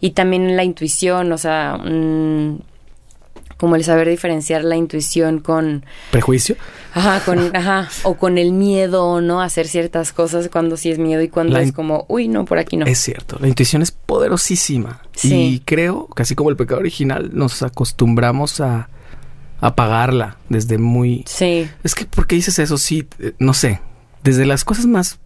[0.00, 2.60] Y también la intuición, o sea, mm,
[3.58, 6.56] como el saber diferenciar la intuición con, ¿Prejuicio?
[6.94, 9.42] Ajá, con, ajá, o con el miedo, ¿no?
[9.42, 12.58] Hacer ciertas cosas cuando sí es miedo y cuando La es como, uy, no, por
[12.58, 12.86] aquí no.
[12.86, 15.02] Es cierto, la intuición es poderosísima.
[15.14, 15.34] Sí.
[15.34, 18.88] Y creo que así como el pecado original, nos acostumbramos a
[19.60, 21.24] apagarla desde muy...
[21.26, 22.78] Sí, Es que, ¿por qué dices eso?
[22.78, 23.80] Sí, eh, no sé.
[24.22, 25.18] Desde las cosas más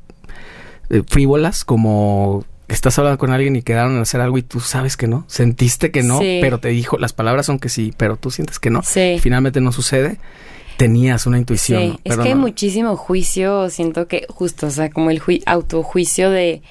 [0.89, 4.97] eh, frívolas, como estás hablando con alguien y quedaron a hacer algo y tú sabes
[4.97, 6.39] que no, sentiste que no, Sí.
[6.41, 8.83] pero te dijo, las palabras son que sí, pero tú sientes que no.
[8.83, 9.19] Sí.
[9.21, 10.19] Finalmente no sucede.
[10.79, 11.81] Tenías una intuición.
[11.83, 11.99] Sí, ¿no?
[12.15, 16.63] es que hay muchísimo juicio, siento que justo, o sea, como el jui- autojuicio de,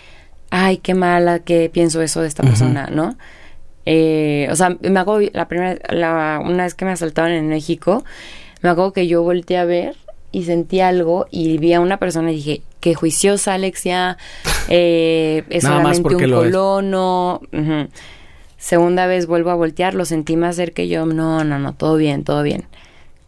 [0.49, 3.15] ay, qué mala que pienso eso de esta persona, ¿no?
[3.85, 8.03] Eh, o sea, me hago la primera, la, una vez que me asaltaron en México,
[8.61, 9.95] me acuerdo que yo volteé a ver
[10.31, 14.17] y sentí algo y vi a una persona y dije, qué juiciosa Alexia,
[14.69, 17.41] eh, es Nada solamente un colono.
[18.57, 21.95] Segunda vez vuelvo a voltear, lo sentí más cerca y yo, no, no, no, todo
[21.95, 22.65] bien, todo bien.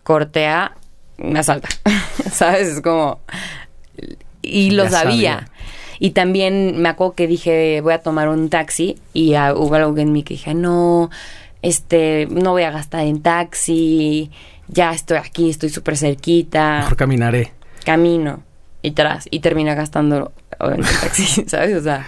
[0.04, 0.76] Cortea,
[1.18, 1.70] me asalta,
[2.32, 2.68] ¿sabes?
[2.68, 3.20] Es como...
[4.43, 4.99] Y lo sabía.
[4.99, 5.49] sabía.
[5.99, 10.12] Y también me acuerdo que dije, voy a tomar un taxi y hubo algo en
[10.12, 11.10] mí que dije, no,
[11.64, 14.30] este, no voy a gastar en taxi,
[14.68, 17.51] ya estoy aquí, estoy súper cerquita, Mejor caminaré.
[17.84, 18.43] camino
[18.84, 21.76] y tras, y termina gastando en el taxi, ¿sabes?
[21.78, 22.05] O sea,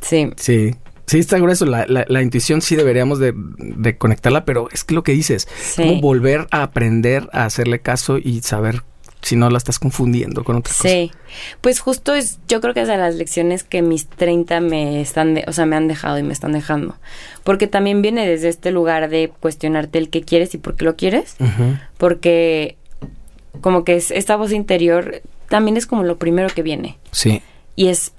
[0.00, 0.74] sí, Sí.
[1.04, 1.66] Sí, está grueso.
[1.66, 5.46] La, la, la intuición sí deberíamos de, de conectarla, pero es que lo que dices,
[5.60, 5.82] Sí.
[5.82, 8.82] como volver a aprender a hacerle caso y saber
[9.22, 10.88] si no la estás confundiendo con otra cosa.
[10.88, 11.12] Sí,
[11.60, 15.34] pues justo es, yo creo que es de las lecciones que mis 30 me están,
[15.34, 16.96] de- o sea, me han dejado y me están dejando.
[17.44, 20.96] Porque también viene desde este lugar de cuestionarte el qué quieres y por qué lo
[20.96, 21.36] quieres.
[21.98, 22.76] Porque
[23.60, 26.98] como que es, esta voz interior también es como lo primero que viene.
[27.12, 27.42] Sí.
[27.76, 28.12] Y es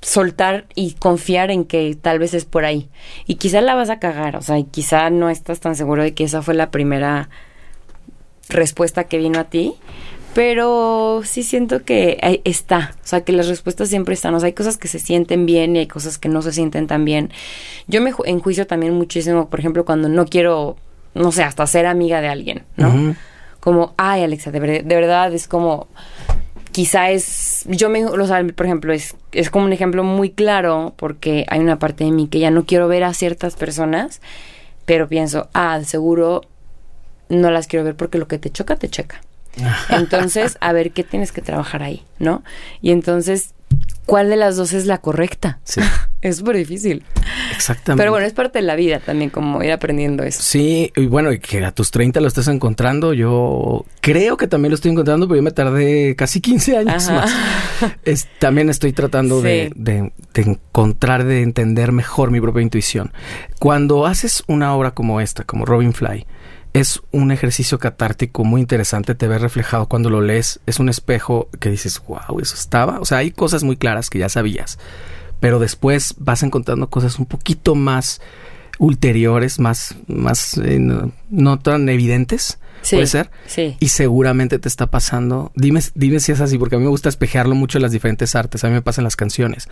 [0.00, 2.88] soltar y confiar en que tal vez es por ahí.
[3.26, 6.12] Y quizá la vas a cagar, o sea, y quizá no estás tan seguro de
[6.14, 7.30] que esa fue la primera
[8.48, 9.74] respuesta que vino a ti.
[10.34, 14.52] Pero sí siento que está, o sea, que las respuestas siempre están, o sea, hay
[14.52, 17.30] cosas que se sienten bien y hay cosas que no se sienten tan bien.
[17.86, 20.76] Yo me ju- enjuicio también muchísimo, por ejemplo, cuando no quiero,
[21.14, 23.14] no sé, hasta ser amiga de alguien, ¿no?
[23.60, 25.86] Como, ay, Alexa, de, ver- de verdad es como,
[26.72, 30.94] quizá es, yo me, o sea, por ejemplo, es, es como un ejemplo muy claro
[30.96, 34.20] porque hay una parte de mí que ya no quiero ver a ciertas personas,
[34.84, 36.40] pero pienso, ah, seguro
[37.28, 39.20] no las quiero ver porque lo que te choca, te checa.
[39.90, 42.42] Entonces, a ver qué tienes que trabajar ahí, ¿no?
[42.82, 43.54] Y entonces,
[44.06, 45.58] ¿cuál de las dos es la correcta?
[45.64, 45.80] Sí.
[46.24, 47.04] Es súper difícil.
[47.54, 48.00] Exactamente.
[48.00, 50.40] Pero bueno, es parte de la vida también, como ir aprendiendo eso.
[50.40, 54.70] Sí, y bueno, y que a tus 30 lo estés encontrando, yo creo que también
[54.70, 57.12] lo estoy encontrando, pero yo me tardé casi 15 años Ajá.
[57.82, 57.92] más.
[58.06, 60.10] Es- también estoy tratando de- de
[60.40, 63.12] encontrar, de entender mejor mi propia intuición.
[63.58, 66.26] Cuando haces una obra como esta, como Robin Fly,
[66.74, 71.48] es un ejercicio catártico muy interesante, te ves reflejado cuando lo lees, es un espejo
[71.60, 72.98] que dices, wow, eso estaba.
[72.98, 74.78] O sea, hay cosas muy claras que ya sabías,
[75.38, 78.20] pero después vas encontrando cosas un poquito más
[78.80, 83.30] ulteriores, más, más eh, no, no tan evidentes, Sí, puede ser.
[83.46, 83.76] Sí.
[83.80, 85.52] Y seguramente te está pasando.
[85.54, 88.34] Dime, dime si es así, porque a mí me gusta espejearlo mucho en las diferentes
[88.34, 88.62] artes.
[88.62, 89.68] A mí me pasa en las canciones.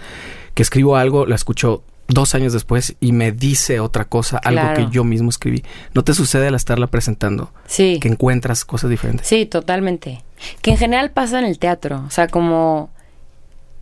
[0.54, 4.88] Que escribo algo, la escucho dos años después y me dice otra cosa, algo que
[4.90, 5.64] yo mismo escribí.
[5.94, 7.52] ¿No te sucede al estarla presentando?
[7.66, 7.98] Sí.
[8.00, 9.26] Que encuentras cosas diferentes.
[9.26, 10.22] Sí, totalmente.
[10.60, 12.04] Que en general pasa en el teatro.
[12.06, 12.90] O sea, como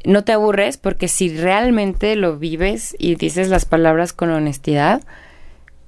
[0.05, 5.03] no te aburres porque si realmente lo vives y dices las palabras con honestidad,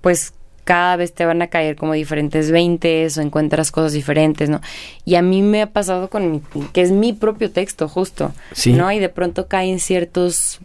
[0.00, 4.60] pues cada vez te van a caer como diferentes veintes o encuentras cosas diferentes, ¿no?
[5.04, 8.72] Y a mí me ha pasado con mi, que es mi propio texto, justo, Sí.
[8.72, 8.90] ¿no?
[8.92, 10.60] Y de pronto caen ciertos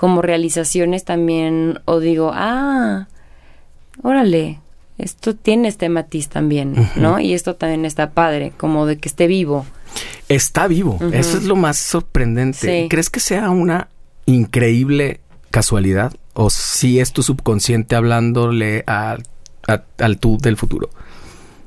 [0.00, 3.06] como realizaciones también, o digo, ah,
[4.02, 4.58] órale,
[4.96, 7.20] esto tiene este matiz también, ¿no?
[7.20, 9.66] Y esto también está padre, como de que esté vivo.
[10.30, 10.98] Está vivo.
[11.12, 12.82] Eso es lo más sorprendente.
[12.82, 12.88] Sí.
[12.88, 13.88] ¿Crees que sea una
[14.24, 15.20] increíble
[15.50, 16.14] casualidad?
[16.32, 19.18] ¿O si es tu subconsciente hablándole a-
[19.68, 20.88] a- al tú del futuro?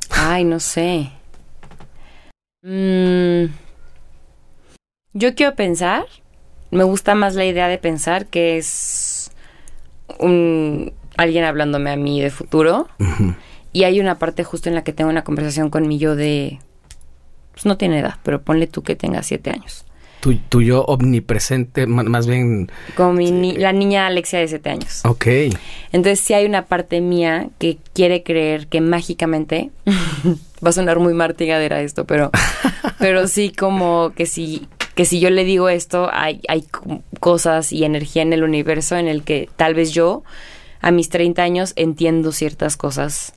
[0.09, 1.11] Ay, no sé.
[2.63, 3.45] Mm,
[5.13, 6.05] yo quiero pensar,
[6.73, 9.31] me gusta más la idea de pensar que es
[10.19, 12.87] un, alguien hablándome a mí de futuro.
[13.71, 16.59] Y hay una parte justo en la que tengo una conversación con mi yo de...
[17.53, 19.85] Pues no tiene edad, pero ponle tú que tenga siete años.
[20.21, 22.71] Tu, tu yo omnipresente, más bien...
[22.95, 25.01] Como mi ni- la niña Alexia de siete años.
[25.05, 25.25] Ok.
[25.91, 29.69] Entonces sí hay una parte mía que quiere creer que mágicamente
[30.65, 32.31] va a sonar muy martigadera esto, pero
[32.99, 37.71] pero sí como que si que si yo le digo esto hay hay co- cosas
[37.73, 40.23] y energía en el universo en el que tal vez yo
[40.81, 43.33] a mis 30 años entiendo ciertas cosas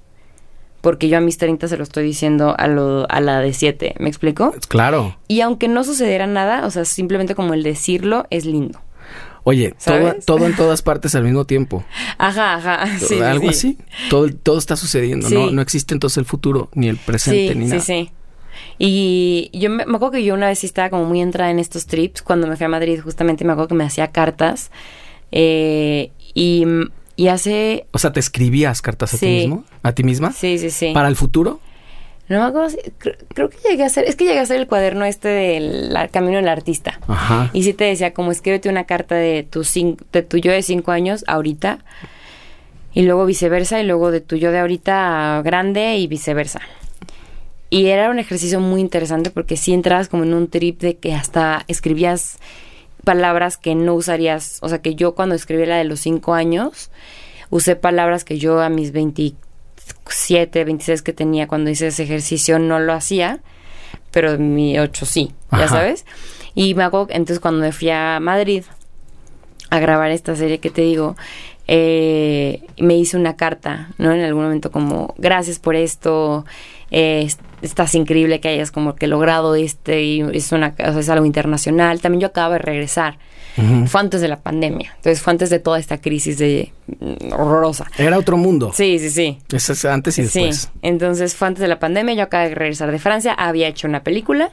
[0.80, 3.94] porque yo a mis 30 se lo estoy diciendo a lo a la de 7,
[3.98, 4.54] ¿me explico?
[4.68, 5.16] Claro.
[5.28, 8.80] Y aunque no sucediera nada, o sea, simplemente como el decirlo es lindo.
[9.42, 11.84] Oye, todo, todo en todas partes al mismo tiempo.
[12.18, 12.86] Ajá, ajá.
[12.98, 13.78] Sí, sí, Algo sí.
[13.78, 13.78] así.
[14.10, 15.28] Todo, todo está sucediendo.
[15.28, 15.34] Sí.
[15.34, 17.80] No, no existe entonces el futuro, ni el presente, sí, ni sí, nada.
[17.82, 18.10] sí.
[18.78, 21.58] Y yo me, me acuerdo que yo una vez sí estaba como muy entrada en
[21.58, 22.22] estos trips.
[22.22, 24.70] Cuando me fui a Madrid, justamente me acuerdo que me hacía cartas.
[25.32, 26.64] Eh, y,
[27.16, 27.86] y hace.
[27.92, 29.64] O sea, ¿te escribías cartas a ti mismo?
[29.82, 30.32] ¿A ti misma?
[30.32, 30.92] Sí, sí, sí.
[30.92, 31.60] ¿Para el futuro?
[32.28, 34.04] No me acuerdo si- cre- creo, que llegué a hacer.
[34.04, 36.98] Es que llegué a hacer el cuaderno este del Camino del Artista.
[37.06, 37.50] Ajá.
[37.52, 39.62] Y sí te decía, como escríbete una carta de tu,
[40.12, 41.78] de tu yo de cinco años ahorita.
[42.92, 43.80] Y luego viceversa.
[43.80, 46.60] Y luego de tu yo de ahorita grande y viceversa.
[47.68, 51.14] Y era un ejercicio muy interesante porque sí entrabas como en un trip de que
[51.14, 52.38] hasta escribías
[53.04, 54.58] palabras que no usarías.
[54.62, 56.90] O sea, que yo cuando escribí la de los cinco años,
[57.50, 62.78] usé palabras que yo a mis 27, 26 que tenía cuando hice ese ejercicio no
[62.78, 63.40] lo hacía,
[64.10, 66.04] pero en mi 8 sí, ya sabes.
[66.54, 68.64] Y me hago, entonces cuando me fui a Madrid
[69.70, 71.16] a grabar esta serie que te digo,
[71.68, 74.12] eh, me hice una carta, ¿no?
[74.12, 76.44] En algún momento como, gracias por esto,
[76.90, 80.98] eh, est- estás increíble que hayas como que logrado este, y es, una, o sea,
[81.00, 82.00] es algo internacional.
[82.00, 83.18] También yo acabo de regresar.
[83.86, 87.86] Fue antes de la pandemia, entonces fue antes de toda esta crisis de mm, horrorosa.
[87.96, 88.70] Era otro mundo.
[88.74, 89.38] Sí, sí, sí.
[89.50, 90.56] Eso es antes y después.
[90.58, 93.88] Sí, entonces fue antes de la pandemia, yo acabé de regresar de Francia, había hecho
[93.88, 94.50] una película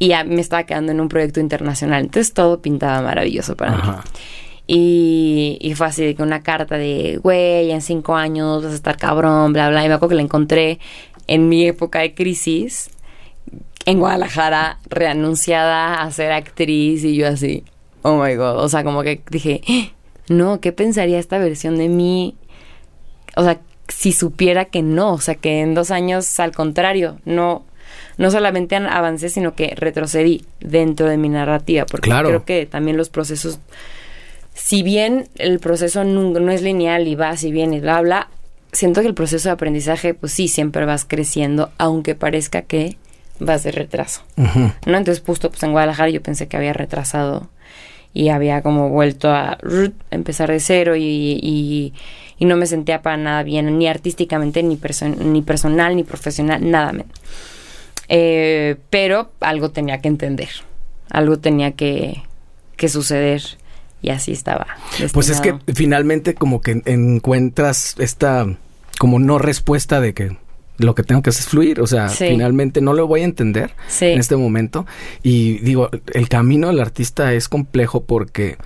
[0.00, 3.82] y me estaba quedando en un proyecto internacional, entonces todo pintaba maravilloso para mí.
[4.72, 8.76] Y, y fue así de que una carta de, güey, en cinco años vas a
[8.76, 9.84] estar cabrón, bla, bla.
[9.84, 10.78] Y me acuerdo que la encontré
[11.26, 12.88] en mi época de crisis,
[13.84, 17.64] en Guadalajara, reanunciada a ser actriz y yo así,
[18.02, 18.58] oh my god.
[18.62, 19.90] O sea, como que dije, "Eh,
[20.28, 22.36] no, ¿qué pensaría esta versión de mí?
[23.36, 23.58] O sea,
[23.88, 27.64] si supiera que no, o sea, que en dos años, al contrario, no,
[28.18, 32.28] no solamente an- avancé, sino que retrocedí dentro de mi narrativa, porque Claro.
[32.28, 33.58] creo que también los procesos,
[34.54, 38.28] si bien el proceso no, no es lineal y vas y vienes, bla, bla,
[38.72, 42.96] siento que el proceso de aprendizaje, pues sí, siempre vas creciendo, aunque parezca que
[43.38, 44.22] vas de retraso.
[44.36, 44.98] ¿no?
[44.98, 47.48] Entonces, justo pues en Guadalajara yo pensé que había retrasado
[48.12, 49.56] y había como vuelto a
[50.10, 51.94] empezar de cero y, y,
[52.38, 56.68] y no me sentía para nada bien, ni artísticamente, ni, perso- ni personal, ni profesional,
[56.70, 56.92] nada.
[56.92, 57.06] men.
[58.08, 60.48] Eh, pero algo tenía que entender,
[61.10, 62.22] algo tenía que,
[62.76, 63.42] que suceder
[64.02, 64.66] y así estaba.
[65.12, 68.46] Pues es que finalmente como que encuentras esta
[68.98, 70.36] como no respuesta de que
[70.78, 72.26] lo que tengo que hacer es fluir, o sea, Sí.
[72.28, 74.06] finalmente no lo voy a entender Sí.
[74.06, 74.86] en este momento
[75.22, 78.56] y digo, el camino del artista es complejo porque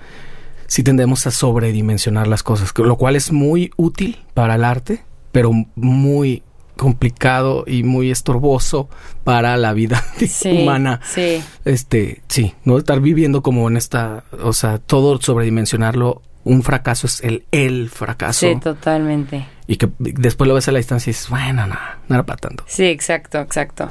[0.67, 5.51] sí tendemos a sobredimensionar las cosas, lo cual es muy útil para el arte, pero
[5.75, 6.41] muy
[6.77, 8.89] complicado y muy estorboso
[9.23, 10.99] para la vida Sí, humana.
[11.03, 17.07] Sí, Este, sí, no estar viviendo como en esta, o sea, todo sobredimensionarlo, un fracaso
[17.07, 19.47] es el el fracaso sí, totalmente.
[19.67, 21.75] y que después lo ves a la distancia y dices, bueno, no,
[22.07, 22.63] no era para tanto.
[22.67, 23.89] Sí, exacto, exacto.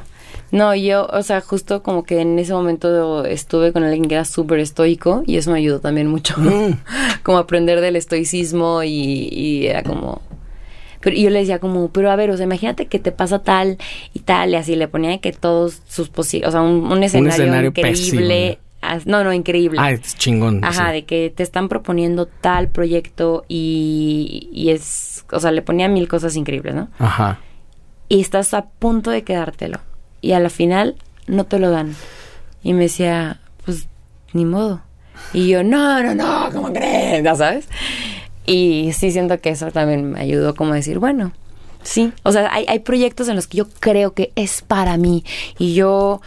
[0.51, 4.23] No, yo, o sea, justo como que en ese momento estuve con alguien que era
[4.25, 6.35] súper estoico y eso me ayudó también mucho.
[6.37, 6.77] Mm.
[7.23, 10.21] como aprender del estoicismo y, y era como...
[11.05, 13.43] Pero y yo le decía como, pero a ver, o sea, imagínate que te pasa
[13.43, 13.77] tal
[14.15, 17.43] y tal y así le ponía que todos sus posibles, o sea, un, un escenario,
[17.43, 18.57] escenario increíble.
[19.05, 19.77] no, no, increíble.
[19.79, 20.65] Ah, es chingón.
[20.65, 20.93] Ajá, sí.
[20.93, 26.07] de que te están proponiendo tal proyecto y, y es, o sea, le ponía mil
[26.07, 26.87] cosas increíbles, ¿no?
[26.97, 27.39] Ajá.
[28.09, 29.79] y estás a punto de quedártelo.
[30.21, 30.95] Y a la final
[31.27, 31.95] no te lo dan.
[32.63, 33.87] Y me decía, pues
[34.33, 34.81] ni modo.
[35.33, 37.23] Y yo, no, no, no, ¿cómo crees?
[37.23, 37.67] ¿Ya sabes?
[38.45, 41.31] Y sí siento que eso también me ayudó como a decir, bueno,
[41.83, 42.13] sí.
[42.23, 45.23] O sea, hay, hay proyectos en los que yo creo que es para mí.
[45.57, 46.21] Y yo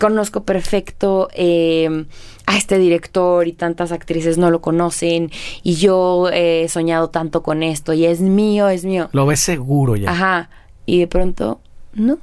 [0.00, 2.06] conozco perfecto eh,
[2.46, 5.30] a este director y tantas actrices no lo conocen.
[5.62, 9.08] Y yo he soñado tanto con esto y es mío, es mío.
[9.12, 10.10] Lo ves seguro ya.
[10.10, 10.50] Ajá.
[10.86, 11.60] Y de pronto,
[11.94, 12.18] no,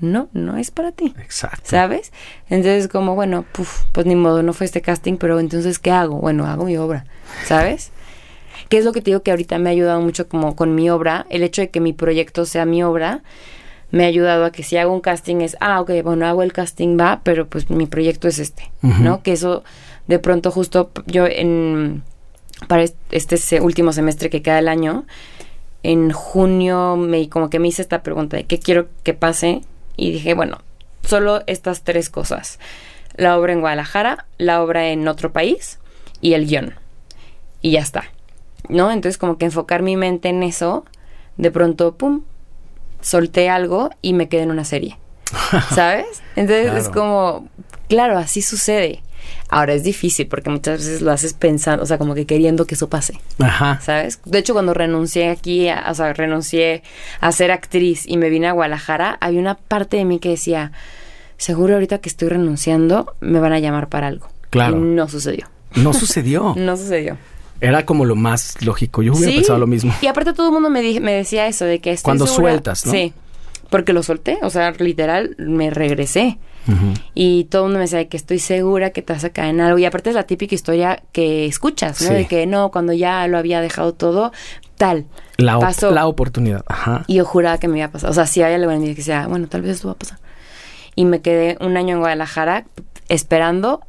[0.00, 1.14] no, no es para ti.
[1.18, 1.62] Exacto.
[1.64, 2.12] ¿Sabes?
[2.48, 6.16] Entonces, como, bueno, puf, pues ni modo, no fue este casting, pero entonces, ¿qué hago?
[6.16, 7.04] Bueno, hago mi obra,
[7.46, 7.90] ¿sabes?
[8.68, 10.90] ¿Qué es lo que te digo que ahorita me ha ayudado mucho como con mi
[10.90, 11.26] obra?
[11.30, 13.22] El hecho de que mi proyecto sea mi obra
[13.92, 16.52] me ha ayudado a que si hago un casting es, ah, ok, bueno, hago el
[16.52, 18.70] casting, va, pero pues mi proyecto es este.
[19.04, 19.22] ¿no?
[19.22, 19.62] Que eso,
[20.08, 22.02] de pronto, justo yo en,
[22.66, 25.04] para est- este último semestre que queda el año,
[25.84, 29.60] en junio me como que me hice esta pregunta de qué quiero que pase
[29.96, 30.58] y dije, bueno,
[31.04, 32.58] solo estas tres cosas.
[33.14, 35.78] La obra en Guadalajara, la obra en otro país
[36.20, 36.74] y el guion.
[37.62, 38.04] Y ya está.
[38.68, 38.90] ¿No?
[38.90, 40.84] Entonces como que enfocar mi mente en eso,
[41.36, 42.22] de pronto, ¡pum!
[43.00, 44.98] Solté algo y me quedé en una serie.
[45.74, 46.22] ¿Sabes?
[46.34, 47.48] Entonces es como,
[47.88, 49.02] claro, así sucede.
[49.48, 52.74] Ahora es difícil porque muchas veces lo haces pensando, o sea, como que queriendo que
[52.76, 53.20] eso pase.
[53.40, 53.80] Ajá.
[53.82, 54.20] ¿sabes?
[54.24, 56.82] De hecho, cuando renuncié aquí, a- o sea, renuncié
[57.20, 60.72] a ser actriz y me vine a Guadalajara, había una parte de mí que decía,
[61.38, 64.28] seguro ahorita que estoy renunciando me van a llamar para algo.
[64.50, 64.76] Claro.
[64.76, 65.48] Y no sucedió.
[65.74, 66.54] No sucedió.
[66.56, 67.18] no sucedió.
[67.60, 69.02] Era como lo más lógico.
[69.02, 69.36] Yo hubiera Sí.
[69.38, 69.94] pensado lo mismo.
[70.00, 72.52] Y aparte todo el mundo me, di- me decía eso, de que estoy Cuando segura-
[72.52, 72.92] sueltas, ¿no?
[72.92, 73.12] Sí,
[73.70, 76.38] porque lo solté, o sea, literal, me regresé.
[77.14, 79.50] Y todo el mundo me decía de que estoy segura que te vas a caer
[79.50, 79.78] en algo.
[79.78, 82.08] Y aparte es la típica historia que escuchas, ¿no?
[82.08, 82.14] Sí.
[82.14, 84.32] De que no, cuando ya lo había dejado todo,
[84.76, 85.06] tal.
[85.38, 85.92] La, op- pasó.
[85.92, 86.64] la oportunidad.
[86.66, 87.04] Ajá.
[87.06, 88.10] Y yo juraba que me iba a pasar.
[88.10, 89.98] O sea, si había algo en mí que decía, bueno, tal vez esto va a
[89.98, 90.18] pasar.
[90.96, 92.64] Y me quedé un año en Guadalajara
[93.08, 93.82] esperando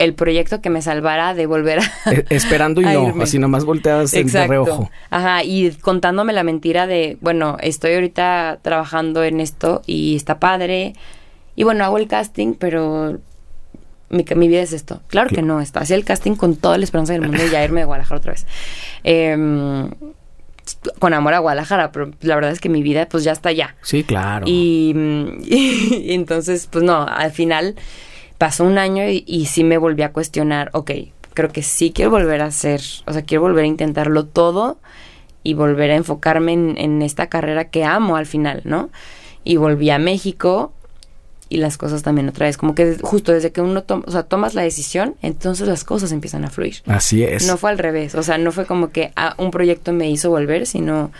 [0.00, 2.12] el proyecto que me salvara de volver a...
[2.12, 3.08] Eh, esperando y a no.
[3.08, 3.24] irme.
[3.24, 4.90] Así nomás volteadas en- de reojo.
[5.10, 10.94] Ajá, y contándome la mentira de, bueno, estoy ahorita trabajando en esto y está padre.
[11.54, 13.18] Y bueno, hago el casting, pero
[14.08, 15.02] mi, mi vida es esto.
[15.08, 15.80] Claro que no, está.
[15.80, 18.32] Hacía el casting con toda la esperanza del mundo y ya irme de Guadalajara otra
[18.32, 18.46] vez.
[19.04, 19.90] Em,
[20.98, 23.76] con amor a Guadalajara, pero la verdad es que mi vida pues ya está allá.
[23.82, 24.46] Sí, claro.
[24.48, 27.74] Y, mm, y entonces, pues no, al final
[28.40, 30.92] pasó un año y, y sí me volví a cuestionar, ok,
[31.34, 34.78] creo que sí quiero volver a hacer, o sea, quiero volver a intentarlo todo
[35.42, 38.88] y volver a enfocarme en, en esta carrera que amo al final, ¿no?
[39.44, 40.72] Y volví a México
[41.50, 44.22] y las cosas también otra vez, como que justo desde que uno toma, o sea,
[44.22, 46.76] tomas la decisión, entonces las cosas empiezan a fluir.
[46.86, 47.46] Así es.
[47.46, 50.30] No fue al revés, o sea, no fue como que ah, un proyecto me hizo
[50.30, 51.10] volver, sino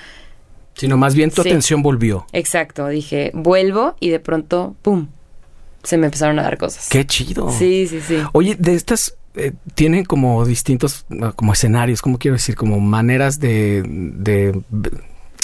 [0.74, 1.48] Sino más bien tu Sí.
[1.50, 2.24] atención volvió.
[2.32, 5.08] Exacto, dije, vuelvo y de pronto, ¡pum!
[5.82, 6.88] Se me empezaron a dar cosas.
[6.90, 7.50] Qué chido.
[7.50, 8.18] Sí, sí, sí.
[8.32, 13.40] Oye, de estas eh, tienen como distintos, ah, como escenarios, como quiero decir, como maneras
[13.40, 14.60] de, de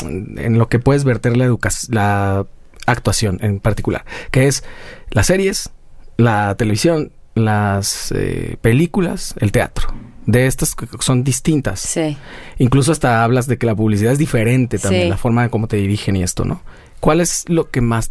[0.05, 2.47] en lo que puedes verter la educación, la
[2.87, 4.63] actuación en particular, que es
[5.11, 5.71] las series,
[6.19, 9.89] la televisión, las eh, películas, el teatro.
[10.27, 11.79] De estas son distintas.
[11.81, 12.17] Sí.
[12.59, 15.09] Incluso hasta hablas de que la publicidad es diferente también, Sí.
[15.11, 16.63] la forma de cómo te dirigen y esto, ¿no?
[17.01, 18.11] ¿Cuál es lo que más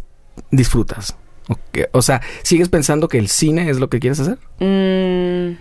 [0.50, 1.14] disfrutas?
[1.48, 4.38] O, que- o sea, ¿sigues pensando que el cine es lo que quieres hacer?
[4.58, 5.56] Mm.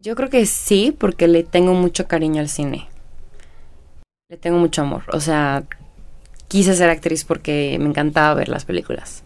[0.00, 2.88] Yo creo que sí, porque le tengo mucho cariño al cine.
[4.30, 5.02] Le tengo mucho amor.
[5.12, 5.64] O sea,
[6.46, 9.24] quise ser actriz porque me encantaba ver las películas.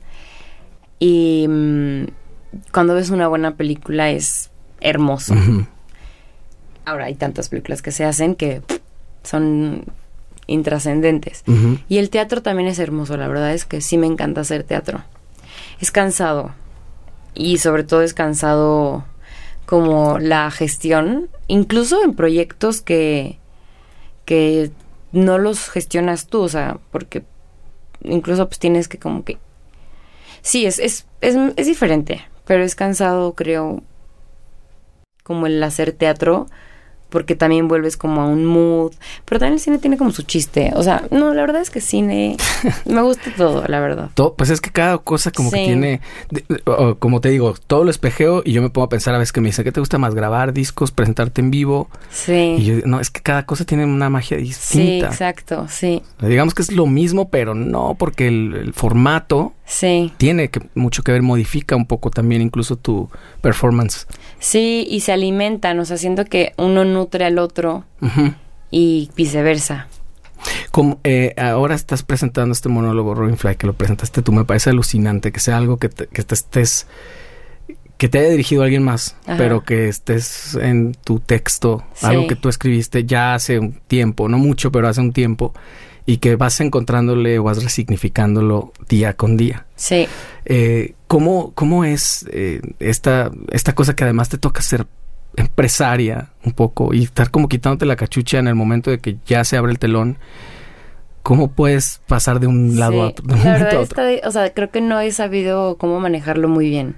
[0.98, 2.04] Y mm,
[2.72, 4.50] cuando ves una buena película es
[4.80, 5.34] hermoso.
[6.84, 8.78] Ahora hay tantas películas que se hacen que pff,
[9.24, 9.84] son
[10.52, 11.44] intrascendentes.
[11.88, 15.02] Y el teatro también es hermoso, la verdad es que sí me encanta hacer teatro.
[15.80, 16.52] Es cansado.
[17.34, 19.04] Y sobre todo es cansado
[19.66, 23.38] como la gestión, incluso en proyectos que,
[24.24, 24.70] que
[25.12, 27.22] no los gestionas tú, o sea, porque
[28.02, 29.38] incluso pues tienes que como que...
[30.42, 33.82] Sí, es, es, es, es diferente, pero es cansado, creo,
[35.22, 36.48] como el hacer teatro,
[37.12, 38.92] porque también vuelves como a un mood,
[39.24, 41.80] pero también el cine tiene como su chiste, o sea, no, la verdad es que
[41.80, 42.36] cine,
[42.86, 44.10] me gusta todo, la verdad.
[44.14, 45.64] Todo- pues es que cada cosa como que Sí.
[45.66, 48.88] tiene, de- o- o como te digo, todo lo espejeo y yo me pongo a
[48.88, 50.14] pensar a veces que me dice, ¿qué te gusta más?
[50.14, 51.88] ¿Grabar discos, presentarte en vivo?
[52.10, 52.56] Sí.
[52.58, 55.06] Y yo digo, no, es que cada cosa tiene una magia Sí, distinta.
[55.08, 60.48] exacto, sí, Digamos que es lo mismo, pero no, porque el, el formato sí, tiene
[60.48, 63.08] que, mucho que ver, modifica un poco también incluso tu
[63.40, 64.06] performance.
[64.38, 67.84] sí, y se alimentan, o sea, siento que uno nutre al otro
[68.70, 69.88] y viceversa.
[70.72, 74.70] Como eh, ahora estás presentando este monólogo, Robin Fly, que lo presentaste tú, me parece
[74.70, 76.88] alucinante que sea algo que te, que te estés,
[77.96, 79.36] que te haya dirigido alguien más, Ajá.
[79.38, 82.06] pero que estés en tu texto, Sí.
[82.06, 85.54] algo que tú escribiste ya hace un tiempo, no mucho, pero hace un tiempo,
[86.06, 89.66] y que vas encontrándole o vas resignificándolo día con día.
[89.76, 90.08] Sí.
[90.44, 94.86] Eh, ¿cómo, ¿Cómo es eh, esta, esta cosa que además te toca ser
[95.36, 99.44] empresaria un poco y estar como quitándote la cachucha en el momento de que ya
[99.44, 100.18] se abre el telón?
[101.22, 103.26] ¿Cómo puedes pasar de un lado Sí, a otro?
[103.26, 104.02] De un La momento a verdad, otro?
[104.08, 106.96] está o sea, creo que no he sabido cómo manejarlo muy bien.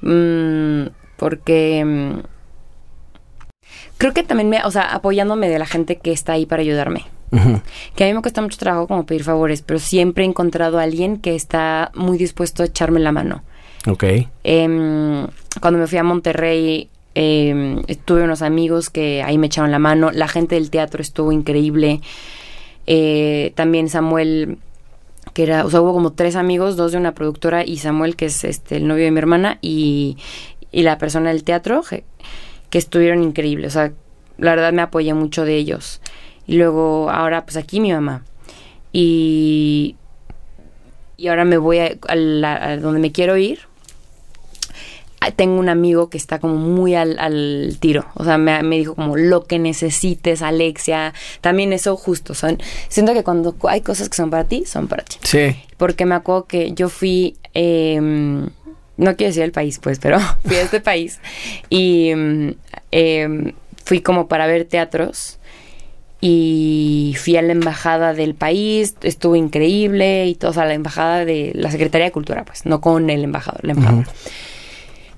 [0.00, 2.20] Mm, porque mm,
[3.98, 7.04] creo que también me, o sea, apoyándome de la gente que está ahí para ayudarme.
[7.94, 10.82] Que a mí me cuesta mucho trabajo como pedir favores, pero siempre he encontrado a
[10.82, 13.42] alguien que está muy dispuesto a echarme la mano.
[13.86, 14.04] Ok.
[14.44, 15.26] Em,
[15.60, 20.10] cuando me fui a Monterrey, em, tuve unos amigos que ahí me echaron la mano.
[20.12, 22.00] La gente del teatro estuvo increíble.
[22.86, 24.58] Eh, también Samuel,
[25.34, 28.26] que era, o sea, hubo como tres amigos, dos de una productora y Samuel, que
[28.26, 30.16] es este el novio de mi hermana, y,
[30.72, 32.04] y la persona del teatro, que,
[32.70, 33.72] que estuvieron increíbles.
[33.76, 33.92] O sea,
[34.38, 36.00] la verdad me apoyé mucho de ellos.
[36.46, 38.22] Y luego, ahora, pues aquí mi mamá.
[38.92, 39.96] Y,
[41.16, 43.60] y ahora me voy a, a la- a donde me quiero ir.
[45.20, 48.06] ah, tengo un amigo que está como muy al, al tiro.
[48.14, 51.14] O sea, me, me, dijo como lo que necesites, Alexia.
[51.40, 52.34] También eso justo.
[52.34, 52.58] Son,
[52.88, 55.16] siento que cuando hay cosas que son para ti, son para ti.
[55.22, 55.56] Sí.
[55.78, 57.36] Porque me acuerdo que yo fui...
[57.54, 57.98] Eh,
[58.98, 61.18] no quiero decir el país, pues, pero fui a este país
[61.68, 62.12] y
[62.92, 63.52] eh,
[63.84, 65.38] fui como para ver teatros
[66.20, 71.24] y fui a la embajada del país, estuvo increíble y todo, o sea, la embajada
[71.24, 73.98] de la Secretaría de Cultura, pues, no con el embajador, la embajada.
[73.98, 74.30] Uh -huh.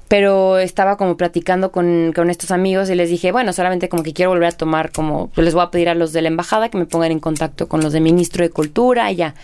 [0.08, 4.14] Pero estaba como platicando con, con, estos amigos y les dije, bueno, solamente como que
[4.14, 6.70] quiero volver a tomar como, pues les voy a pedir a los de la embajada
[6.70, 9.34] que me pongan en contacto con los de Ministro de Cultura y ya.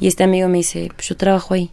[0.00, 1.70] Y este amigo me dice, pues yo trabajo ahí.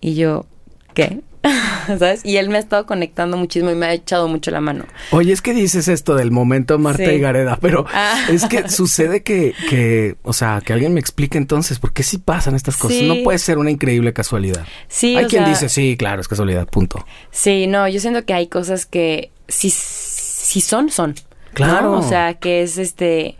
[0.00, 0.46] Y yo,
[0.94, 1.20] ¿qué?
[1.86, 2.24] ¿Sabes?
[2.24, 4.84] Y él me ha estado conectando muchísimo y me ha echado mucho la mano.
[5.10, 7.12] Oye, es que dices esto del momento Marta sí.
[7.12, 8.26] y Gareda, pero ah.
[8.30, 12.18] es que sucede que, que, o sea, que alguien me explique entonces, ¿por qué sí
[12.18, 12.98] pasan estas cosas?
[12.98, 13.08] Sí.
[13.08, 14.66] No puede ser una increíble casualidad.
[14.88, 17.04] Sí, Hay quien sea, dice, sí, claro, es casualidad, punto.
[17.30, 21.14] Sí, no, yo siento que hay cosas que si, si son, son.
[21.54, 21.92] Claro.
[21.92, 21.98] ¿no?
[21.98, 23.36] O sea, que es este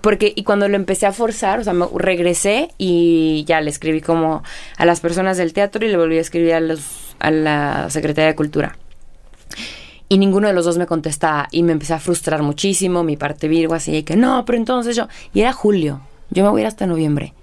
[0.00, 4.00] porque y cuando lo empecé a forzar, o sea, me regresé y ya le escribí
[4.00, 4.42] como
[4.76, 8.28] a las personas del teatro y le volví a escribir a los a la Secretaría
[8.28, 8.76] de Cultura.
[10.08, 13.48] Y ninguno de los dos me contestaba y me empecé a frustrar muchísimo, mi parte
[13.48, 16.00] Virgo así que no, pero entonces yo y era julio.
[16.30, 17.34] Yo me voy a ir hasta noviembre.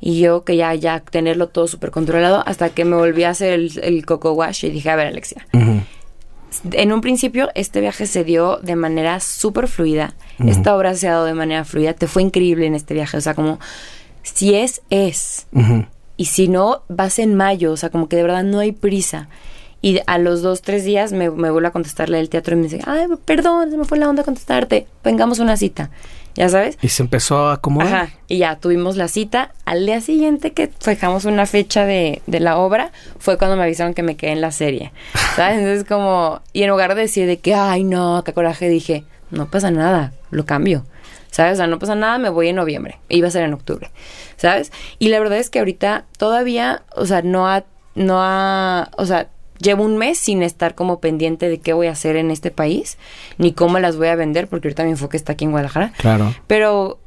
[0.00, 3.52] Y yo que ya ya tenerlo todo súper controlado hasta que me volví a hacer
[3.52, 5.46] el, el coco wash y dije, a ver, Alexia.
[5.52, 5.82] Uh -huh.
[6.72, 10.14] En un principio, este viaje se dio de manera súper fluida.
[10.40, 10.50] Uh -huh.
[10.50, 11.92] Esta obra se ha dado de manera fluida.
[11.92, 13.16] Te fue increíble en este viaje.
[13.16, 13.60] O sea, como
[14.22, 15.46] si es, es.
[15.52, 15.86] Uh -huh.
[16.20, 17.72] Y si no, vas en mayo.
[17.72, 19.30] O sea, como que de verdad no hay prisa.
[19.80, 22.64] Y a los dos, tres días me, me vuelve a contestarle del teatro y me
[22.64, 24.86] dice, ay, perdón, se me fue la onda contestarte.
[25.02, 25.88] Vengamos una cita.
[26.34, 26.76] ¿Ya sabes?
[26.82, 27.94] Y se empezó a acomodar.
[27.94, 28.10] Ajá.
[28.28, 29.54] Y ya tuvimos la cita.
[29.64, 33.94] Al día siguiente que fijamos una fecha de, de, la obra, fue cuando me avisaron
[33.94, 34.92] que me quedé en la serie.
[35.36, 35.56] ¿Sabes?
[35.60, 36.42] Entonces, como.
[36.52, 40.12] Y en lugar de decir de que, ay, no, qué coraje, dije, no pasa nada,
[40.30, 40.84] lo cambio.
[41.30, 41.54] ¿Sabes?
[41.54, 42.98] O sea, no pasa nada, me voy en noviembre.
[43.08, 43.90] Iba a ser en octubre.
[44.36, 44.72] ¿Sabes?
[44.98, 47.64] Y la verdad es que ahorita todavía, o sea, no ha.
[47.94, 48.90] No ha.
[48.96, 49.28] O sea,
[49.58, 52.98] llevo un mes sin estar como pendiente de qué voy a hacer en este país,
[53.38, 55.92] ni cómo las voy a vender, porque ahorita mi enfoque está aquí en Guadalajara.
[55.98, 56.34] Claro.
[56.46, 56.98] Pero,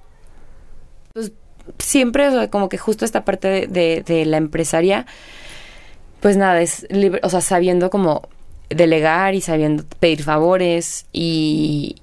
[1.13, 1.31] pues,
[1.79, 5.05] siempre, o sea, como que justo esta parte de, de, de la empresaria,
[6.21, 8.29] pues nada, es libre, o sea, sabiendo como
[8.69, 11.97] delegar y sabiendo pedir favores y,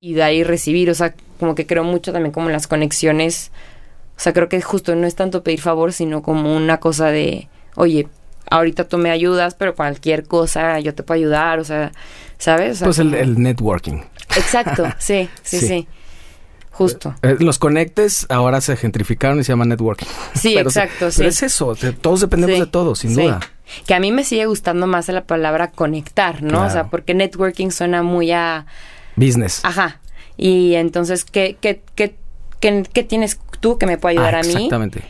[0.00, 3.50] y de ahí recibir, o sea, como que creo mucho también como en las conexiones,
[4.16, 7.48] o sea, creo que justo no es tanto pedir favor, sino como una cosa de,
[7.74, 8.08] oye,
[8.50, 11.92] ahorita tú me ayudas, pero cualquier cosa yo te puedo ayudar, o sea,
[12.38, 12.76] ¿sabes?
[12.76, 14.00] O sea, pues el, el, networking.
[14.36, 15.88] Exacto, sí, sí, sí, sí.
[16.70, 17.16] Justo.
[17.22, 20.06] Eh, los conectes ahora se gentrificaron y se llama networking.
[20.34, 21.18] Sí, pero, exacto, sí.
[21.18, 23.22] Pero es eso, todos dependemos sí, de todos, sin sí.
[23.22, 23.40] duda.
[23.84, 26.50] Que a mí me sigue gustando más la palabra conectar, ¿no?
[26.50, 26.66] Claro.
[26.66, 28.66] O sea, porque networking suena muy a...
[29.18, 29.60] Business.
[29.64, 30.00] Ajá.
[30.36, 32.14] Y entonces, ¿qué, qué, qué,
[32.60, 34.50] qué, qué tienes tú que me puede ayudar ah, a mí?
[34.50, 35.02] Exactamente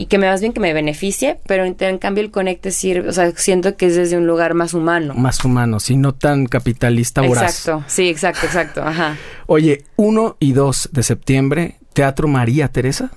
[0.00, 3.12] y que me más bien que me beneficie, pero en, cambio el conecte sirve, o
[3.12, 5.12] sea, siento que es desde un lugar más humano.
[5.12, 7.50] Más humano, sí, no tan capitalista voraz.
[7.50, 9.18] Exacto, sí, exacto, exacto, ajá.
[9.44, 13.10] Oye, 1 y 2 de septiembre, Teatro María Teresa.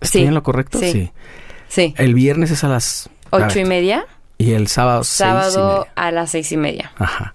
[0.00, 0.78] ¿Estoy sí, en lo correcto?
[0.78, 0.92] Sí.
[0.92, 1.10] sí.
[1.68, 1.94] Sí.
[1.98, 3.10] El viernes es a las...
[3.30, 4.06] Ocho y media.
[4.38, 6.92] Y el sábado, sábado seis a las seis y media.
[6.98, 7.34] Ajá.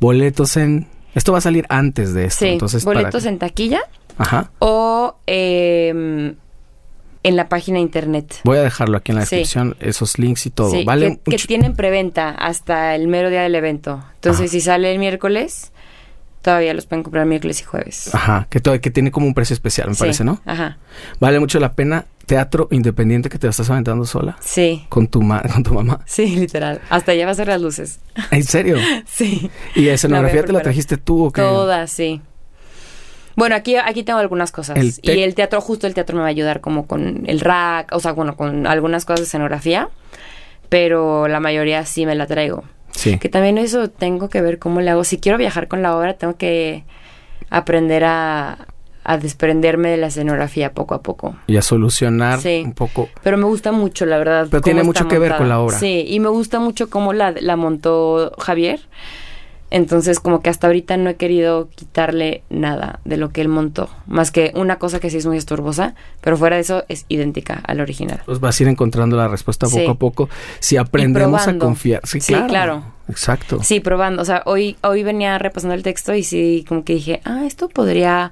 [0.00, 0.88] Boletos en...
[1.14, 2.44] Esto va a salir antes de esto.
[2.44, 3.32] Sí, entonces boletos para...
[3.32, 3.80] en taquilla.
[4.18, 4.50] Ajá.
[4.58, 5.16] O...
[5.26, 6.34] Eh,
[7.24, 8.40] en la página internet.
[8.44, 9.88] Voy a dejarlo aquí en la descripción, sí.
[9.88, 10.70] esos links y todo.
[10.70, 14.04] Sí, vale que, que, tienen preventa hasta el mero día del evento.
[14.16, 14.52] Entonces, Ajá.
[14.52, 15.72] si sale el miércoles,
[16.42, 18.14] todavía los pueden comprar miércoles y jueves.
[18.14, 20.00] Ajá, que, todo, que tiene como un precio especial, me sí.
[20.00, 20.40] parece, ¿no?
[20.44, 20.76] Ajá.
[21.18, 22.04] Vale mucho la pena.
[22.26, 24.36] Teatro independiente que te lo estás aventando sola.
[24.40, 24.86] Sí.
[24.88, 26.00] Con tu, ma con tu mamá.
[26.06, 26.80] Sí, literal.
[26.90, 28.00] Hasta allá va a ser las luces.
[28.30, 28.76] ¿En serio?
[29.06, 29.50] sí.
[29.74, 31.42] ¿Y la escenografía te la trajiste tú o qué?
[31.42, 32.20] Toda, sí.
[33.36, 34.76] Bueno, aquí, aquí tengo algunas cosas.
[34.76, 37.88] El y el teatro, justo el teatro me va a ayudar como con el rack,
[37.92, 39.88] o sea, bueno, con algunas cosas de escenografía,
[40.68, 42.64] pero la mayoría sí me la traigo.
[42.92, 43.18] Sí.
[43.18, 45.02] Que también eso tengo que ver cómo le hago.
[45.02, 46.84] Si quiero viajar con la obra, tengo que
[47.50, 48.68] aprender a,
[49.04, 51.36] a desprenderme de la escenografía poco a poco.
[51.46, 52.62] Y a solucionar sí.
[52.64, 53.08] un poco.
[53.22, 54.48] Pero me gusta mucho, la verdad.
[54.50, 55.78] Pero tiene mucho que ver con la obra.
[55.78, 58.80] Sí, y me gusta mucho cómo la, la montó Javier.
[59.70, 63.90] Entonces, como que hasta ahorita no he querido quitarle nada de lo que él montó.
[64.06, 67.60] Más que una cosa que sí es muy estorbosa, pero fuera de eso es idéntica
[67.66, 68.22] al original.
[68.24, 69.86] Pues vas a ir encontrando la respuesta poco sí.
[69.86, 70.28] a poco.
[70.60, 72.02] Si aprendemos a confiar.
[72.04, 72.46] Sí, sí claro.
[72.46, 72.84] claro.
[73.08, 73.62] Exacto.
[73.64, 74.22] Sí, probando.
[74.22, 77.68] O sea, hoy, hoy venía repasando el texto y sí, como que dije, ah, esto
[77.68, 78.30] podría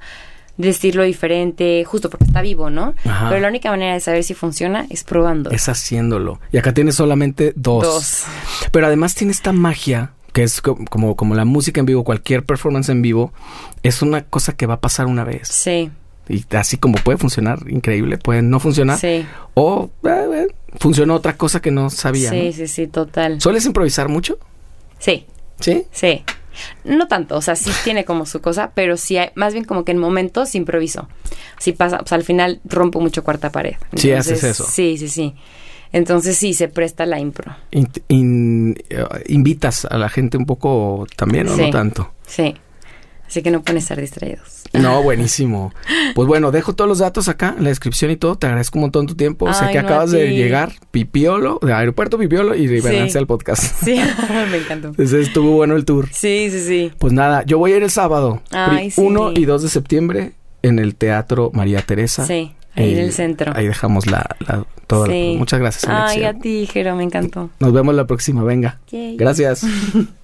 [0.56, 2.94] decirlo diferente, justo porque está vivo, ¿no?
[3.04, 3.28] Ajá.
[3.30, 5.50] Pero la única manera de saber si funciona es probando.
[5.50, 6.40] Es haciéndolo.
[6.52, 7.84] Y acá tienes solamente dos.
[7.84, 8.24] Dos.
[8.70, 12.44] Pero además tiene esta magia que es co- como, como la música en vivo, cualquier
[12.44, 13.32] performance en vivo,
[13.82, 15.48] es una cosa que va a pasar una vez.
[15.48, 15.90] Sí,
[16.28, 18.98] Y así como puede funcionar, increíble, puede no funcionar.
[18.98, 20.46] sí, O eh, eh,
[20.78, 22.30] funcionó otra cosa que no sabía.
[22.30, 22.52] sí, ¿no?
[22.52, 23.40] sí, sí, total.
[23.42, 24.38] ¿Sueles improvisar mucho?
[24.98, 25.26] Sí,
[25.60, 25.84] Sí.
[25.92, 26.24] sí.
[26.84, 29.84] No tanto, o sea, sí tiene como su cosa, pero sí, hay- más bien como
[29.84, 31.08] que en momentos improviso.
[31.58, 33.74] Sí pasa, pues al final rompo mucho cuarta pared.
[33.96, 34.64] Sí, haces eso.
[34.68, 35.34] Sí, sí, sí.
[35.92, 37.54] Entonces sí, se presta la impro.
[37.70, 41.62] In- in- eh, ¿Invitas a la gente un poco también o Sí.
[41.62, 42.12] no tanto?
[42.26, 42.54] Sí.
[43.26, 44.61] Así que no pueden estar distraídos.
[44.72, 45.72] No, buenísimo.
[46.14, 48.36] Pues bueno, dejo todos los datos acá en la descripción y todo.
[48.36, 49.52] Te agradezco un montón tu tiempo.
[49.52, 52.80] sé Ay, que no, acabas de llegar, Pipiolo, de Aeropuerto Pipiolo y de
[53.10, 53.18] Sí.
[53.18, 53.62] al podcast.
[53.84, 54.00] Sí,
[54.50, 54.88] me encantó.
[54.88, 56.08] Entonces estuvo bueno el tour.
[56.12, 56.92] Sí, sí, sí.
[56.98, 59.00] Pues nada, yo voy a ir el sábado, Ay, sí.
[59.00, 60.32] 1 y 2 de septiembre,
[60.62, 62.24] en el Teatro María Teresa.
[62.26, 63.52] Sí, ahí en Eh, el centro.
[63.54, 65.06] Ahí dejamos la, la todo.
[65.06, 65.34] Sí.
[65.38, 65.94] Muchas gracias, Ay,
[66.24, 66.28] Alexia.
[66.30, 67.50] a ti, Jero, me encantó.
[67.60, 68.80] Nos vemos la próxima, venga.
[68.90, 69.16] Yay.
[69.16, 69.66] Gracias.